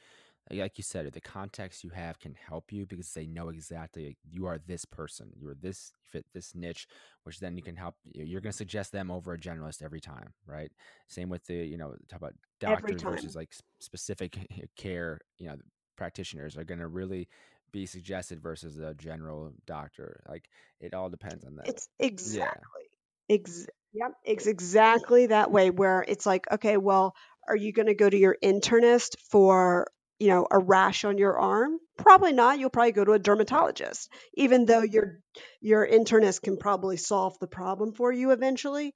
like 0.50 0.60
like 0.60 0.78
you 0.78 0.84
said, 0.84 1.10
the 1.12 1.20
context 1.20 1.84
you 1.84 1.90
have 1.90 2.18
can 2.18 2.34
help 2.34 2.72
you 2.72 2.86
because 2.86 3.12
they 3.12 3.26
know 3.26 3.48
exactly 3.48 4.06
like, 4.06 4.18
you 4.30 4.46
are 4.46 4.58
this 4.58 4.84
person. 4.84 5.30
You 5.36 5.48
are 5.48 5.54
this, 5.54 5.92
you 5.94 6.00
fit 6.10 6.26
this 6.32 6.54
niche, 6.54 6.86
which 7.24 7.38
then 7.40 7.56
you 7.56 7.62
can 7.62 7.76
help. 7.76 7.94
you- 8.04 8.24
You're 8.24 8.40
going 8.40 8.52
to 8.52 8.56
suggest 8.56 8.92
them 8.92 9.10
over 9.10 9.32
a 9.32 9.38
generalist 9.38 9.82
every 9.82 10.00
time, 10.00 10.32
right? 10.46 10.70
Same 11.08 11.28
with 11.28 11.44
the, 11.46 11.54
you 11.54 11.76
know, 11.78 11.94
talk 12.08 12.18
about 12.18 12.34
doctors 12.60 13.02
versus 13.02 13.34
like 13.36 13.52
specific 13.80 14.36
care, 14.76 15.20
you 15.38 15.46
know, 15.48 15.56
practitioners 15.96 16.56
are 16.56 16.64
going 16.64 16.80
to 16.80 16.88
really 16.88 17.28
be 17.72 17.86
suggested 17.86 18.40
versus 18.40 18.78
a 18.78 18.94
general 18.94 19.52
doctor. 19.66 20.22
Like 20.28 20.48
it 20.80 20.94
all 20.94 21.08
depends 21.08 21.44
on 21.44 21.56
that. 21.56 21.68
It's 21.68 21.88
Yeah. 21.96 22.06
exactly 22.06 22.82
ex- 23.28 23.66
yep, 23.92 24.12
it's 24.24 24.46
exactly 24.46 25.26
that 25.26 25.50
way 25.50 25.70
where 25.70 26.04
it's 26.06 26.26
like, 26.26 26.46
okay, 26.50 26.76
well, 26.76 27.14
are 27.48 27.56
you 27.56 27.72
going 27.72 27.86
to 27.86 27.94
go 27.94 28.08
to 28.08 28.16
your 28.16 28.36
internist 28.42 29.16
for, 29.30 29.86
you 30.22 30.28
know, 30.28 30.46
a 30.48 30.58
rash 30.60 31.04
on 31.04 31.18
your 31.18 31.36
arm? 31.36 31.78
Probably 31.98 32.32
not. 32.32 32.60
You'll 32.60 32.70
probably 32.70 32.92
go 32.92 33.04
to 33.04 33.12
a 33.12 33.18
dermatologist, 33.18 34.08
even 34.34 34.66
though 34.66 34.82
your 34.82 35.18
your 35.60 35.84
internist 35.84 36.42
can 36.42 36.58
probably 36.58 36.96
solve 36.96 37.36
the 37.40 37.48
problem 37.48 37.92
for 37.92 38.12
you 38.12 38.30
eventually. 38.30 38.94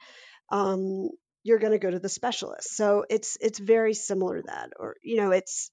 Um, 0.50 1.08
you're 1.42 1.58
going 1.58 1.72
to 1.72 1.80
go 1.80 1.90
to 1.90 1.98
the 1.98 2.08
specialist. 2.08 2.76
So 2.76 3.04
it's 3.10 3.36
it's 3.40 3.58
very 3.58 3.92
similar 3.92 4.36
to 4.36 4.42
that 4.46 4.70
or 4.78 4.94
you 5.02 5.16
know 5.16 5.32
it's 5.32 5.72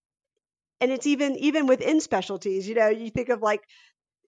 and 0.81 0.91
it's 0.91 1.05
even 1.05 1.35
even 1.37 1.67
within 1.67 2.01
specialties, 2.01 2.67
you 2.67 2.73
know, 2.73 2.89
you 2.89 3.11
think 3.11 3.29
of 3.29 3.43
like 3.43 3.61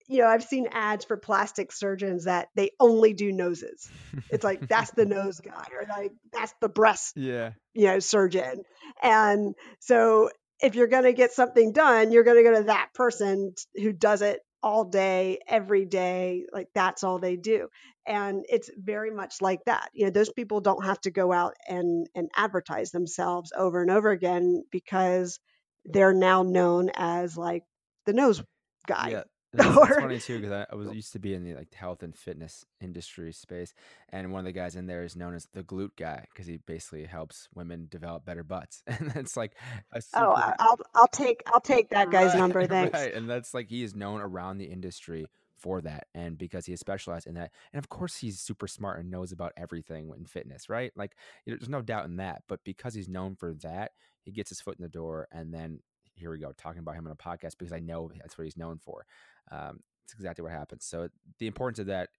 you 0.07 0.19
know, 0.19 0.27
I've 0.27 0.43
seen 0.43 0.67
ads 0.71 1.05
for 1.05 1.17
plastic 1.17 1.71
surgeons 1.71 2.25
that 2.25 2.49
they 2.55 2.69
only 2.79 3.13
do 3.13 3.31
noses. 3.31 3.89
It's 4.29 4.43
like 4.43 4.67
that's 4.67 4.91
the 4.91 5.05
nose 5.17 5.39
guy 5.39 5.65
or 5.73 5.87
like 5.89 6.11
that's 6.31 6.53
the 6.61 6.69
breast 6.69 7.13
yeah. 7.17 7.53
you 7.73 7.87
know 7.87 7.97
surgeon. 7.97 8.61
And 9.01 9.55
so 9.79 10.29
if 10.61 10.75
you're 10.75 10.87
going 10.87 11.03
to 11.03 11.13
get 11.13 11.33
something 11.33 11.71
done, 11.71 12.11
you're 12.11 12.23
going 12.23 12.37
to 12.37 12.49
go 12.49 12.57
to 12.57 12.63
that 12.65 12.89
person 12.93 13.53
who 13.75 13.91
does 13.91 14.21
it 14.21 14.39
all 14.63 14.85
day, 14.85 15.39
every 15.47 15.85
day. 15.85 16.45
Like 16.51 16.67
that's 16.73 17.03
all 17.03 17.19
they 17.19 17.35
do. 17.35 17.67
And 18.07 18.45
it's 18.49 18.69
very 18.77 19.11
much 19.11 19.41
like 19.41 19.59
that. 19.65 19.89
You 19.93 20.05
know, 20.05 20.11
those 20.11 20.31
people 20.31 20.61
don't 20.61 20.85
have 20.85 20.99
to 21.01 21.11
go 21.11 21.31
out 21.31 21.53
and, 21.67 22.07
and 22.15 22.29
advertise 22.35 22.91
themselves 22.91 23.51
over 23.55 23.81
and 23.81 23.91
over 23.91 24.09
again 24.11 24.63
because 24.71 25.39
they're 25.85 26.13
now 26.13 26.43
known 26.43 26.89
as 26.95 27.37
like 27.37 27.63
the 28.05 28.13
nose 28.13 28.43
guy. 28.87 29.09
Yeah. 29.09 29.23
It's, 29.57 29.95
funny 29.99 30.19
too 30.19 30.39
because 30.39 30.51
I, 30.51 30.65
I, 30.71 30.75
was 30.75 30.93
used 30.93 31.13
to 31.13 31.19
be 31.19 31.33
in 31.33 31.43
the 31.43 31.53
like 31.53 31.73
health 31.73 32.03
and 32.03 32.15
fitness 32.15 32.65
industry 32.81 33.31
space, 33.31 33.73
and 34.09 34.31
one 34.31 34.39
of 34.39 34.45
the 34.45 34.51
guys 34.51 34.75
in 34.75 34.87
there 34.87 35.03
is 35.03 35.15
known 35.15 35.35
as 35.35 35.47
the 35.53 35.63
glute 35.63 35.95
guy 35.97 36.25
because 36.31 36.47
he 36.47 36.57
basically 36.57 37.05
helps 37.05 37.47
women 37.53 37.87
develop 37.89 38.25
better 38.25 38.43
butts, 38.43 38.83
and 38.87 39.13
it's 39.15 39.37
like 39.37 39.55
oh, 39.93 39.99
super, 39.99 40.25
oh, 40.25 40.53
I'll 40.59 40.79
I'll 40.93 41.07
take 41.07 41.43
I'll 41.47 41.61
take 41.61 41.89
that 41.89 42.11
guy's 42.11 42.33
right, 42.33 42.39
number, 42.39 42.65
thanks. 42.67 42.93
Right, 42.93 43.13
and 43.13 43.29
that's 43.29 43.53
like 43.53 43.69
he 43.69 43.83
is 43.83 43.95
known 43.95 44.21
around 44.21 44.57
the 44.57 44.65
industry 44.65 45.27
for 45.57 45.81
that, 45.81 46.07
and 46.13 46.37
because 46.37 46.65
he 46.65 46.73
is 46.73 46.79
specialized 46.79 47.27
in 47.27 47.35
that, 47.35 47.51
and 47.73 47.79
of 47.79 47.89
course 47.89 48.17
he's 48.17 48.39
super 48.39 48.67
smart 48.67 48.99
and 48.99 49.09
knows 49.09 49.31
about 49.31 49.53
everything 49.57 50.11
in 50.17 50.25
fitness, 50.25 50.69
right? 50.69 50.91
Like 50.95 51.15
there's 51.45 51.69
no 51.69 51.81
doubt 51.81 52.05
in 52.05 52.17
that, 52.17 52.43
but 52.47 52.63
because 52.63 52.93
he's 52.93 53.09
known 53.09 53.35
for 53.35 53.53
that, 53.61 53.91
he 54.21 54.31
gets 54.31 54.49
his 54.49 54.61
foot 54.61 54.77
in 54.77 54.83
the 54.83 54.89
door, 54.89 55.27
and 55.31 55.53
then 55.53 55.79
here 56.15 56.31
we 56.31 56.39
go 56.39 56.51
talking 56.51 56.79
about 56.79 56.95
him 56.95 57.05
on 57.05 57.11
a 57.11 57.15
podcast 57.15 57.57
because 57.57 57.73
I 57.73 57.79
know 57.79 58.11
that's 58.19 58.37
what 58.37 58.45
he's 58.45 58.57
known 58.57 58.79
for. 58.79 59.05
Um, 59.51 59.79
it's 60.05 60.13
exactly 60.13 60.43
what 60.43 60.51
happens. 60.51 60.85
So 60.85 61.09
the 61.39 61.47
importance 61.47 61.79
of 61.79 61.87
that 61.87 62.09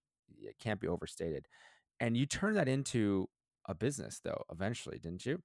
it 0.40 0.58
can't 0.58 0.80
be 0.80 0.88
overstated. 0.88 1.46
And 2.00 2.16
you 2.16 2.26
turned 2.26 2.56
that 2.56 2.68
into 2.68 3.28
a 3.66 3.74
business, 3.74 4.20
though, 4.22 4.44
eventually, 4.50 4.98
didn't 4.98 5.24
you? 5.24 5.42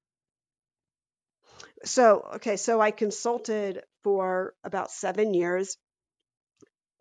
So, 1.83 2.27
okay, 2.35 2.57
so 2.57 2.79
I 2.79 2.91
consulted 2.91 3.81
for 4.03 4.53
about 4.63 4.91
seven 4.91 5.33
years. 5.33 5.77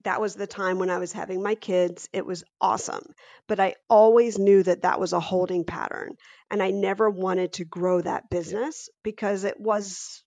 That 0.05 0.21
was 0.21 0.35
the 0.35 0.47
time 0.47 0.79
when 0.79 0.89
I 0.89 0.99
was 0.99 1.13
having 1.13 1.43
my 1.43 1.55
kids. 1.55 2.09
It 2.13 2.25
was 2.25 2.43
awesome. 2.61 3.05
But 3.49 3.61
I 3.61 3.75
always 3.89 4.39
knew 4.39 4.63
that 4.63 4.83
that 4.83 4.99
was 4.99 5.13
a 5.13 5.21
holding 5.21 5.65
pattern. 5.65 6.17
And 6.51 6.63
I 6.63 6.71
never 6.71 7.11
wanted 7.11 7.55
to 7.55 7.65
grow 7.65 8.01
that 8.01 8.31
business 8.31 8.89
because 9.03 9.45
it 9.45 9.61
was 9.61 10.25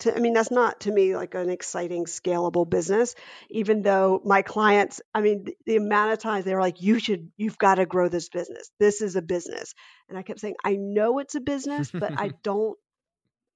to, 0.00 0.14
I 0.14 0.20
mean, 0.20 0.34
that's 0.34 0.50
not 0.50 0.80
to 0.80 0.92
me 0.92 1.16
like 1.16 1.34
an 1.34 1.50
exciting, 1.50 2.04
scalable 2.04 2.68
business, 2.68 3.14
even 3.50 3.82
though 3.82 4.20
my 4.24 4.42
clients, 4.42 5.00
I 5.14 5.20
mean, 5.20 5.44
the, 5.44 5.56
the 5.64 5.76
amount 5.76 6.12
of 6.12 6.18
times 6.18 6.44
they 6.44 6.54
were 6.54 6.60
like, 6.60 6.82
you 6.82 6.98
should, 6.98 7.30
you've 7.36 7.58
got 7.58 7.76
to 7.76 7.86
grow 7.86 8.08
this 8.08 8.28
business. 8.28 8.70
This 8.78 9.00
is 9.00 9.16
a 9.16 9.22
business. 9.22 9.74
And 10.08 10.18
I 10.18 10.22
kept 10.22 10.40
saying, 10.40 10.56
I 10.64 10.76
know 10.76 11.18
it's 11.18 11.34
a 11.34 11.40
business, 11.40 11.90
but 11.90 12.12
I 12.18 12.28
don't 12.42 12.76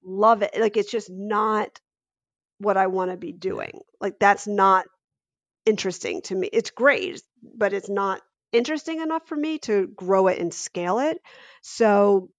love 0.03 0.41
it. 0.41 0.51
Like, 0.59 0.77
it's 0.77 0.91
just 0.91 1.09
not 1.09 1.79
what 2.57 2.77
I 2.77 2.87
want 2.87 3.11
to 3.11 3.17
be 3.17 3.31
doing. 3.31 3.81
Like, 3.99 4.19
that's 4.19 4.47
not 4.47 4.85
interesting 5.65 6.21
to 6.23 6.35
me. 6.35 6.49
It's 6.51 6.71
great, 6.71 7.21
but 7.41 7.73
it's 7.73 7.89
not 7.89 8.21
interesting 8.51 9.01
enough 9.01 9.27
for 9.27 9.35
me 9.35 9.59
to 9.59 9.87
grow 9.87 10.27
it 10.27 10.39
and 10.39 10.53
scale 10.53 10.99
it. 10.99 11.19
So 11.61 12.29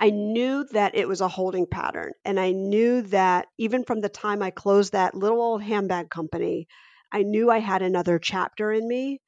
I 0.00 0.10
knew 0.10 0.64
that 0.72 0.94
it 0.94 1.06
was 1.06 1.20
a 1.20 1.28
holding 1.28 1.66
pattern. 1.66 2.12
And 2.24 2.40
I 2.40 2.52
knew 2.52 3.02
that 3.02 3.48
even 3.58 3.84
from 3.84 4.00
the 4.00 4.08
time 4.08 4.42
I 4.42 4.50
closed 4.50 4.92
that 4.92 5.14
little 5.14 5.42
old 5.42 5.62
handbag 5.62 6.08
company, 6.08 6.66
I 7.12 7.22
knew 7.22 7.50
I 7.50 7.58
had 7.58 7.82
another 7.82 8.18
chapter 8.18 8.72
in 8.72 8.88
me. 8.88 9.20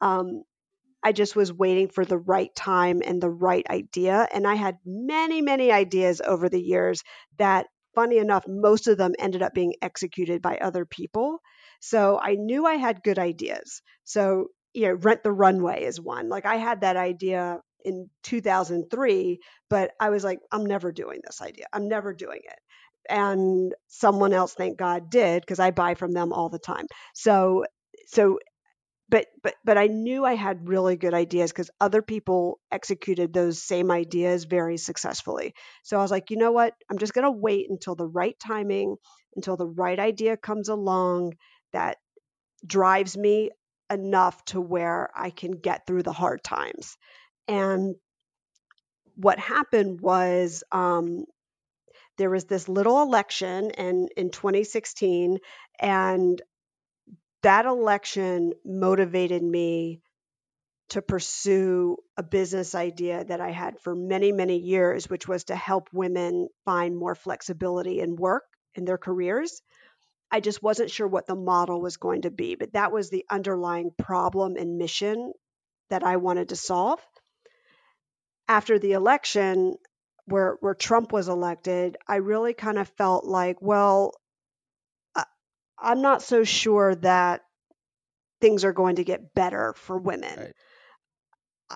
Um, 0.00 0.42
I 1.02 1.12
just 1.12 1.36
was 1.36 1.52
waiting 1.52 1.88
for 1.88 2.04
the 2.04 2.18
right 2.18 2.54
time 2.56 3.02
and 3.04 3.22
the 3.22 3.30
right 3.30 3.66
idea. 3.70 4.28
And 4.34 4.46
I 4.46 4.54
had 4.54 4.78
many, 4.84 5.42
many 5.42 5.70
ideas 5.70 6.20
over 6.20 6.48
the 6.48 6.60
years 6.60 7.02
that, 7.38 7.66
funny 7.94 8.18
enough, 8.18 8.44
most 8.48 8.88
of 8.88 8.98
them 8.98 9.14
ended 9.18 9.42
up 9.42 9.54
being 9.54 9.74
executed 9.82 10.42
by 10.42 10.58
other 10.58 10.84
people. 10.84 11.38
So 11.80 12.18
I 12.20 12.34
knew 12.34 12.66
I 12.66 12.74
had 12.74 13.04
good 13.04 13.18
ideas. 13.18 13.82
So, 14.04 14.48
you 14.74 14.88
know, 14.88 14.94
Rent 14.94 15.22
the 15.22 15.32
Runway 15.32 15.84
is 15.84 16.00
one. 16.00 16.28
Like 16.28 16.46
I 16.46 16.56
had 16.56 16.80
that 16.80 16.96
idea 16.96 17.60
in 17.88 18.10
2003, 18.22 19.40
but 19.70 19.92
I 20.00 20.10
was 20.10 20.24
like, 20.24 20.38
I'm 20.52 20.66
never 20.66 20.92
doing 20.92 21.20
this 21.24 21.40
idea. 21.42 21.66
I'm 21.72 21.88
never 21.88 22.12
doing 22.14 22.40
it. 22.44 22.58
And 23.10 23.74
someone 23.88 24.32
else, 24.32 24.54
thank 24.54 24.78
God, 24.78 25.10
did 25.10 25.42
because 25.42 25.58
I 25.58 25.70
buy 25.70 25.94
from 25.94 26.12
them 26.12 26.32
all 26.32 26.50
the 26.50 26.58
time. 26.58 26.86
So, 27.14 27.64
so, 28.08 28.38
but 29.08 29.26
but 29.42 29.54
but 29.64 29.78
I 29.78 29.86
knew 29.86 30.24
I 30.24 30.34
had 30.34 30.68
really 30.68 30.96
good 30.96 31.14
ideas 31.14 31.50
because 31.50 31.70
other 31.80 32.02
people 32.02 32.60
executed 32.70 33.32
those 33.32 33.62
same 33.62 33.90
ideas 33.90 34.44
very 34.44 34.76
successfully. 34.76 35.54
So 35.84 35.98
I 35.98 36.02
was 36.02 36.10
like, 36.10 36.30
you 36.30 36.36
know 36.36 36.52
what? 36.52 36.74
I'm 36.90 36.98
just 36.98 37.14
gonna 37.14 37.30
wait 37.30 37.70
until 37.70 37.94
the 37.94 38.06
right 38.06 38.36
timing, 38.38 38.96
until 39.36 39.56
the 39.56 39.66
right 39.66 39.98
idea 39.98 40.36
comes 40.36 40.68
along 40.68 41.34
that 41.72 41.96
drives 42.66 43.16
me 43.16 43.50
enough 43.90 44.44
to 44.46 44.60
where 44.60 45.10
I 45.16 45.30
can 45.30 45.52
get 45.52 45.86
through 45.86 46.02
the 46.02 46.12
hard 46.12 46.42
times. 46.44 46.96
And 47.48 47.96
what 49.16 49.38
happened 49.38 50.00
was 50.00 50.62
um, 50.70 51.24
there 52.18 52.30
was 52.30 52.44
this 52.44 52.68
little 52.68 53.02
election 53.02 53.70
in, 53.70 54.08
in 54.16 54.30
2016, 54.30 55.38
and 55.80 56.42
that 57.42 57.66
election 57.66 58.52
motivated 58.64 59.42
me 59.42 60.00
to 60.90 61.02
pursue 61.02 61.96
a 62.16 62.22
business 62.22 62.74
idea 62.74 63.24
that 63.24 63.40
I 63.40 63.50
had 63.50 63.78
for 63.80 63.94
many, 63.94 64.32
many 64.32 64.58
years, 64.58 65.08
which 65.08 65.28
was 65.28 65.44
to 65.44 65.56
help 65.56 65.88
women 65.92 66.48
find 66.64 66.96
more 66.96 67.14
flexibility 67.14 68.00
in 68.00 68.16
work 68.16 68.44
in 68.74 68.84
their 68.84 68.98
careers. 68.98 69.60
I 70.30 70.40
just 70.40 70.62
wasn't 70.62 70.90
sure 70.90 71.06
what 71.06 71.26
the 71.26 71.34
model 71.34 71.80
was 71.80 71.96
going 71.96 72.22
to 72.22 72.30
be, 72.30 72.54
but 72.54 72.72
that 72.72 72.92
was 72.92 73.10
the 73.10 73.24
underlying 73.30 73.90
problem 73.98 74.56
and 74.56 74.78
mission 74.78 75.32
that 75.90 76.02
I 76.02 76.16
wanted 76.16 76.50
to 76.50 76.56
solve 76.56 77.00
after 78.48 78.78
the 78.78 78.92
election 78.92 79.76
where 80.26 80.56
where 80.60 80.74
Trump 80.74 81.12
was 81.12 81.28
elected, 81.28 81.96
I 82.06 82.16
really 82.16 82.54
kind 82.54 82.78
of 82.78 82.88
felt 82.88 83.24
like, 83.24 83.62
well, 83.62 84.14
I'm 85.80 86.02
not 86.02 86.22
so 86.22 86.44
sure 86.44 86.94
that 86.96 87.42
things 88.40 88.64
are 88.64 88.72
going 88.72 88.96
to 88.96 89.04
get 89.04 89.34
better 89.34 89.74
for 89.76 89.96
women. 89.96 90.38
Right. 90.38 90.52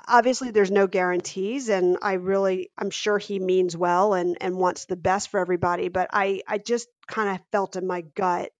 Obviously, 0.08 0.50
there's 0.50 0.70
no 0.70 0.86
guarantees, 0.86 1.68
and 1.68 1.98
I 2.00 2.14
really, 2.14 2.70
I'm 2.78 2.90
sure 2.90 3.18
he 3.18 3.38
means 3.38 3.76
well 3.76 4.14
and 4.14 4.38
and 4.40 4.56
wants 4.56 4.86
the 4.86 4.96
best 4.96 5.28
for 5.28 5.38
everybody. 5.38 5.88
But 5.88 6.08
I, 6.12 6.42
I 6.48 6.58
just 6.58 6.88
kind 7.06 7.28
of 7.28 7.46
felt 7.52 7.76
in 7.76 7.86
my 7.86 8.00
gut, 8.00 8.50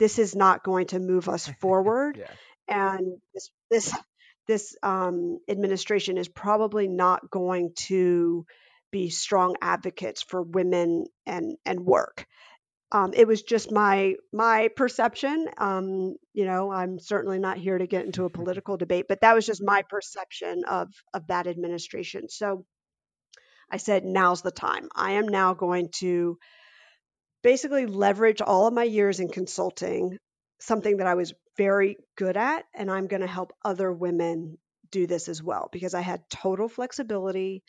this 0.00 0.18
is 0.18 0.34
not 0.34 0.64
going 0.64 0.88
to 0.88 0.98
move 0.98 1.28
us 1.28 1.48
forward, 1.60 2.16
yeah. 2.18 2.32
and 2.66 3.18
this 3.32 3.50
this 3.70 3.94
this 4.50 4.76
um, 4.82 5.38
administration 5.48 6.18
is 6.18 6.26
probably 6.26 6.88
not 6.88 7.30
going 7.30 7.70
to 7.76 8.44
be 8.90 9.08
strong 9.08 9.54
advocates 9.62 10.22
for 10.22 10.42
women 10.42 11.04
and 11.24 11.56
and 11.64 11.78
work. 11.78 12.26
Um, 12.90 13.12
it 13.14 13.28
was 13.28 13.42
just 13.42 13.70
my 13.70 14.16
my 14.32 14.68
perception. 14.74 15.46
Um, 15.56 16.16
you 16.32 16.46
know, 16.46 16.72
I'm 16.72 16.98
certainly 16.98 17.38
not 17.38 17.58
here 17.58 17.78
to 17.78 17.86
get 17.86 18.06
into 18.06 18.24
a 18.24 18.30
political 18.38 18.76
debate, 18.76 19.06
but 19.08 19.20
that 19.20 19.36
was 19.36 19.46
just 19.46 19.62
my 19.62 19.82
perception 19.88 20.64
of 20.68 20.88
of 21.14 21.28
that 21.28 21.46
administration. 21.46 22.28
So 22.28 22.64
I 23.70 23.76
said, 23.76 24.04
now's 24.04 24.42
the 24.42 24.50
time. 24.50 24.88
I 24.96 25.12
am 25.12 25.28
now 25.28 25.54
going 25.54 25.90
to 26.00 26.38
basically 27.44 27.86
leverage 27.86 28.42
all 28.42 28.66
of 28.66 28.74
my 28.74 28.82
years 28.82 29.20
in 29.20 29.28
consulting, 29.28 30.18
something 30.58 30.96
that 30.96 31.06
I 31.06 31.14
was 31.14 31.32
very 31.60 31.98
good 32.16 32.38
at, 32.38 32.64
and 32.74 32.90
I'm 32.90 33.06
going 33.06 33.20
to 33.20 33.26
help 33.26 33.52
other 33.62 33.92
women 33.92 34.56
do 34.90 35.06
this 35.06 35.28
as 35.28 35.42
well 35.42 35.68
because 35.70 35.92
I 35.92 36.00
had 36.00 36.22
total 36.30 36.68
flexibility. 36.68 37.62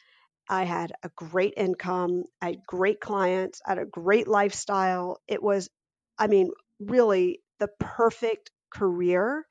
I 0.48 0.64
had 0.64 0.94
a 1.04 1.10
great 1.14 1.56
income, 1.58 2.24
I 2.42 2.46
had 2.52 2.66
great 2.66 3.02
clients, 3.02 3.62
I 3.66 3.72
had 3.72 3.80
a 3.80 3.86
great 3.86 4.30
lifestyle. 4.30 5.20
It 5.28 5.44
was, 5.44 5.70
I 6.18 6.28
mean, 6.28 6.52
really 6.80 7.42
the 7.60 7.68
perfect 7.82 8.50
career 8.70 9.46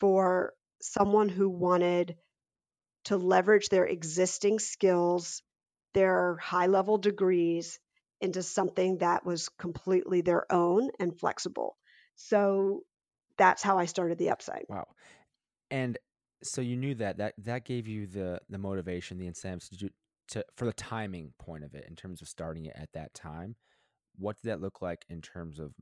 for 0.00 0.52
someone 0.82 1.28
who 1.28 1.48
wanted 1.48 2.16
to 3.04 3.16
leverage 3.16 3.68
their 3.68 3.86
existing 3.86 4.58
skills, 4.58 5.42
their 5.94 6.38
high 6.42 6.66
level 6.66 6.98
degrees 6.98 7.78
into 8.20 8.42
something 8.42 8.98
that 8.98 9.24
was 9.24 9.48
completely 9.60 10.22
their 10.22 10.52
own 10.52 10.90
and 10.98 11.16
flexible. 11.16 11.76
So 12.16 12.82
that's 13.36 13.62
how 13.62 13.78
I 13.78 13.86
started 13.86 14.18
the 14.18 14.30
upside. 14.30 14.64
Wow. 14.68 14.86
And 15.70 15.98
so 16.42 16.60
you 16.60 16.76
knew 16.76 16.94
that 16.96 17.18
that 17.18 17.34
that 17.38 17.64
gave 17.64 17.88
you 17.88 18.06
the 18.06 18.40
the 18.48 18.58
motivation, 18.58 19.18
the 19.18 19.26
incentives 19.26 19.68
to 19.70 19.76
do 19.76 19.90
to 20.28 20.44
for 20.56 20.64
the 20.64 20.72
timing 20.72 21.32
point 21.38 21.64
of 21.64 21.74
it 21.74 21.86
in 21.88 21.96
terms 21.96 22.22
of 22.22 22.28
starting 22.28 22.66
it 22.66 22.74
at 22.76 22.92
that 22.92 23.14
time, 23.14 23.56
what 24.18 24.36
did 24.36 24.50
that 24.50 24.60
look 24.60 24.82
like 24.82 25.04
in 25.08 25.20
terms 25.20 25.58
of 25.58 25.72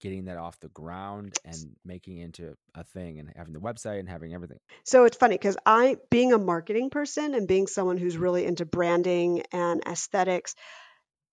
getting 0.00 0.26
that 0.26 0.36
off 0.36 0.60
the 0.60 0.68
ground 0.68 1.36
and 1.44 1.56
making 1.84 2.18
into 2.18 2.54
a 2.74 2.84
thing 2.84 3.18
and 3.18 3.32
having 3.34 3.52
the 3.52 3.60
website 3.60 3.98
and 3.98 4.08
having 4.08 4.34
everything? 4.34 4.58
So 4.84 5.04
it's 5.04 5.16
funny 5.16 5.34
because 5.34 5.56
I, 5.66 5.96
being 6.10 6.32
a 6.32 6.38
marketing 6.38 6.90
person 6.90 7.34
and 7.34 7.48
being 7.48 7.66
someone 7.66 7.96
who's 7.96 8.14
mm-hmm. 8.14 8.22
really 8.22 8.44
into 8.46 8.64
branding 8.64 9.42
and 9.52 9.82
aesthetics, 9.86 10.54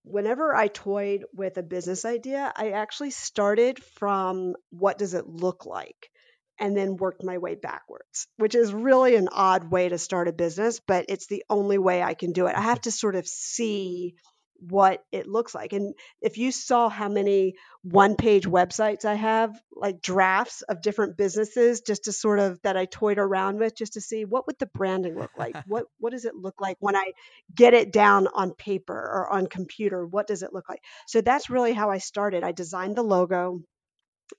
whenever 0.06 0.54
I 0.54 0.68
toyed 0.68 1.24
with 1.34 1.58
a 1.58 1.62
business 1.62 2.04
idea, 2.04 2.52
I 2.56 2.70
actually 2.70 3.10
started 3.10 3.82
from 3.98 4.54
what 4.70 4.98
does 4.98 5.14
it 5.14 5.26
look 5.26 5.66
like? 5.66 6.10
And 6.58 6.74
then 6.74 6.96
worked 6.96 7.22
my 7.22 7.36
way 7.36 7.54
backwards, 7.54 8.28
which 8.38 8.54
is 8.54 8.72
really 8.72 9.14
an 9.16 9.28
odd 9.30 9.70
way 9.70 9.90
to 9.90 9.98
start 9.98 10.28
a 10.28 10.32
business, 10.32 10.80
but 10.80 11.04
it's 11.10 11.26
the 11.26 11.44
only 11.50 11.76
way 11.76 12.02
I 12.02 12.14
can 12.14 12.32
do 12.32 12.46
it. 12.46 12.56
I 12.56 12.62
have 12.62 12.80
to 12.82 12.90
sort 12.90 13.14
of 13.14 13.26
see 13.26 14.14
what 14.60 15.04
it 15.12 15.26
looks 15.26 15.54
like. 15.54 15.72
And 15.72 15.94
if 16.20 16.38
you 16.38 16.52
saw 16.52 16.88
how 16.88 17.08
many 17.08 17.54
one 17.82 18.16
page 18.16 18.46
websites 18.46 19.04
I 19.04 19.14
have, 19.14 19.58
like 19.74 20.00
drafts 20.00 20.62
of 20.62 20.82
different 20.82 21.16
businesses, 21.16 21.80
just 21.80 22.04
to 22.04 22.12
sort 22.12 22.38
of 22.38 22.60
that 22.62 22.76
I 22.76 22.86
toyed 22.86 23.18
around 23.18 23.58
with, 23.58 23.76
just 23.76 23.94
to 23.94 24.00
see 24.00 24.24
what 24.24 24.46
would 24.46 24.58
the 24.58 24.66
branding 24.66 25.18
look 25.18 25.32
like? 25.36 25.56
what 25.66 25.86
what 25.98 26.12
does 26.12 26.24
it 26.24 26.34
look 26.34 26.60
like 26.60 26.76
when 26.80 26.96
I 26.96 27.12
get 27.54 27.74
it 27.74 27.92
down 27.92 28.26
on 28.26 28.54
paper 28.54 28.94
or 28.94 29.32
on 29.32 29.46
computer? 29.46 30.06
What 30.06 30.26
does 30.26 30.42
it 30.42 30.52
look 30.52 30.68
like? 30.68 30.82
So 31.06 31.20
that's 31.20 31.50
really 31.50 31.72
how 31.72 31.90
I 31.90 31.98
started. 31.98 32.42
I 32.44 32.52
designed 32.52 32.96
the 32.96 33.02
logo 33.02 33.62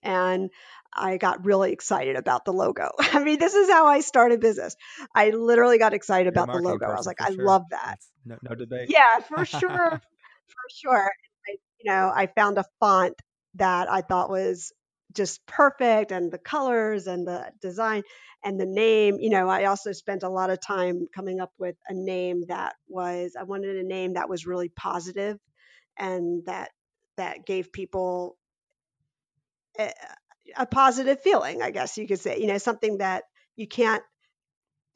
and 0.04 0.50
I 0.94 1.18
got 1.18 1.46
really 1.46 1.72
excited 1.72 2.16
about 2.16 2.46
the 2.46 2.54
logo. 2.54 2.92
I 3.00 3.24
mean, 3.24 3.40
this 3.40 3.54
is 3.54 3.70
how 3.70 3.88
I 3.88 4.02
started 4.02 4.40
business. 4.40 4.76
I 5.14 5.30
literally 5.30 5.78
got 5.78 5.94
excited 5.94 6.34
You're 6.34 6.44
about 6.44 6.54
the 6.54 6.62
logo. 6.62 6.86
I 6.86 6.96
was 6.96 7.06
like, 7.06 7.22
I 7.22 7.34
sure. 7.34 7.46
love 7.46 7.64
that. 7.72 8.00
No, 8.26 8.38
no 8.42 8.56
debate. 8.56 8.90
Yeah, 8.90 9.20
for 9.20 9.46
sure, 9.46 9.60
for 10.48 10.70
sure. 10.76 11.12
I, 11.48 11.56
you 11.80 11.92
know, 11.92 12.12
I 12.14 12.28
found 12.28 12.58
a 12.58 12.66
font 12.80 13.16
that 13.56 13.90
I 13.90 14.02
thought 14.02 14.30
was 14.30 14.74
just 15.14 15.46
perfect, 15.46 16.12
and 16.12 16.32
the 16.32 16.38
colors 16.38 17.08
and 17.08 17.28
the 17.28 17.52
design 17.62 18.04
and 18.44 18.60
the 18.60 18.66
name. 18.66 19.18
You 19.20 19.30
know, 19.30 19.50
I 19.50 19.66
also 19.66 19.92
spent 19.94 20.24
a 20.24 20.30
lot 20.30 20.50
of 20.50 20.60
time 20.62 21.08
coming 21.14 21.40
up 21.40 21.52
with 21.58 21.76
a 21.88 21.94
name 21.94 22.44
that 22.50 22.76
was. 22.88 23.36
I 23.40 23.44
wanted 23.44 23.78
a 23.78 23.88
name 23.88 24.14
that 24.14 24.30
was 24.30 24.46
really 24.46 24.70
positive, 24.70 25.38
and 25.98 26.44
that 26.46 26.72
that 27.18 27.46
gave 27.46 27.72
people 27.72 28.38
a, 29.80 29.92
a 30.58 30.66
positive 30.66 31.22
feeling. 31.22 31.62
I 31.62 31.72
guess 31.72 31.98
you 31.98 32.08
could 32.08 32.20
say. 32.20 32.40
You 32.40 32.48
know, 32.48 32.58
something 32.58 33.00
that 33.00 33.24
you 33.56 33.68
can't 33.68 34.04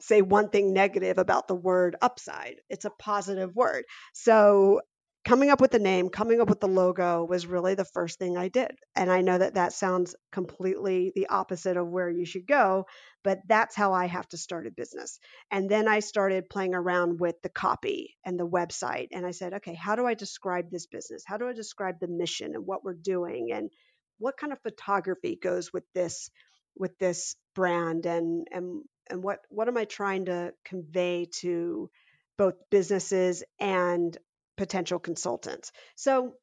say 0.00 0.20
one 0.20 0.48
thing 0.48 0.72
negative 0.72 1.18
about 1.18 1.48
the 1.48 1.54
word 1.54 1.96
upside. 2.02 2.56
It's 2.68 2.84
a 2.84 2.90
positive 2.90 3.54
word. 3.54 3.84
So 4.12 4.80
coming 5.24 5.50
up 5.50 5.60
with 5.60 5.70
the 5.70 5.78
name, 5.78 6.08
coming 6.08 6.40
up 6.40 6.48
with 6.48 6.58
the 6.58 6.66
logo 6.66 7.24
was 7.24 7.46
really 7.46 7.76
the 7.76 7.84
first 7.84 8.18
thing 8.18 8.36
I 8.36 8.48
did. 8.48 8.72
And 8.96 9.10
I 9.10 9.20
know 9.20 9.38
that 9.38 9.54
that 9.54 9.72
sounds 9.72 10.16
completely 10.32 11.12
the 11.14 11.28
opposite 11.28 11.76
of 11.76 11.86
where 11.86 12.10
you 12.10 12.24
should 12.24 12.46
go, 12.46 12.86
but 13.22 13.38
that's 13.46 13.76
how 13.76 13.92
I 13.92 14.06
have 14.06 14.28
to 14.30 14.36
start 14.36 14.66
a 14.66 14.72
business. 14.72 15.20
And 15.52 15.70
then 15.70 15.86
I 15.86 16.00
started 16.00 16.50
playing 16.50 16.74
around 16.74 17.20
with 17.20 17.40
the 17.42 17.48
copy 17.48 18.16
and 18.24 18.38
the 18.38 18.48
website. 18.48 19.08
And 19.12 19.24
I 19.24 19.30
said, 19.30 19.54
okay, 19.54 19.74
how 19.74 19.94
do 19.94 20.04
I 20.04 20.14
describe 20.14 20.70
this 20.70 20.86
business? 20.86 21.22
How 21.24 21.36
do 21.36 21.48
I 21.48 21.52
describe 21.52 22.00
the 22.00 22.08
mission 22.08 22.56
and 22.56 22.66
what 22.66 22.82
we're 22.82 22.94
doing? 22.94 23.52
And 23.52 23.70
what 24.18 24.36
kind 24.36 24.52
of 24.52 24.60
photography 24.62 25.36
goes 25.40 25.72
with 25.72 25.84
this 25.94 26.30
with 26.76 26.98
this 26.98 27.36
brand 27.54 28.06
and 28.06 28.46
and 28.50 28.82
and 29.10 29.22
what 29.22 29.40
what 29.48 29.68
am 29.68 29.76
I 29.76 29.84
trying 29.84 30.26
to 30.26 30.52
convey 30.64 31.28
to 31.40 31.90
both 32.38 32.54
businesses 32.70 33.44
and 33.60 34.16
potential 34.56 34.98
consultants. 34.98 35.72
So 35.96 36.34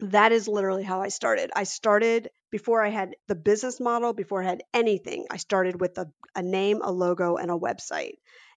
that 0.00 0.32
is 0.32 0.48
literally 0.48 0.82
how 0.82 1.02
I 1.02 1.08
started. 1.08 1.50
I 1.54 1.64
started 1.64 2.30
before 2.50 2.84
I 2.84 2.90
had 2.90 3.14
the 3.28 3.34
business 3.34 3.80
model, 3.80 4.12
before 4.12 4.42
I 4.42 4.46
had 4.46 4.62
anything. 4.72 5.26
I 5.30 5.36
started 5.36 5.80
with 5.80 5.98
a, 5.98 6.10
a 6.34 6.42
name, 6.42 6.80
a 6.82 6.90
logo, 6.90 7.36
and 7.36 7.50
a 7.50 7.54
website. 7.54 8.14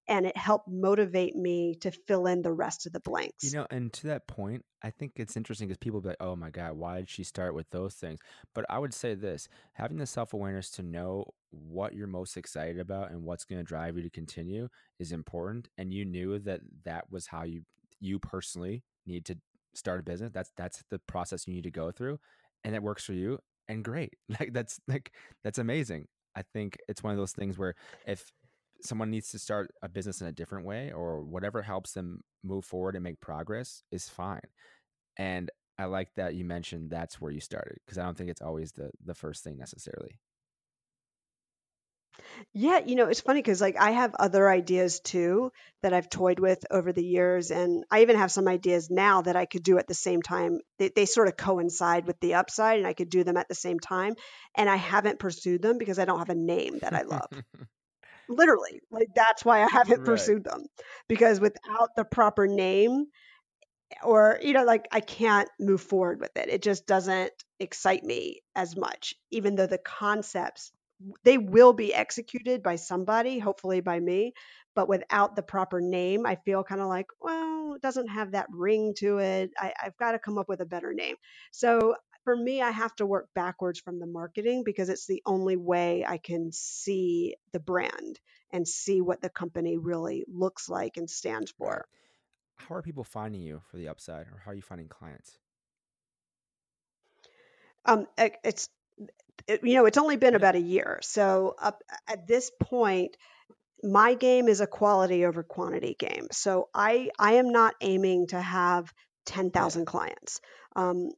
And 0.08 0.26
it 0.26 0.38
helped 0.38 0.70
motivate 0.70 1.36
me 1.36 1.76
to 1.82 1.92
fill 1.92 2.28
in 2.28 2.42
the 2.42 2.52
rest 2.52 2.86
of 2.86 2.94
the 2.94 3.00
blanks. 3.00 3.44
You 3.44 3.52
know, 3.52 3.68
and 3.70 3.92
to 3.94 4.08
that 4.08 4.28
point, 4.28 4.64
I 4.82 4.90
think 4.90 5.14
it's 5.16 5.36
interesting 5.36 5.68
because 5.68 5.80
people 5.80 6.00
be 6.02 6.10
like, 6.10 6.18
"Oh 6.22 6.36
my 6.36 6.50
God, 6.50 6.74
why 6.74 6.98
did 6.98 7.10
she 7.10 7.24
start 7.24 7.54
with 7.54 7.70
those 7.72 7.96
things?" 7.96 8.20
But 8.54 8.66
I 8.70 8.80
would 8.80 8.94
say 8.94 9.16
this: 9.16 9.50
having 9.74 9.98
the 9.98 10.06
self 10.06 10.34
awareness 10.34 10.70
to 10.72 10.84
know 10.84 11.26
what 11.52 11.94
you're 11.94 12.08
most 12.08 12.38
excited 12.38 12.80
about 12.80 13.12
and 13.12 13.24
what's 13.24 13.46
going 13.46 13.60
to 13.60 13.68
drive 13.68 13.98
you 13.98 14.04
to 14.04 14.10
continue 14.10 14.70
is 15.00 15.12
important. 15.12 15.70
And 15.78 15.94
you 15.94 16.06
knew 16.06 16.40
that 16.40 16.62
that 16.86 17.12
was 17.12 17.28
how 17.28 17.44
you 17.44 17.64
you 18.00 18.20
personally 18.20 18.84
need 19.06 19.26
to 19.26 19.38
start 19.74 20.00
a 20.00 20.04
business. 20.04 20.32
That's 20.34 20.52
that's 20.58 20.84
the 20.90 21.00
process 21.00 21.48
you 21.48 21.54
need 21.54 21.64
to 21.64 21.72
go 21.72 21.92
through, 21.92 22.20
and 22.64 22.76
it 22.76 22.84
works 22.84 23.04
for 23.04 23.14
you. 23.14 23.40
And 23.68 23.84
great, 23.84 24.14
like 24.40 24.54
that's 24.54 24.80
like 24.88 25.12
that's 25.44 25.58
amazing. 25.58 26.08
I 26.36 26.44
think 26.54 26.78
it's 26.88 27.02
one 27.02 27.12
of 27.12 27.18
those 27.18 27.32
things 27.32 27.58
where 27.58 27.74
if 28.06 28.32
someone 28.82 29.10
needs 29.10 29.32
to 29.32 29.40
start 29.40 29.72
a 29.82 29.90
business 29.90 30.22
in 30.22 30.28
a 30.28 30.32
different 30.32 30.66
way 30.66 30.92
or 30.92 31.22
whatever 31.22 31.62
helps 31.62 31.94
them 31.94 32.22
move 32.44 32.66
forward 32.66 32.96
and 32.96 33.04
make 33.04 33.20
progress 33.20 33.84
is 33.92 34.10
fine. 34.10 34.42
And 35.18 35.50
I 35.78 35.86
like 35.86 36.14
that 36.16 36.36
you 36.36 36.46
mentioned 36.46 36.90
that's 36.90 37.22
where 37.22 37.32
you 37.32 37.40
started 37.40 37.78
because 37.86 37.98
I 37.98 38.04
don't 38.04 38.18
think 38.18 38.30
it's 38.30 38.42
always 38.42 38.72
the 38.72 38.92
the 39.04 39.14
first 39.14 39.44
thing 39.44 39.58
necessarily. 39.58 40.20
Yeah, 42.54 42.80
you 42.80 42.96
know, 42.96 43.08
it's 43.08 43.22
funny 43.22 43.42
because 43.42 43.62
like 43.62 43.78
I 43.78 43.92
have 43.92 44.16
other 44.16 44.50
ideas 44.50 45.00
too 45.00 45.52
that 45.84 45.94
I've 45.94 46.10
toyed 46.10 46.40
with 46.40 46.66
over 46.72 46.92
the 46.92 47.06
years, 47.06 47.52
and 47.52 47.84
I 47.92 48.02
even 48.02 48.16
have 48.16 48.32
some 48.32 48.48
ideas 48.48 48.90
now 48.90 49.22
that 49.22 49.36
I 49.36 49.46
could 49.46 49.64
do 49.64 49.78
at 49.78 49.88
the 49.88 49.94
same 49.94 50.22
time. 50.22 50.60
They, 50.80 50.90
they 50.90 51.06
sort 51.06 51.28
of 51.28 51.38
coincide 51.38 52.08
with 52.08 52.20
the 52.20 52.36
upside, 52.36 52.80
and 52.80 52.88
I 52.88 52.94
could 52.94 53.10
do 53.10 53.24
them 53.24 53.38
at 53.38 53.48
the 53.48 53.56
same 53.56 53.80
time. 53.80 54.16
And 54.56 54.70
I 54.70 54.78
haven't 54.78 55.20
pursued 55.20 55.62
them 55.62 55.78
because 55.78 56.00
I 56.00 56.06
don't 56.06 56.20
have 56.20 56.30
a 56.30 56.36
name 56.36 56.80
that 56.82 56.94
I 56.94 57.04
love. 57.04 57.30
Literally, 58.30 58.82
like 58.92 59.10
that's 59.16 59.46
why 59.46 59.64
I 59.64 59.68
haven't 59.70 60.00
right. 60.00 60.06
pursued 60.06 60.44
them 60.44 60.66
because 61.08 61.40
without 61.40 61.96
the 61.96 62.06
proper 62.06 62.48
name, 62.48 63.06
or 64.04 64.40
you 64.42 64.54
know 64.54 64.64
like 64.64 64.88
i 64.92 65.00
can't 65.00 65.50
move 65.60 65.82
forward 65.82 66.20
with 66.20 66.36
it. 66.36 66.50
It 66.50 66.62
just 66.62 66.86
doesn't 66.86 67.32
excite 67.60 68.04
me 68.04 68.42
as 68.56 68.76
much 68.76 69.16
even 69.32 69.56
though 69.56 69.68
the 69.68 69.78
concepts 69.78 70.72
they 71.24 71.38
will 71.38 71.74
be 71.74 71.94
executed 71.94 72.64
by 72.64 72.76
somebody 72.76 73.40
hopefully 73.40 73.82
by 73.82 74.00
me 74.00 74.34
but 74.76 74.90
without 74.90 75.36
the 75.36 75.42
proper 75.44 75.80
name 75.82 76.26
i 76.26 76.36
feel 76.36 76.64
kind 76.64 76.82
of 76.82 76.88
like 76.88 77.08
well 77.22 77.74
it 77.76 77.82
doesn't 77.82 78.08
have 78.08 78.32
that 78.32 78.48
ring 78.52 78.94
to 78.98 79.20
it. 79.20 79.52
I, 79.58 79.74
i've 79.84 79.98
got 79.98 80.12
to 80.12 80.20
come 80.20 80.38
up 80.38 80.50
with 80.50 80.62
a 80.62 80.66
better 80.66 80.94
name. 80.94 81.16
So 81.52 81.96
for 82.28 82.36
me 82.36 82.62
i 82.62 82.72
have 82.72 82.94
to 82.94 83.06
work 83.06 83.30
backwards 83.34 83.80
from 83.80 84.00
the 84.00 84.06
marketing 84.06 84.64
because 84.66 84.90
it's 84.90 85.08
the 85.08 85.24
only 85.26 85.56
way 85.56 86.04
i 86.06 86.18
can 86.18 86.52
see 86.52 87.38
the 87.54 87.60
brand 87.60 88.20
and 88.52 88.68
see 88.68 89.00
what 89.00 89.22
the 89.22 89.30
company 89.30 89.78
really 89.78 90.26
looks 90.28 90.68
like 90.68 90.98
and 90.98 91.10
stands 91.10 91.52
for 91.58 91.86
How 92.58 92.76
are 92.76 92.82
people 92.82 93.06
finding 93.06 93.42
you 93.42 93.62
for 93.72 93.78
the 93.78 93.88
upside, 93.88 94.28
or 94.28 94.42
how 94.44 94.52
are 94.52 94.56
you 94.56 94.62
finding 94.62 94.90
clients? 94.90 95.40
um 97.86 98.08
it- 98.18 98.38
it's 98.44 98.70
it, 99.48 99.64
you 99.64 99.76
know 99.76 99.86
it's 99.86 99.98
only 99.98 100.18
been 100.18 100.36
about 100.36 100.56
a 100.56 100.60
year 100.60 101.00
so 101.02 101.56
up 101.62 101.82
at 102.08 102.28
this 102.28 102.52
point 102.60 103.16
my 103.84 104.16
game 104.16 104.48
is 104.48 104.62
a 104.62 104.68
quality 104.68 105.26
over 105.26 105.44
quantity 105.44 105.96
game 106.00 106.28
so 106.32 106.70
i 106.74 107.10
i 107.20 107.34
am 107.34 107.52
not 107.52 107.76
aiming 107.82 108.28
to 108.28 108.40
have 108.42 108.92
Yeah. 109.54 109.72
10,000 109.72 109.86
clients 109.86 110.42
um 110.76 111.10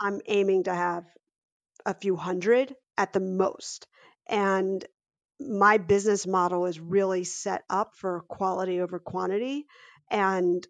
i'm 0.00 0.20
aiming 0.26 0.64
to 0.64 0.74
have 0.74 1.04
a 1.84 1.94
few 1.94 2.16
hundred 2.16 2.74
at 2.96 3.12
the 3.12 3.20
most 3.20 3.86
and 4.28 4.84
my 5.38 5.76
business 5.78 6.26
model 6.26 6.66
is 6.66 6.80
really 6.80 7.24
set 7.24 7.62
up 7.68 7.94
for 7.94 8.22
quality 8.28 8.80
over 8.80 8.98
quantity 8.98 9.66
and 10.10 10.66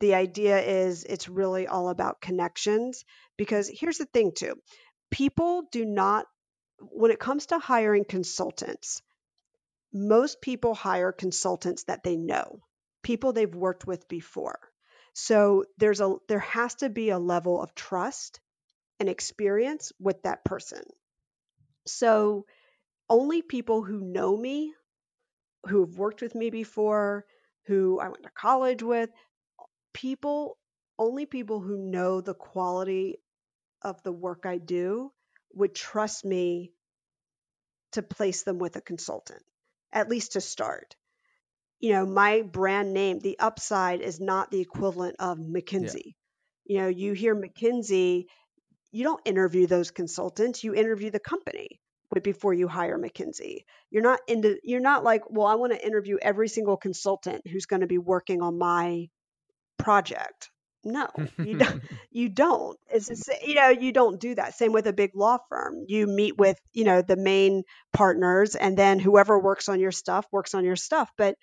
the 0.00 0.14
idea 0.14 0.60
is 0.60 1.04
it's 1.04 1.28
really 1.28 1.66
all 1.66 1.88
about 1.88 2.20
connections 2.20 3.04
because 3.36 3.70
here's 3.72 3.98
the 3.98 4.06
thing 4.06 4.32
too 4.34 4.54
people 5.10 5.64
do 5.72 5.84
not 5.84 6.26
when 6.78 7.10
it 7.10 7.18
comes 7.18 7.46
to 7.46 7.58
hiring 7.58 8.04
consultants 8.04 9.02
most 9.94 10.40
people 10.40 10.74
hire 10.74 11.12
consultants 11.12 11.84
that 11.84 12.02
they 12.02 12.16
know 12.16 12.60
people 13.04 13.32
they've 13.32 13.54
worked 13.54 13.86
with 13.86 14.08
before. 14.08 14.58
So 15.12 15.64
there's 15.78 16.00
a 16.00 16.16
there 16.26 16.40
has 16.40 16.74
to 16.76 16.90
be 16.90 17.10
a 17.10 17.18
level 17.18 17.62
of 17.62 17.74
trust 17.76 18.40
and 19.00 19.08
experience 19.08 19.92
with 19.98 20.22
that 20.22 20.44
person 20.44 20.82
so 21.86 22.46
only 23.08 23.42
people 23.42 23.82
who 23.82 24.00
know 24.00 24.36
me 24.36 24.72
who've 25.66 25.98
worked 25.98 26.22
with 26.22 26.34
me 26.34 26.50
before 26.50 27.24
who 27.66 27.98
i 28.00 28.08
went 28.08 28.22
to 28.22 28.30
college 28.30 28.82
with 28.82 29.10
people 29.92 30.56
only 30.98 31.26
people 31.26 31.60
who 31.60 31.90
know 31.90 32.20
the 32.20 32.34
quality 32.34 33.16
of 33.82 34.02
the 34.02 34.12
work 34.12 34.46
i 34.46 34.58
do 34.58 35.10
would 35.52 35.74
trust 35.74 36.24
me 36.24 36.72
to 37.92 38.02
place 38.02 38.42
them 38.42 38.58
with 38.58 38.76
a 38.76 38.80
consultant 38.80 39.42
at 39.92 40.08
least 40.08 40.32
to 40.32 40.40
start 40.40 40.96
you 41.84 41.92
know, 41.92 42.06
my 42.06 42.40
brand 42.40 42.94
name, 42.94 43.18
the 43.18 43.38
upside 43.38 44.00
is 44.00 44.18
not 44.18 44.50
the 44.50 44.62
equivalent 44.62 45.16
of 45.18 45.36
McKinsey. 45.36 46.14
Yeah. 46.64 46.76
You 46.76 46.80
know, 46.80 46.88
you 46.88 47.12
mm. 47.12 47.16
hear 47.16 47.36
McKinsey, 47.36 48.24
you 48.94 49.04
don't 49.04 49.20
interview 49.24 49.66
those 49.66 49.90
consultants, 49.90 50.62
you 50.62 50.74
interview 50.74 51.10
the 51.10 51.18
company 51.20 51.80
before 52.22 52.54
you 52.54 52.68
hire 52.68 52.96
McKinsey. 52.96 53.64
You're 53.90 54.02
not 54.02 54.20
into 54.28 54.56
you're 54.62 54.80
not 54.80 55.02
like, 55.02 55.22
well, 55.30 55.46
I 55.46 55.56
want 55.56 55.72
to 55.72 55.84
interview 55.84 56.16
every 56.22 56.48
single 56.48 56.76
consultant 56.76 57.46
who's 57.46 57.66
going 57.66 57.80
to 57.80 57.88
be 57.88 57.98
working 57.98 58.40
on 58.40 58.56
my 58.56 59.08
project. 59.78 60.50
No, 60.84 61.08
you 61.38 61.58
don't. 61.58 61.82
You 62.16 62.28
don't. 62.28 62.78
It's 62.92 63.08
just, 63.08 63.28
you 63.44 63.56
know 63.56 63.70
you 63.70 63.90
don't 63.90 64.20
do 64.20 64.36
that. 64.36 64.54
Same 64.54 64.70
with 64.70 64.86
a 64.86 64.92
big 64.92 65.10
law 65.16 65.38
firm. 65.48 65.84
You 65.88 66.06
meet 66.06 66.38
with 66.38 66.56
you 66.72 66.84
know 66.84 67.02
the 67.02 67.16
main 67.16 67.64
partners, 67.92 68.54
and 68.54 68.76
then 68.78 69.00
whoever 69.00 69.36
works 69.36 69.68
on 69.68 69.80
your 69.80 69.90
stuff 69.90 70.24
works 70.30 70.54
on 70.54 70.64
your 70.64 70.76
stuff. 70.76 71.10
But 71.18 71.34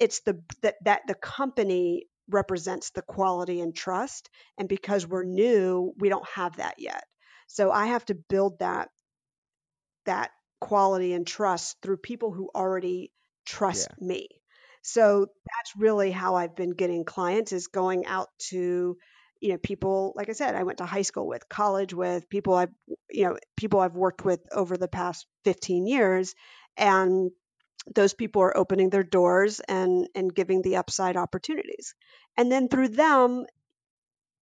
it's 0.00 0.22
the 0.22 0.42
that 0.62 0.74
that 0.84 1.02
the 1.06 1.14
company 1.14 2.06
represents 2.30 2.90
the 2.90 3.02
quality 3.02 3.60
and 3.60 3.74
trust, 3.74 4.30
and 4.58 4.68
because 4.68 5.06
we're 5.06 5.24
new, 5.24 5.92
we 5.98 6.08
don't 6.08 6.26
have 6.28 6.56
that 6.56 6.74
yet. 6.78 7.04
So 7.46 7.70
I 7.70 7.86
have 7.86 8.04
to 8.06 8.14
build 8.14 8.58
that 8.60 8.88
that 10.06 10.30
quality 10.60 11.12
and 11.12 11.26
trust 11.26 11.76
through 11.82 11.96
people 11.98 12.32
who 12.32 12.50
already 12.54 13.12
trust 13.44 13.88
yeah. 13.90 14.06
me. 14.06 14.28
So 14.82 15.26
that's 15.26 15.76
really 15.76 16.10
how 16.10 16.34
I've 16.34 16.56
been 16.56 16.70
getting 16.70 17.04
clients 17.04 17.52
is 17.52 17.68
going 17.68 18.06
out 18.06 18.28
to 18.50 18.96
you 19.40 19.52
know 19.52 19.58
people 19.58 20.12
like 20.16 20.28
I 20.28 20.32
said 20.32 20.54
I 20.54 20.62
went 20.62 20.78
to 20.78 20.86
high 20.86 21.02
school 21.02 21.26
with, 21.26 21.48
college 21.48 21.92
with, 21.92 22.28
people 22.28 22.54
I've 22.54 22.72
you 23.10 23.24
know 23.24 23.38
people 23.56 23.80
I've 23.80 23.96
worked 23.96 24.24
with 24.24 24.40
over 24.52 24.76
the 24.76 24.88
past 24.88 25.26
15 25.44 25.86
years 25.86 26.34
and 26.76 27.30
those 27.94 28.14
people 28.14 28.42
are 28.42 28.56
opening 28.56 28.90
their 28.90 29.02
doors 29.02 29.60
and 29.60 30.08
and 30.14 30.34
giving 30.34 30.62
the 30.62 30.76
upside 30.76 31.16
opportunities. 31.16 31.94
And 32.36 32.50
then 32.50 32.68
through 32.68 32.88
them 32.88 33.46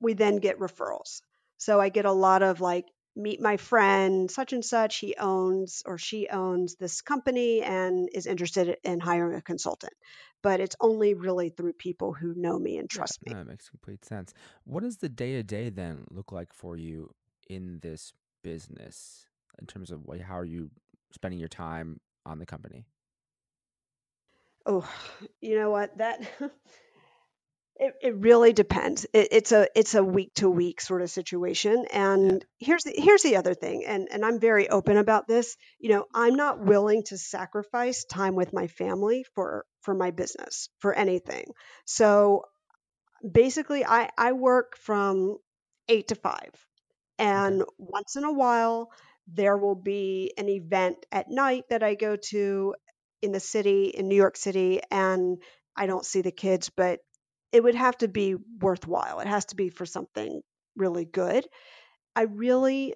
we 0.00 0.14
then 0.14 0.36
get 0.36 0.58
referrals. 0.58 1.22
So 1.58 1.80
I 1.80 1.90
get 1.90 2.06
a 2.06 2.12
lot 2.12 2.42
of 2.42 2.60
like 2.60 2.86
meet 3.16 3.40
my 3.40 3.56
friend 3.56 4.30
such 4.30 4.52
and 4.52 4.64
such 4.64 4.98
he 4.98 5.14
owns 5.18 5.82
or 5.84 5.98
she 5.98 6.28
owns 6.28 6.76
this 6.76 7.00
company 7.00 7.62
and 7.62 8.08
is 8.12 8.26
interested 8.26 8.76
in 8.84 9.00
hiring 9.00 9.36
a 9.36 9.42
consultant 9.42 9.92
but 10.42 10.60
it's 10.60 10.76
only 10.80 11.14
really 11.14 11.50
through 11.50 11.72
people 11.72 12.12
who 12.12 12.34
know 12.34 12.58
me 12.58 12.78
and 12.78 12.88
trust 12.88 13.18
yeah, 13.26 13.32
me 13.32 13.38
that 13.38 13.48
makes 13.48 13.68
complete 13.68 14.04
sense 14.04 14.32
what 14.64 14.82
does 14.82 14.98
the 14.98 15.08
day-to-day 15.08 15.70
then 15.70 16.04
look 16.10 16.30
like 16.30 16.52
for 16.52 16.76
you 16.76 17.10
in 17.48 17.80
this 17.82 18.12
business 18.42 19.26
in 19.60 19.66
terms 19.66 19.90
of 19.90 20.02
how 20.24 20.38
are 20.38 20.44
you 20.44 20.70
spending 21.12 21.40
your 21.40 21.48
time 21.48 22.00
on 22.24 22.38
the 22.38 22.46
company 22.46 22.86
oh 24.66 24.88
you 25.40 25.58
know 25.58 25.70
what 25.70 25.96
that 25.98 26.20
It, 27.80 27.94
it 28.02 28.16
really 28.16 28.52
depends. 28.52 29.06
It, 29.14 29.28
it's 29.32 29.52
a 29.52 29.66
it's 29.74 29.94
a 29.94 30.04
week 30.04 30.34
to 30.34 30.50
week 30.50 30.82
sort 30.82 31.00
of 31.00 31.10
situation. 31.10 31.86
And 31.90 32.44
here's 32.58 32.82
the, 32.82 32.92
here's 32.94 33.22
the 33.22 33.36
other 33.36 33.54
thing, 33.54 33.86
and 33.86 34.06
and 34.12 34.22
I'm 34.22 34.38
very 34.38 34.68
open 34.68 34.98
about 34.98 35.26
this. 35.26 35.56
You 35.78 35.88
know, 35.88 36.04
I'm 36.14 36.34
not 36.34 36.62
willing 36.62 37.04
to 37.04 37.16
sacrifice 37.16 38.04
time 38.04 38.34
with 38.34 38.52
my 38.52 38.66
family 38.66 39.24
for 39.34 39.64
for 39.80 39.94
my 39.94 40.10
business 40.10 40.68
for 40.80 40.92
anything. 40.92 41.46
So 41.86 42.42
basically, 43.26 43.82
I 43.82 44.10
I 44.18 44.32
work 44.32 44.76
from 44.76 45.38
eight 45.88 46.08
to 46.08 46.16
five, 46.16 46.52
and 47.18 47.62
okay. 47.62 47.70
once 47.78 48.14
in 48.14 48.24
a 48.24 48.32
while 48.32 48.90
there 49.32 49.56
will 49.56 49.76
be 49.76 50.34
an 50.36 50.48
event 50.48 51.06
at 51.12 51.30
night 51.30 51.64
that 51.70 51.82
I 51.82 51.94
go 51.94 52.16
to 52.16 52.74
in 53.22 53.32
the 53.32 53.40
city 53.40 53.86
in 53.86 54.08
New 54.08 54.16
York 54.16 54.36
City, 54.36 54.80
and 54.90 55.38
I 55.76 55.86
don't 55.86 56.04
see 56.04 56.22
the 56.22 56.32
kids, 56.32 56.70
but 56.70 57.00
it 57.52 57.62
would 57.62 57.74
have 57.74 57.96
to 57.98 58.08
be 58.08 58.36
worthwhile. 58.60 59.20
It 59.20 59.26
has 59.26 59.46
to 59.46 59.56
be 59.56 59.70
for 59.70 59.86
something 59.86 60.42
really 60.76 61.04
good. 61.04 61.46
I 62.16 62.22
really, 62.22 62.94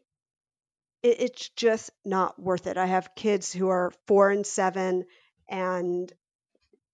it, 1.02 1.20
it's 1.20 1.48
just 1.50 1.90
not 2.04 2.40
worth 2.40 2.66
it. 2.66 2.76
I 2.76 2.86
have 2.86 3.14
kids 3.14 3.52
who 3.52 3.68
are 3.68 3.92
four 4.06 4.30
and 4.30 4.46
seven, 4.46 5.04
and, 5.48 6.12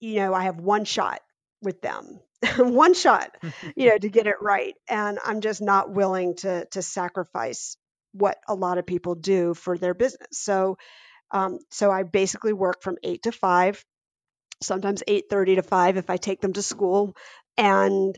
you 0.00 0.16
know, 0.16 0.34
I 0.34 0.44
have 0.44 0.60
one 0.60 0.84
shot 0.84 1.20
with 1.62 1.80
them. 1.80 2.20
one 2.58 2.94
shot, 2.94 3.36
you 3.76 3.90
know, 3.90 3.98
to 3.98 4.08
get 4.08 4.26
it 4.26 4.40
right. 4.40 4.74
And 4.88 5.18
I'm 5.24 5.40
just 5.40 5.60
not 5.60 5.92
willing 5.92 6.36
to 6.36 6.66
to 6.66 6.82
sacrifice 6.82 7.76
what 8.12 8.38
a 8.48 8.54
lot 8.54 8.78
of 8.78 8.86
people 8.86 9.14
do 9.14 9.54
for 9.54 9.76
their 9.76 9.94
business. 9.94 10.28
So 10.32 10.78
um, 11.32 11.58
so 11.70 11.90
I 11.90 12.02
basically 12.02 12.52
work 12.52 12.82
from 12.82 12.96
eight 13.02 13.22
to 13.24 13.32
five 13.32 13.84
sometimes 14.62 15.02
8:30 15.06 15.56
to 15.56 15.62
5 15.62 15.96
if 15.96 16.10
I 16.10 16.16
take 16.16 16.40
them 16.40 16.52
to 16.52 16.62
school 16.62 17.16
and 17.56 18.16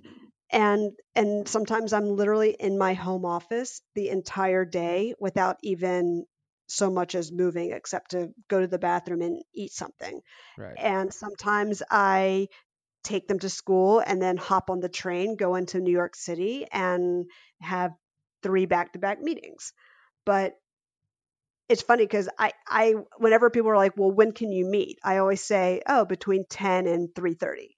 and 0.50 0.92
and 1.14 1.48
sometimes 1.48 1.92
I'm 1.92 2.16
literally 2.16 2.54
in 2.58 2.78
my 2.78 2.94
home 2.94 3.24
office 3.24 3.80
the 3.94 4.08
entire 4.08 4.64
day 4.64 5.14
without 5.18 5.56
even 5.62 6.26
so 6.66 6.90
much 6.90 7.14
as 7.14 7.32
moving 7.32 7.72
except 7.72 8.12
to 8.12 8.30
go 8.48 8.60
to 8.60 8.66
the 8.66 8.78
bathroom 8.78 9.22
and 9.22 9.42
eat 9.54 9.72
something. 9.72 10.20
Right. 10.56 10.74
And 10.76 11.12
sometimes 11.12 11.82
I 11.90 12.48
take 13.04 13.28
them 13.28 13.38
to 13.40 13.48
school 13.48 13.98
and 13.98 14.22
then 14.22 14.36
hop 14.36 14.70
on 14.70 14.80
the 14.80 14.88
train, 14.88 15.36
go 15.36 15.54
into 15.56 15.80
New 15.80 15.92
York 15.92 16.14
City 16.14 16.66
and 16.72 17.26
have 17.60 17.92
three 18.42 18.66
back-to-back 18.66 19.20
meetings. 19.20 19.72
But 20.24 20.54
it's 21.72 21.82
funny 21.82 22.04
because 22.04 22.28
I, 22.38 22.52
I 22.68 22.94
whenever 23.16 23.48
people 23.48 23.70
are 23.70 23.76
like, 23.76 23.96
well, 23.96 24.10
when 24.10 24.32
can 24.32 24.52
you 24.52 24.66
meet? 24.66 24.98
I 25.02 25.16
always 25.16 25.42
say, 25.42 25.80
oh, 25.86 26.04
between 26.04 26.44
10 26.44 26.86
and 26.86 27.08
3:30, 27.14 27.68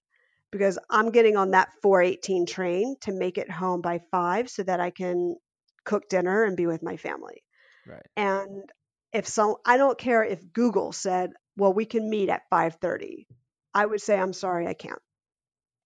because 0.51 0.77
I'm 0.89 1.11
getting 1.11 1.37
on 1.37 1.51
that 1.51 1.69
418 1.81 2.45
train 2.45 2.97
to 3.01 3.13
make 3.13 3.37
it 3.37 3.49
home 3.49 3.79
by 3.79 4.01
five 4.11 4.49
so 4.49 4.63
that 4.63 4.81
I 4.81 4.89
can 4.89 5.37
cook 5.85 6.09
dinner 6.09 6.43
and 6.43 6.57
be 6.57 6.67
with 6.67 6.83
my 6.83 6.97
family. 6.97 7.41
Right. 7.87 8.05
And 8.17 8.69
if 9.13 9.29
so, 9.29 9.61
I 9.65 9.77
don't 9.77 9.97
care 9.97 10.25
if 10.25 10.51
Google 10.51 10.91
said, 10.91 11.31
well, 11.55 11.71
we 11.71 11.85
can 11.85 12.09
meet 12.09 12.27
at 12.27 12.49
5:30. 12.51 13.27
I 13.73 13.85
would 13.85 14.01
say, 14.01 14.19
I'm 14.19 14.33
sorry, 14.33 14.67
I 14.67 14.73
can't. 14.73 15.01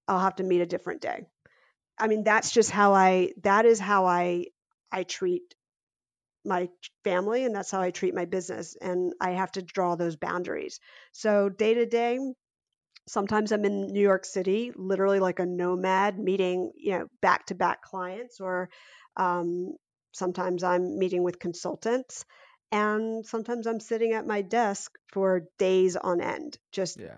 I'll 0.08 0.20
have 0.20 0.38
to 0.38 0.44
meet 0.44 0.62
a 0.62 0.66
different 0.66 1.02
day. 1.02 1.28
I 2.00 2.08
mean, 2.08 2.24
that's 2.24 2.52
just 2.52 2.72
how 2.72 2.96
I. 2.96 3.34
That 3.44 3.68
is 3.68 3.80
how 3.80 4.08
I 4.08 4.46
I 4.92 5.04
treat 5.04 5.54
my 6.46 6.70
family 7.04 7.46
and 7.46 7.56
that's 7.56 7.72
how 7.72 7.82
I 7.82 7.92
treat 7.92 8.16
my 8.16 8.26
business 8.26 8.76
and 8.80 9.14
I 9.20 9.32
have 9.32 9.52
to 9.54 9.62
draw 9.62 9.96
those 9.96 10.16
boundaries. 10.16 10.80
So 11.12 11.50
day 11.50 11.74
to 11.76 11.86
day 11.86 12.20
sometimes 13.08 13.52
I'm 13.52 13.66
in 13.66 13.88
New 13.88 14.02
York 14.02 14.24
City 14.24 14.72
literally 14.76 15.20
like 15.20 15.40
a 15.40 15.46
nomad 15.46 16.20
meeting, 16.20 16.72
you 16.78 16.92
know, 16.92 17.08
back 17.22 17.48
to 17.48 17.56
back 17.56 17.82
clients 17.82 18.40
or 18.40 18.70
um, 19.18 19.74
sometimes 20.12 20.64
I'm 20.64 20.98
meeting 20.98 21.24
with 21.24 21.40
consultants 21.40 22.26
and 22.72 23.26
sometimes 23.26 23.66
I'm 23.66 23.80
sitting 23.80 24.14
at 24.14 24.28
my 24.28 24.44
desk 24.44 24.92
for 25.12 25.48
days 25.58 25.96
on 25.96 26.22
end 26.22 26.58
just 26.72 27.00
yeah. 27.00 27.18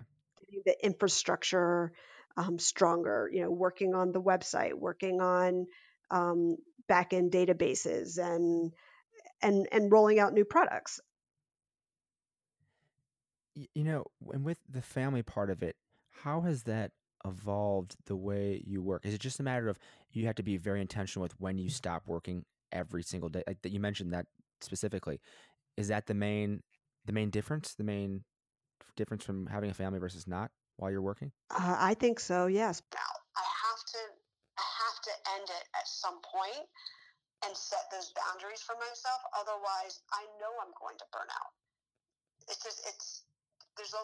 the 0.66 0.86
infrastructure 0.86 1.92
um, 2.38 2.58
stronger, 2.58 3.30
you 3.32 3.42
know, 3.42 3.52
working 3.52 3.94
on 3.94 4.14
the 4.14 4.22
website, 4.22 4.74
working 4.74 5.20
on 5.20 5.68
um, 6.10 6.56
back 6.88 7.14
end 7.14 7.32
databases 7.32 8.18
and 8.18 8.72
and 9.42 9.68
and 9.72 9.92
rolling 9.92 10.20
out 10.20 10.34
new 10.34 10.46
products. 10.46 11.00
You 13.56 13.84
know 13.84 14.06
and 14.32 14.46
with 14.46 14.60
the 14.70 14.82
family 14.82 15.24
part 15.24 15.50
of 15.50 15.62
it 15.62 15.76
how 16.24 16.42
has 16.42 16.64
that 16.64 16.92
evolved 17.26 17.96
the 18.06 18.16
way 18.16 18.64
you 18.66 18.82
work? 18.82 19.06
Is 19.06 19.14
it 19.14 19.22
just 19.22 19.40
a 19.40 19.44
matter 19.44 19.70
of 19.70 19.78
you 20.12 20.26
have 20.26 20.36
to 20.36 20.44
be 20.44 20.58
very 20.58 20.82
intentional 20.82 21.24
with 21.24 21.40
when 21.40 21.58
you 21.58 21.70
stop 21.70 22.04
working 22.08 22.46
every 22.72 23.04
single 23.04 23.30
day? 23.30 23.44
Like 23.48 23.62
that 23.62 23.72
you 23.72 23.80
mentioned 23.80 24.14
that 24.14 24.28
specifically. 24.62 25.20
Is 25.78 25.88
that 25.88 26.08
the 26.08 26.14
main 26.14 26.62
the 27.06 27.14
main 27.14 27.30
difference 27.30 27.74
the 27.74 27.84
main 27.84 28.24
difference 28.96 29.24
from 29.24 29.48
having 29.48 29.70
a 29.70 29.74
family 29.74 30.00
versus 30.00 30.28
not 30.28 30.52
while 30.78 30.92
you're 30.92 31.02
working? 31.02 31.32
Uh, 31.50 31.78
i 31.80 31.94
think 31.94 32.20
so 32.20 32.48
yes. 32.48 32.82
I 32.94 32.98
have 33.68 33.86
to 33.86 34.00
i 34.58 34.68
have 34.84 35.02
to 35.02 35.12
end 35.36 35.50
it 35.50 35.68
at 35.76 35.88
some 35.88 36.20
point 36.22 36.68
and 37.46 37.54
set 37.58 37.90
those 37.90 38.14
boundaries 38.14 38.62
for 38.62 38.78
myself. 38.78 39.22
Otherwise, 39.34 40.02
I 40.14 40.26
know 40.38 40.52
I'm 40.62 40.74
going 40.78 40.98
to 41.02 41.08
burn 41.10 41.30
out. 41.34 41.54
It's 42.50 42.62
just 42.62 42.82
it's 42.86 43.26
there's 43.78 43.94
a 43.94 44.04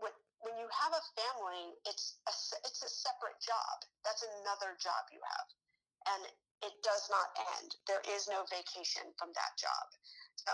when 0.00 0.14
when 0.40 0.54
you 0.56 0.68
have 0.70 0.94
a 0.94 1.02
family, 1.18 1.76
it's 1.84 2.20
a 2.28 2.34
it's 2.64 2.80
a 2.84 2.90
separate 2.90 3.38
job. 3.42 3.84
That's 4.04 4.24
another 4.40 4.76
job 4.80 5.08
you 5.12 5.20
have, 5.20 5.48
and 6.16 6.22
it 6.64 6.74
does 6.82 7.06
not 7.12 7.28
end. 7.58 7.76
There 7.86 8.02
is 8.08 8.26
no 8.28 8.44
vacation 8.48 9.04
from 9.20 9.32
that 9.36 9.52
job. 9.60 9.86
So. 10.36 10.52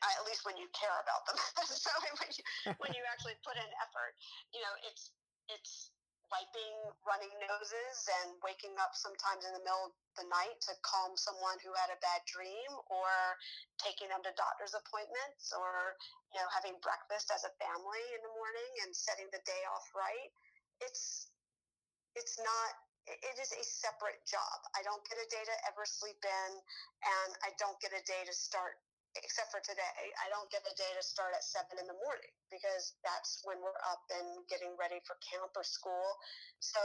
at 0.00 0.24
least 0.26 0.42
when 0.48 0.56
you 0.56 0.66
care 0.72 0.96
about 1.04 1.22
them. 1.28 1.36
so 1.68 1.92
when 2.20 2.30
you 2.32 2.44
when 2.80 2.92
you 2.96 3.04
actually 3.12 3.36
put 3.44 3.56
in 3.56 3.68
effort, 3.84 4.12
you 4.52 4.60
know, 4.60 4.74
it's 4.88 5.12
it's 5.48 5.90
wiping 6.30 6.78
running 7.02 7.34
noses 7.42 8.06
and 8.22 8.38
waking 8.42 8.74
up 8.78 8.94
sometimes 8.94 9.42
in 9.44 9.52
the 9.54 9.62
middle 9.66 9.90
of 9.90 9.94
the 10.18 10.26
night 10.30 10.58
to 10.62 10.72
calm 10.86 11.14
someone 11.18 11.58
who 11.62 11.74
had 11.74 11.90
a 11.90 11.98
bad 11.98 12.22
dream 12.26 12.70
or 12.90 13.10
taking 13.82 14.10
them 14.10 14.22
to 14.22 14.30
doctor's 14.38 14.74
appointments 14.74 15.50
or 15.54 15.98
you 16.34 16.38
know 16.38 16.48
having 16.54 16.78
breakfast 16.80 17.30
as 17.34 17.42
a 17.42 17.52
family 17.58 18.04
in 18.14 18.20
the 18.22 18.32
morning 18.34 18.70
and 18.86 18.90
setting 18.94 19.26
the 19.34 19.42
day 19.42 19.62
off 19.74 19.86
right. 19.92 20.30
It's 20.82 21.30
it's 22.14 22.38
not 22.38 22.70
it 23.10 23.36
is 23.42 23.50
a 23.50 23.64
separate 23.66 24.22
job. 24.22 24.58
I 24.78 24.86
don't 24.86 25.02
get 25.10 25.18
a 25.18 25.26
day 25.26 25.42
to 25.42 25.56
ever 25.66 25.82
sleep 25.82 26.20
in 26.22 26.50
and 27.04 27.30
i 27.44 27.50
don't 27.56 27.78
get 27.80 27.92
a 27.96 28.02
day 28.04 28.22
to 28.28 28.34
start 28.34 28.76
except 29.18 29.50
for 29.50 29.58
today, 29.62 29.98
I 30.22 30.30
don't 30.30 30.46
get 30.50 30.62
a 30.66 30.74
day 30.78 30.92
to 30.94 31.02
start 31.02 31.34
at 31.34 31.42
seven 31.42 31.82
in 31.82 31.86
the 31.86 31.98
morning 31.98 32.30
because 32.52 32.94
that's 33.02 33.42
when 33.42 33.58
we're 33.58 33.80
up 33.86 34.06
and 34.14 34.46
getting 34.46 34.74
ready 34.78 35.02
for 35.02 35.18
camp 35.18 35.50
or 35.58 35.66
school. 35.66 36.14
So 36.62 36.80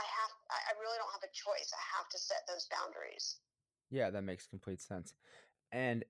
I 0.00 0.06
have, 0.08 0.32
I 0.50 0.72
really 0.80 0.96
don't 0.96 1.12
have 1.12 1.24
a 1.24 1.32
choice. 1.32 1.68
I 1.70 1.84
have 2.00 2.08
to 2.10 2.18
set 2.18 2.42
those 2.48 2.66
boundaries. 2.72 3.44
Yeah, 3.92 4.10
that 4.10 4.24
makes 4.24 4.46
complete 4.48 4.80
sense. 4.80 5.12
And 5.70 6.04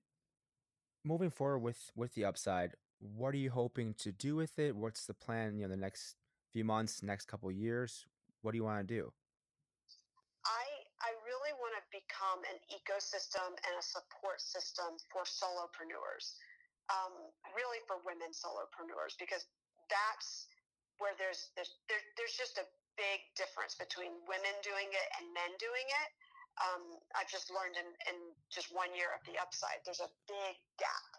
moving 1.03 1.29
forward 1.29 1.59
with 1.59 1.91
with 1.95 2.13
the 2.15 2.25
upside, 2.25 2.73
what 2.99 3.33
are 3.33 3.37
you 3.37 3.51
hoping 3.51 3.93
to 3.99 4.11
do 4.11 4.35
with 4.35 4.57
it? 4.57 4.75
What's 4.75 5.05
the 5.05 5.13
plan? 5.13 5.57
You 5.57 5.67
know, 5.67 5.75
the 5.75 5.77
next 5.77 6.15
few 6.51 6.63
months, 6.63 7.03
next 7.03 7.25
couple 7.27 7.51
years. 7.51 8.05
What 8.41 8.51
do 8.51 8.57
you 8.57 8.63
want 8.63 8.87
to 8.87 8.93
do? 8.93 9.13
I 10.45 10.65
I 11.01 11.11
really 11.25 11.53
want 11.61 11.77
to 11.77 11.83
become 12.25 12.41
an 12.49 12.57
ecosystem 12.73 13.53
and 13.53 13.73
a 13.77 13.85
support 13.85 14.41
system 14.41 14.97
for 15.13 15.21
solopreneurs, 15.29 16.41
um, 16.89 17.13
really 17.53 17.77
for 17.85 18.01
women 18.01 18.33
solopreneurs, 18.33 19.13
because 19.21 19.45
that's 19.93 20.49
where 20.97 21.13
there's, 21.21 21.53
there's 21.53 21.77
there, 21.85 22.01
there's 22.17 22.33
just 22.33 22.57
a 22.57 22.65
big 22.97 23.21
difference 23.37 23.77
between 23.77 24.09
women 24.25 24.55
doing 24.65 24.89
it 24.89 25.07
and 25.21 25.29
men 25.37 25.51
doing 25.61 25.85
it. 25.85 26.09
Um, 26.57 26.97
I've 27.13 27.29
just 27.29 27.51
learned 27.51 27.75
in, 27.77 27.89
in 28.09 28.17
just 28.47 28.71
one 28.73 28.89
year 28.95 29.11
of 29.11 29.21
the 29.27 29.35
upside, 29.37 29.83
there's 29.83 30.01
a 30.01 30.09
big 30.25 30.55
gap 30.79 31.11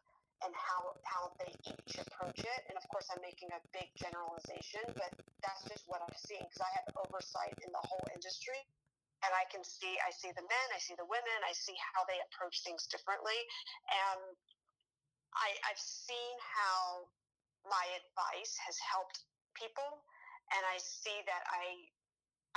in 0.45 0.53
how 0.53 0.97
how 1.07 1.33
they 1.39 1.53
each 1.71 1.97
approach 2.03 2.41
it. 2.41 2.61
And 2.67 2.77
of 2.77 2.85
course, 2.91 3.07
I'm 3.13 3.21
making 3.23 3.53
a 3.55 3.61
big 3.71 3.93
generalization, 3.95 4.85
but 4.97 5.13
that's 5.45 5.63
just 5.69 5.85
what 5.87 6.01
I'm 6.03 6.17
seeing 6.17 6.43
because 6.49 6.65
I 6.65 6.73
have 6.81 6.89
oversight 7.05 7.55
in 7.63 7.71
the 7.71 7.85
whole 7.85 8.05
industry 8.17 8.65
and 9.27 9.35
I 9.35 9.45
can 9.51 9.67
see 9.67 9.99
I 10.07 10.15
see 10.15 10.31
the 10.33 10.47
men, 10.47 10.69
I 10.73 10.79
see 10.79 10.95
the 10.95 11.09
women, 11.09 11.39
I 11.43 11.53
see 11.53 11.75
how 11.95 12.07
they 12.07 12.19
approach 12.31 12.63
things 12.63 12.87
differently, 12.87 13.39
and 13.91 14.23
I, 15.37 15.55
I've 15.69 15.81
seen 15.81 16.35
how 16.41 17.07
my 17.67 17.85
advice 17.99 18.57
has 18.67 18.77
helped 18.81 19.27
people, 19.59 20.05
and 20.55 20.63
I 20.65 20.79
see 20.81 21.19
that 21.27 21.43
I, 21.51 21.67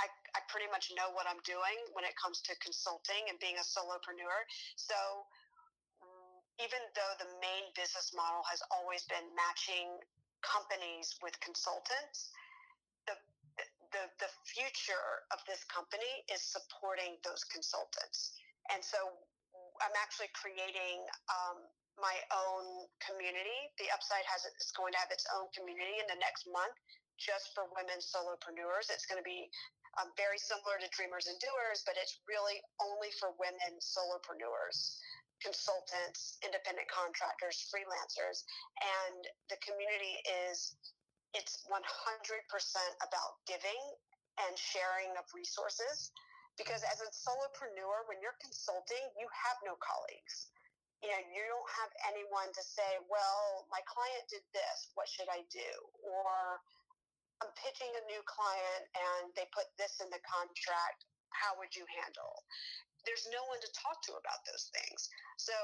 I 0.02 0.06
I 0.36 0.40
pretty 0.48 0.70
much 0.72 0.92
know 0.96 1.12
what 1.12 1.26
I'm 1.28 1.42
doing 1.44 1.78
when 1.94 2.06
it 2.06 2.14
comes 2.20 2.40
to 2.50 2.56
consulting 2.62 3.28
and 3.28 3.38
being 3.40 3.58
a 3.58 3.66
solopreneur. 3.66 4.40
So 4.76 4.96
mm, 6.02 6.36
even 6.62 6.82
though 6.96 7.14
the 7.20 7.30
main 7.40 7.72
business 7.76 8.12
model 8.16 8.42
has 8.50 8.62
always 8.72 9.04
been 9.10 9.26
matching 9.36 10.00
companies 10.42 11.16
with 11.22 11.36
consultants, 11.40 12.30
the, 13.90 14.04
the 14.22 14.30
future 14.46 15.26
of 15.34 15.42
this 15.46 15.62
company 15.66 16.24
is 16.30 16.42
supporting 16.42 17.18
those 17.26 17.42
consultants. 17.46 18.34
And 18.70 18.82
so 18.82 18.98
I'm 19.82 19.96
actually 19.98 20.30
creating 20.36 21.02
um, 21.30 21.58
my 21.98 22.16
own 22.32 22.86
community. 23.02 23.70
The 23.76 23.90
Upside 23.90 24.24
has 24.30 24.46
it's 24.46 24.72
going 24.72 24.94
to 24.94 25.00
have 25.02 25.12
its 25.12 25.26
own 25.34 25.50
community 25.52 25.98
in 25.98 26.06
the 26.06 26.18
next 26.22 26.46
month 26.48 26.74
just 27.18 27.52
for 27.52 27.68
women 27.76 28.00
solopreneurs. 28.00 28.88
It's 28.88 29.04
going 29.04 29.20
to 29.20 29.26
be 29.26 29.50
um, 29.98 30.14
very 30.16 30.38
similar 30.38 30.78
to 30.80 30.88
Dreamers 30.94 31.26
and 31.28 31.36
Doers, 31.42 31.82
but 31.84 31.98
it's 31.98 32.22
really 32.30 32.62
only 32.80 33.12
for 33.18 33.34
women 33.36 33.76
solopreneurs, 33.82 34.96
consultants, 35.42 36.40
independent 36.40 36.88
contractors, 36.88 37.68
freelancers. 37.68 38.46
And 38.80 39.20
the 39.52 39.58
community 39.60 40.16
is 40.46 40.78
it's 41.34 41.62
100% 41.70 41.76
about 43.02 43.30
giving 43.46 43.82
and 44.46 44.54
sharing 44.58 45.12
of 45.20 45.26
resources 45.34 46.10
because 46.58 46.82
as 46.86 47.00
a 47.00 47.08
solopreneur 47.12 48.04
when 48.10 48.18
you're 48.20 48.36
consulting 48.42 49.00
you 49.16 49.26
have 49.30 49.58
no 49.62 49.78
colleagues. 49.80 50.50
You 51.00 51.08
know 51.08 51.22
you 51.32 51.42
don't 51.48 51.72
have 51.80 51.92
anyone 52.12 52.52
to 52.52 52.62
say 52.62 53.00
well 53.08 53.66
my 53.72 53.80
client 53.88 54.28
did 54.28 54.44
this 54.52 54.92
what 54.98 55.08
should 55.08 55.30
i 55.32 55.44
do? 55.48 55.70
Or 56.04 56.60
i'm 57.40 57.52
pitching 57.56 57.90
a 57.94 58.04
new 58.10 58.20
client 58.28 58.82
and 58.92 59.32
they 59.38 59.48
put 59.54 59.70
this 59.80 60.02
in 60.02 60.08
the 60.12 60.20
contract 60.26 61.08
how 61.34 61.56
would 61.58 61.72
you 61.74 61.86
handle? 61.88 62.44
There's 63.06 63.24
no 63.32 63.40
one 63.48 63.62
to 63.62 63.70
talk 63.72 64.02
to 64.10 64.18
about 64.18 64.44
those 64.44 64.68
things. 64.76 65.08
So 65.40 65.54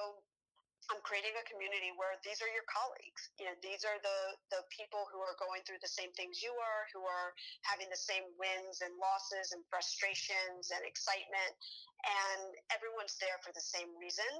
I'm 0.86 1.02
creating 1.02 1.34
a 1.34 1.42
community 1.50 1.90
where 1.98 2.14
these 2.22 2.38
are 2.38 2.50
your 2.50 2.66
colleagues. 2.70 3.34
You 3.42 3.50
know, 3.50 3.56
these 3.58 3.82
are 3.82 3.98
the 4.06 4.18
the 4.54 4.62
people 4.70 5.10
who 5.10 5.18
are 5.18 5.34
going 5.34 5.66
through 5.66 5.82
the 5.82 5.90
same 5.90 6.14
things 6.14 6.38
you 6.38 6.54
are, 6.54 6.86
who 6.94 7.02
are 7.02 7.34
having 7.66 7.90
the 7.90 7.98
same 7.98 8.22
wins 8.38 8.86
and 8.86 8.94
losses 8.94 9.50
and 9.50 9.66
frustrations 9.66 10.70
and 10.70 10.86
excitement, 10.86 11.52
and 12.06 12.54
everyone's 12.70 13.18
there 13.18 13.38
for 13.42 13.50
the 13.50 13.64
same 13.64 13.90
reason, 13.98 14.30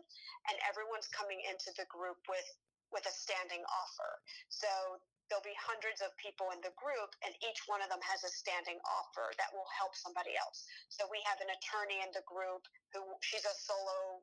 and 0.46 0.56
everyone's 0.62 1.10
coming 1.10 1.42
into 1.50 1.74
the 1.74 1.86
group 1.90 2.22
with 2.30 2.46
with 2.94 3.02
a 3.10 3.14
standing 3.14 3.66
offer. 3.66 4.10
So 4.46 5.02
there'll 5.26 5.42
be 5.42 5.58
hundreds 5.58 5.98
of 6.06 6.14
people 6.22 6.54
in 6.54 6.62
the 6.62 6.70
group 6.78 7.10
and 7.26 7.34
each 7.42 7.66
one 7.66 7.82
of 7.82 7.90
them 7.90 7.98
has 7.98 8.22
a 8.22 8.30
standing 8.30 8.78
offer 8.86 9.34
that 9.42 9.50
will 9.50 9.66
help 9.74 9.90
somebody 9.98 10.38
else 10.38 10.62
so 10.86 11.02
we 11.10 11.18
have 11.26 11.42
an 11.42 11.50
attorney 11.50 11.98
in 11.98 12.10
the 12.14 12.22
group 12.30 12.62
who 12.94 13.02
she's 13.26 13.42
a 13.42 13.54
solo 13.58 14.22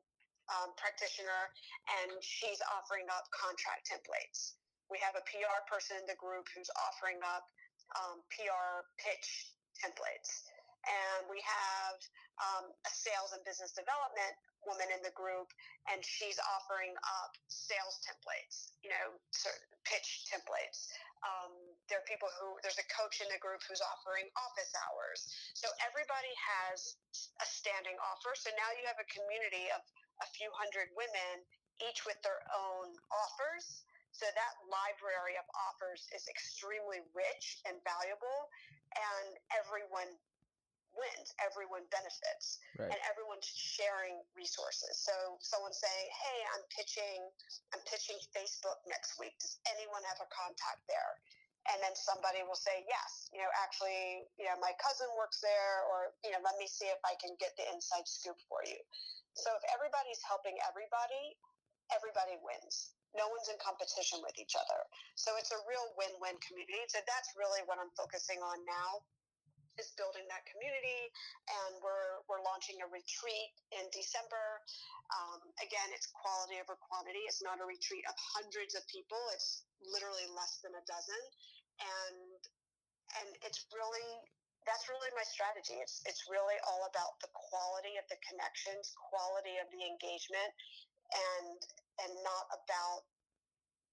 um, 0.52 0.72
practitioner, 0.76 1.52
and 2.00 2.12
she's 2.20 2.60
offering 2.72 3.08
up 3.08 3.28
contract 3.32 3.88
templates. 3.88 4.58
We 4.92 5.00
have 5.00 5.16
a 5.16 5.24
PR 5.24 5.64
person 5.64 5.96
in 5.96 6.06
the 6.06 6.18
group 6.20 6.48
who's 6.52 6.68
offering 6.76 7.20
up 7.24 7.48
um, 7.96 8.20
PR 8.32 8.84
pitch 9.00 9.54
templates. 9.80 10.48
And 10.84 11.32
we 11.32 11.40
have 11.40 11.96
um, 12.36 12.68
a 12.68 12.92
sales 12.92 13.32
and 13.32 13.40
business 13.48 13.72
development 13.72 14.36
woman 14.68 14.88
in 14.92 15.00
the 15.04 15.12
group, 15.12 15.48
and 15.88 16.00
she's 16.04 16.40
offering 16.56 16.92
up 17.20 17.32
sales 17.48 18.00
templates, 18.04 18.72
you 18.80 18.88
know, 18.92 19.16
pitch 19.84 20.28
templates. 20.28 20.92
Um, 21.24 21.52
there 21.88 22.00
are 22.00 22.08
people 22.08 22.28
who, 22.40 22.56
there's 22.60 22.80
a 22.80 22.88
coach 22.92 23.20
in 23.24 23.28
the 23.32 23.40
group 23.40 23.64
who's 23.64 23.80
offering 23.80 24.28
office 24.36 24.72
hours. 24.88 25.24
So 25.56 25.68
everybody 25.80 26.32
has 26.36 26.96
a 27.40 27.46
standing 27.48 27.96
offer. 28.00 28.36
So 28.36 28.52
now 28.56 28.68
you 28.76 28.84
have 28.88 29.00
a 29.00 29.08
community 29.08 29.72
of 29.72 29.80
a 30.22 30.28
few 30.34 30.50
hundred 30.54 30.90
women, 30.94 31.42
each 31.82 32.06
with 32.06 32.20
their 32.22 32.38
own 32.54 32.94
offers. 33.10 33.86
So 34.14 34.30
that 34.30 34.54
library 34.70 35.34
of 35.34 35.46
offers 35.58 36.06
is 36.14 36.22
extremely 36.30 37.02
rich 37.18 37.58
and 37.66 37.82
valuable, 37.82 38.46
and 38.94 39.34
everyone 39.50 40.06
wins, 40.94 41.34
everyone 41.42 41.82
benefits, 41.90 42.62
right. 42.78 42.90
and 42.94 43.00
everyone's 43.10 43.50
sharing 43.50 44.22
resources. 44.38 45.02
So 45.02 45.12
someone 45.42 45.74
saying, 45.74 46.06
"Hey, 46.14 46.38
I'm 46.54 46.64
pitching, 46.70 47.20
I'm 47.74 47.82
pitching 47.90 48.18
Facebook 48.30 48.78
next 48.86 49.18
week. 49.18 49.34
Does 49.42 49.58
anyone 49.66 50.02
have 50.06 50.22
a 50.22 50.30
contact 50.30 50.86
there?" 50.86 51.18
And 51.74 51.82
then 51.82 51.96
somebody 51.96 52.42
will 52.46 52.60
say, 52.60 52.84
"Yes, 52.86 53.28
you 53.32 53.42
know, 53.42 53.50
actually, 53.58 54.28
you 54.36 54.44
know, 54.46 54.56
my 54.60 54.72
cousin 54.78 55.10
works 55.16 55.40
there, 55.40 55.82
or 55.90 56.14
you 56.22 56.30
know, 56.30 56.40
let 56.40 56.56
me 56.56 56.68
see 56.68 56.86
if 56.86 57.02
I 57.04 57.16
can 57.16 57.34
get 57.36 57.56
the 57.56 57.66
inside 57.72 58.06
scoop 58.06 58.38
for 58.48 58.62
you." 58.64 58.78
So 59.34 59.50
if 59.58 59.64
everybody's 59.74 60.22
helping 60.24 60.54
everybody, 60.62 61.36
everybody 61.90 62.38
wins. 62.40 62.94
No 63.14 63.30
one's 63.30 63.46
in 63.46 63.58
competition 63.62 64.18
with 64.22 64.34
each 64.38 64.58
other. 64.58 64.80
So 65.14 65.34
it's 65.38 65.54
a 65.54 65.60
real 65.70 65.86
win-win 65.94 66.38
community. 66.42 66.82
So 66.90 66.98
that's 67.06 67.30
really 67.38 67.62
what 67.66 67.78
I'm 67.78 67.92
focusing 67.94 68.42
on 68.42 68.58
now 68.66 69.02
is 69.78 69.90
building 69.98 70.22
that 70.30 70.46
community 70.46 71.10
and 71.50 71.82
we're, 71.82 72.22
we're 72.30 72.42
launching 72.46 72.78
a 72.78 72.88
retreat 72.94 73.50
in 73.74 73.82
december 73.90 74.62
um, 75.10 75.42
again 75.58 75.90
it's 75.90 76.06
quality 76.14 76.62
over 76.62 76.78
quantity 76.78 77.18
it's 77.26 77.42
not 77.42 77.58
a 77.58 77.66
retreat 77.66 78.06
of 78.06 78.14
hundreds 78.38 78.78
of 78.78 78.86
people 78.86 79.18
it's 79.34 79.66
literally 79.82 80.30
less 80.30 80.62
than 80.62 80.70
a 80.78 80.84
dozen 80.86 81.22
and 81.82 82.38
and 83.18 83.28
it's 83.46 83.66
really 83.74 84.10
that's 84.64 84.88
really 84.88 85.12
my 85.12 85.24
strategy. 85.24 85.76
It's 85.80 86.00
it's 86.08 86.24
really 86.28 86.56
all 86.64 86.88
about 86.88 87.20
the 87.20 87.28
quality 87.32 88.00
of 88.00 88.08
the 88.08 88.18
connections, 88.24 88.96
quality 88.96 89.60
of 89.60 89.68
the 89.72 89.84
engagement, 89.84 90.50
and 91.12 91.58
and 92.04 92.12
not 92.24 92.48
about 92.50 93.04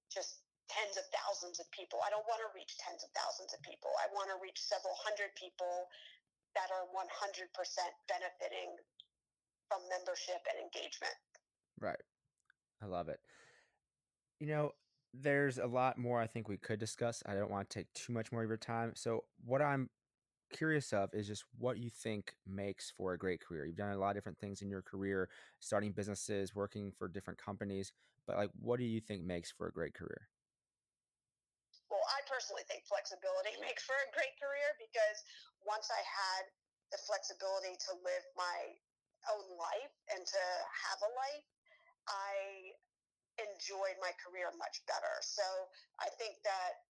just 0.07 0.43
tens 0.72 0.95
of 0.95 1.03
thousands 1.11 1.60
of 1.60 1.68
people. 1.76 1.99
I 2.03 2.10
don't 2.10 2.23
want 2.27 2.39
to 2.39 2.49
reach 2.56 2.80
tens 2.80 3.03
of 3.03 3.11
thousands 3.11 3.52
of 3.52 3.60
people. 3.64 3.91
I 3.99 4.07
want 4.15 4.31
to 4.31 4.39
reach 4.39 4.60
several 4.60 4.95
hundred 5.03 5.35
people 5.35 5.91
that 6.56 6.72
are 6.72 6.88
100% 6.91 7.48
benefiting 8.07 8.72
from 9.68 9.80
membership 9.88 10.39
and 10.48 10.60
engagement. 10.60 11.15
Right. 11.80 11.99
I 12.84 12.88
love 12.88 13.07
it. 13.07 13.19
You 14.39 14.48
know, 14.48 14.72
there's 15.14 15.60
a 15.60 15.68
lot 15.68 15.98
more 15.98 16.19
I 16.19 16.27
think 16.27 16.48
we 16.48 16.57
could 16.57 16.80
discuss. 16.80 17.23
I 17.26 17.35
don't 17.35 17.52
want 17.52 17.69
to 17.69 17.80
take 17.80 17.93
too 17.93 18.11
much 18.14 18.31
more 18.31 18.43
of 18.43 18.49
your 18.49 18.57
time. 18.57 18.93
So, 18.95 19.26
what 19.45 19.61
I'm 19.61 19.89
curious 20.52 20.94
of 20.94 21.14
is 21.14 21.28
just 21.28 21.45
what 21.57 21.78
you 21.78 21.90
think 21.90 22.36
makes 22.45 22.91
for 22.91 23.14
a 23.14 23.18
great 23.18 23.41
career. 23.41 23.65
You've 23.65 23.78
done 23.78 23.91
a 23.91 23.98
lot 23.98 24.11
of 24.11 24.15
different 24.15 24.40
things 24.40 24.61
in 24.61 24.69
your 24.69 24.82
career, 24.82 25.30
starting 25.60 25.91
businesses, 25.91 26.53
working 26.56 26.91
for 26.91 27.07
different 27.07 27.40
companies, 27.40 27.91
but 28.28 28.38
like 28.38 28.52
what 28.60 28.80
do 28.80 28.86
you 28.86 28.99
think 28.99 29.23
makes 29.23 29.52
for 29.52 29.68
a 29.68 29.72
great 29.72 29.94
career? 29.94 30.30
Well, 31.90 32.03
I 32.07 32.23
personally 32.23 32.64
think 32.72 32.88
flexibility 32.88 33.52
makes 33.60 33.84
for 33.84 33.95
a 33.95 34.10
great 34.15 34.36
career 34.40 34.76
because 34.80 35.23
once 35.68 35.91
I 35.91 35.99
had 35.99 36.48
the 36.91 36.99
flexibility 37.03 37.76
to 37.88 37.91
live 38.03 38.26
my 38.36 38.60
own 39.32 39.48
life 39.60 39.94
and 40.11 40.23
to 40.23 40.44
have 40.72 40.99
a 41.03 41.11
life, 41.15 41.48
I 42.07 42.76
enjoyed 43.40 43.98
my 43.99 44.11
career 44.19 44.52
much 44.56 44.84
better. 44.88 45.19
So 45.23 45.44
I 45.99 46.11
think 46.19 46.40
that 46.44 46.88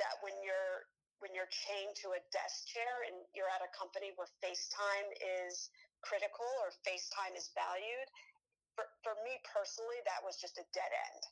that 0.00 0.18
when 0.24 0.34
you're 0.42 0.90
when 1.22 1.32
you're 1.32 1.50
chained 1.50 1.94
to 2.02 2.14
a 2.14 2.20
desk 2.34 2.68
chair 2.70 3.06
and 3.10 3.16
you're 3.32 3.50
at 3.50 3.62
a 3.62 3.70
company 3.74 4.12
where 4.18 4.28
FaceTime 4.42 5.08
is 5.46 5.70
critical 6.02 6.48
or 6.62 6.74
FaceTime 6.84 7.34
is 7.38 7.50
valued, 7.54 8.08
for, 8.74 8.86
for 9.06 9.14
me 9.22 9.38
personally, 9.46 10.02
that 10.04 10.20
was 10.26 10.36
just 10.36 10.58
a 10.58 10.66
dead 10.74 10.90
end. 10.90 11.22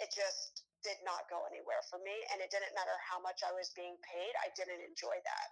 It 0.00 0.12
just 0.12 0.64
did 0.84 1.00
not 1.04 1.28
go 1.28 1.44
anywhere 1.48 1.80
for 1.88 2.00
me. 2.00 2.14
And 2.32 2.40
it 2.40 2.52
didn't 2.52 2.72
matter 2.76 2.94
how 3.04 3.20
much 3.20 3.40
I 3.44 3.52
was 3.52 3.72
being 3.72 3.96
paid, 4.04 4.32
I 4.40 4.52
didn't 4.56 4.84
enjoy 4.84 5.16
that. 5.16 5.48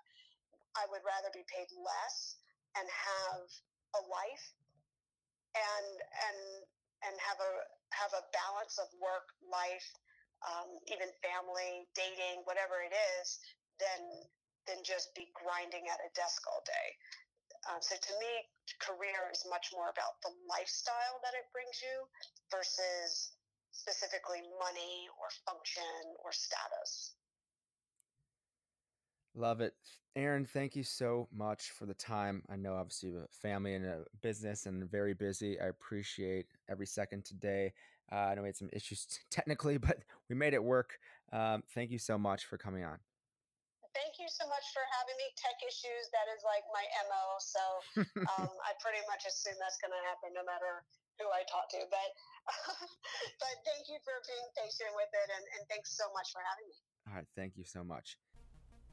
I 0.77 0.85
would 0.93 1.03
rather 1.03 1.33
be 1.33 1.45
paid 1.49 1.69
less 1.75 2.39
and 2.77 2.87
have 2.87 3.49
a 3.97 4.03
life 4.07 4.47
and 5.57 5.89
and 6.29 6.41
and 7.09 7.15
have 7.19 7.41
a 7.41 7.53
have 7.97 8.13
a 8.13 8.23
balance 8.31 8.77
of 8.77 8.87
work 9.01 9.33
life 9.43 9.89
um, 10.45 10.71
even 10.87 11.09
family 11.25 11.89
dating 11.97 12.45
whatever 12.45 12.85
it 12.85 12.95
is 13.19 13.41
than 13.81 14.03
than 14.67 14.85
just 14.85 15.15
be 15.15 15.31
grinding 15.33 15.89
at 15.89 15.99
a 16.03 16.11
desk 16.15 16.45
all 16.47 16.63
day 16.67 16.89
um, 17.71 17.81
so 17.81 17.97
to 17.97 18.13
me 18.21 18.33
career 18.79 19.31
is 19.33 19.47
much 19.49 19.73
more 19.73 19.89
about 19.89 20.21
the 20.23 20.33
lifestyle 20.47 21.19
that 21.25 21.33
it 21.35 21.49
brings 21.51 21.81
you 21.81 22.05
versus 22.53 23.33
specifically 23.73 24.45
money 24.61 25.09
or 25.17 25.29
function 25.47 26.05
or 26.23 26.31
status 26.31 27.19
Love 29.39 29.61
it. 29.61 29.75
Erin, 30.17 30.45
thank 30.45 30.75
you 30.75 30.83
so 30.83 31.29
much 31.33 31.71
for 31.71 31.87
the 31.87 31.95
time. 31.95 32.43
I 32.51 32.57
know 32.57 32.75
obviously 32.75 33.11
you 33.11 33.15
have 33.17 33.25
a 33.25 33.29
family 33.29 33.75
and 33.75 33.87
a 33.87 34.05
business 34.21 34.67
and 34.67 34.91
very 34.91 35.15
busy. 35.15 35.61
I 35.61 35.67
appreciate 35.67 36.47
every 36.69 36.87
second 36.87 37.25
today. 37.25 37.73
Uh, 38.11 38.17
I 38.17 38.35
know 38.35 38.43
we 38.43 38.49
had 38.49 38.57
some 38.57 38.71
issues 38.73 39.07
technically, 39.31 39.79
but 39.79 39.99
we 40.29 40.35
made 40.35 40.55
it 40.55 40.65
work. 40.65 40.99
Um, 41.33 41.63
thank 41.73 41.93
you 41.93 41.99
so 41.99 42.19
much 42.19 42.47
for 42.47 42.59
coming 42.59 42.83
on. 42.83 42.99
Thank 44.29 44.45
you 44.45 44.45
so 44.45 44.53
much 44.53 44.69
for 44.77 44.85
having 44.93 45.17
me. 45.17 45.33
Tech 45.41 45.57
issues, 45.65 46.13
that 46.13 46.29
is 46.37 46.45
like 46.45 46.61
my 46.69 46.85
MO. 47.09 47.41
So 47.41 47.65
um, 48.37 48.53
I 48.69 48.77
pretty 48.77 49.01
much 49.09 49.25
assume 49.25 49.57
that's 49.57 49.81
going 49.81 49.97
to 49.97 50.03
happen 50.05 50.37
no 50.37 50.45
matter 50.45 50.85
who 51.17 51.33
I 51.33 51.49
talk 51.49 51.73
to. 51.73 51.81
But, 51.89 52.13
but 53.41 53.55
thank 53.65 53.89
you 53.89 53.97
for 54.05 54.21
being 54.29 54.45
patient 54.53 54.93
with 54.93 55.09
it. 55.17 55.29
And, 55.33 55.45
and 55.57 55.63
thanks 55.73 55.97
so 55.97 56.13
much 56.13 56.29
for 56.29 56.45
having 56.45 56.69
me. 56.69 56.77
All 57.09 57.17
right. 57.17 57.31
Thank 57.33 57.57
you 57.57 57.65
so 57.65 57.81
much. 57.81 58.21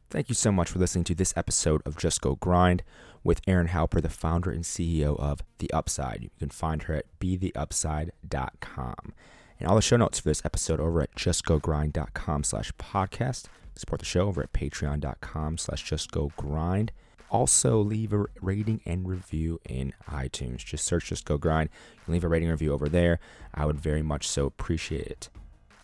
Thank 0.07 0.31
you 0.31 0.39
so 0.39 0.55
much 0.55 0.71
for 0.71 0.79
listening 0.79 1.03
to 1.11 1.15
this 1.19 1.35
episode 1.35 1.83
of 1.83 1.99
Just 1.99 2.23
Go 2.23 2.39
Grind 2.39 2.87
with 3.19 3.43
Erin 3.43 3.75
Halper, 3.75 3.99
the 3.99 4.07
founder 4.07 4.55
and 4.55 4.63
CEO 4.63 5.19
of 5.19 5.43
The 5.59 5.67
Upside. 5.75 6.23
You 6.23 6.31
can 6.39 6.47
find 6.47 6.83
her 6.83 6.93
at 6.95 7.11
betheupside.com. 7.19 9.13
And 9.59 9.67
all 9.67 9.75
the 9.75 9.81
show 9.81 9.97
notes 9.97 10.19
for 10.19 10.29
this 10.29 10.45
episode 10.45 10.79
over 10.79 11.01
at 11.01 11.13
justgogrind.com 11.15 12.45
slash 12.45 12.71
podcast. 12.79 13.51
Support 13.75 13.99
the 13.99 14.05
show 14.05 14.27
over 14.27 14.41
at 14.41 14.53
patreon.com 14.53 15.57
slash 15.57 15.89
justgogrind. 15.89 16.89
Also, 17.29 17.79
leave 17.79 18.13
a 18.13 18.25
rating 18.41 18.81
and 18.85 19.07
review 19.07 19.59
in 19.67 19.93
iTunes. 20.09 20.63
Just 20.63 20.85
search 20.85 21.09
Just 21.09 21.25
Go 21.25 21.37
Grind. 21.37 21.69
You 22.07 22.13
leave 22.13 22.23
a 22.23 22.29
rating 22.29 22.49
review 22.49 22.71
over 22.71 22.87
there. 22.87 23.19
I 23.53 23.65
would 23.65 23.79
very 23.79 24.01
much 24.01 24.27
so 24.27 24.45
appreciate 24.45 25.07
it. 25.07 25.29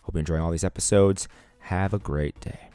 Hope 0.02 0.14
you're 0.14 0.20
enjoying 0.20 0.40
all 0.40 0.50
these 0.50 0.64
episodes. 0.64 1.28
Have 1.60 1.92
a 1.92 1.98
great 1.98 2.40
day. 2.40 2.71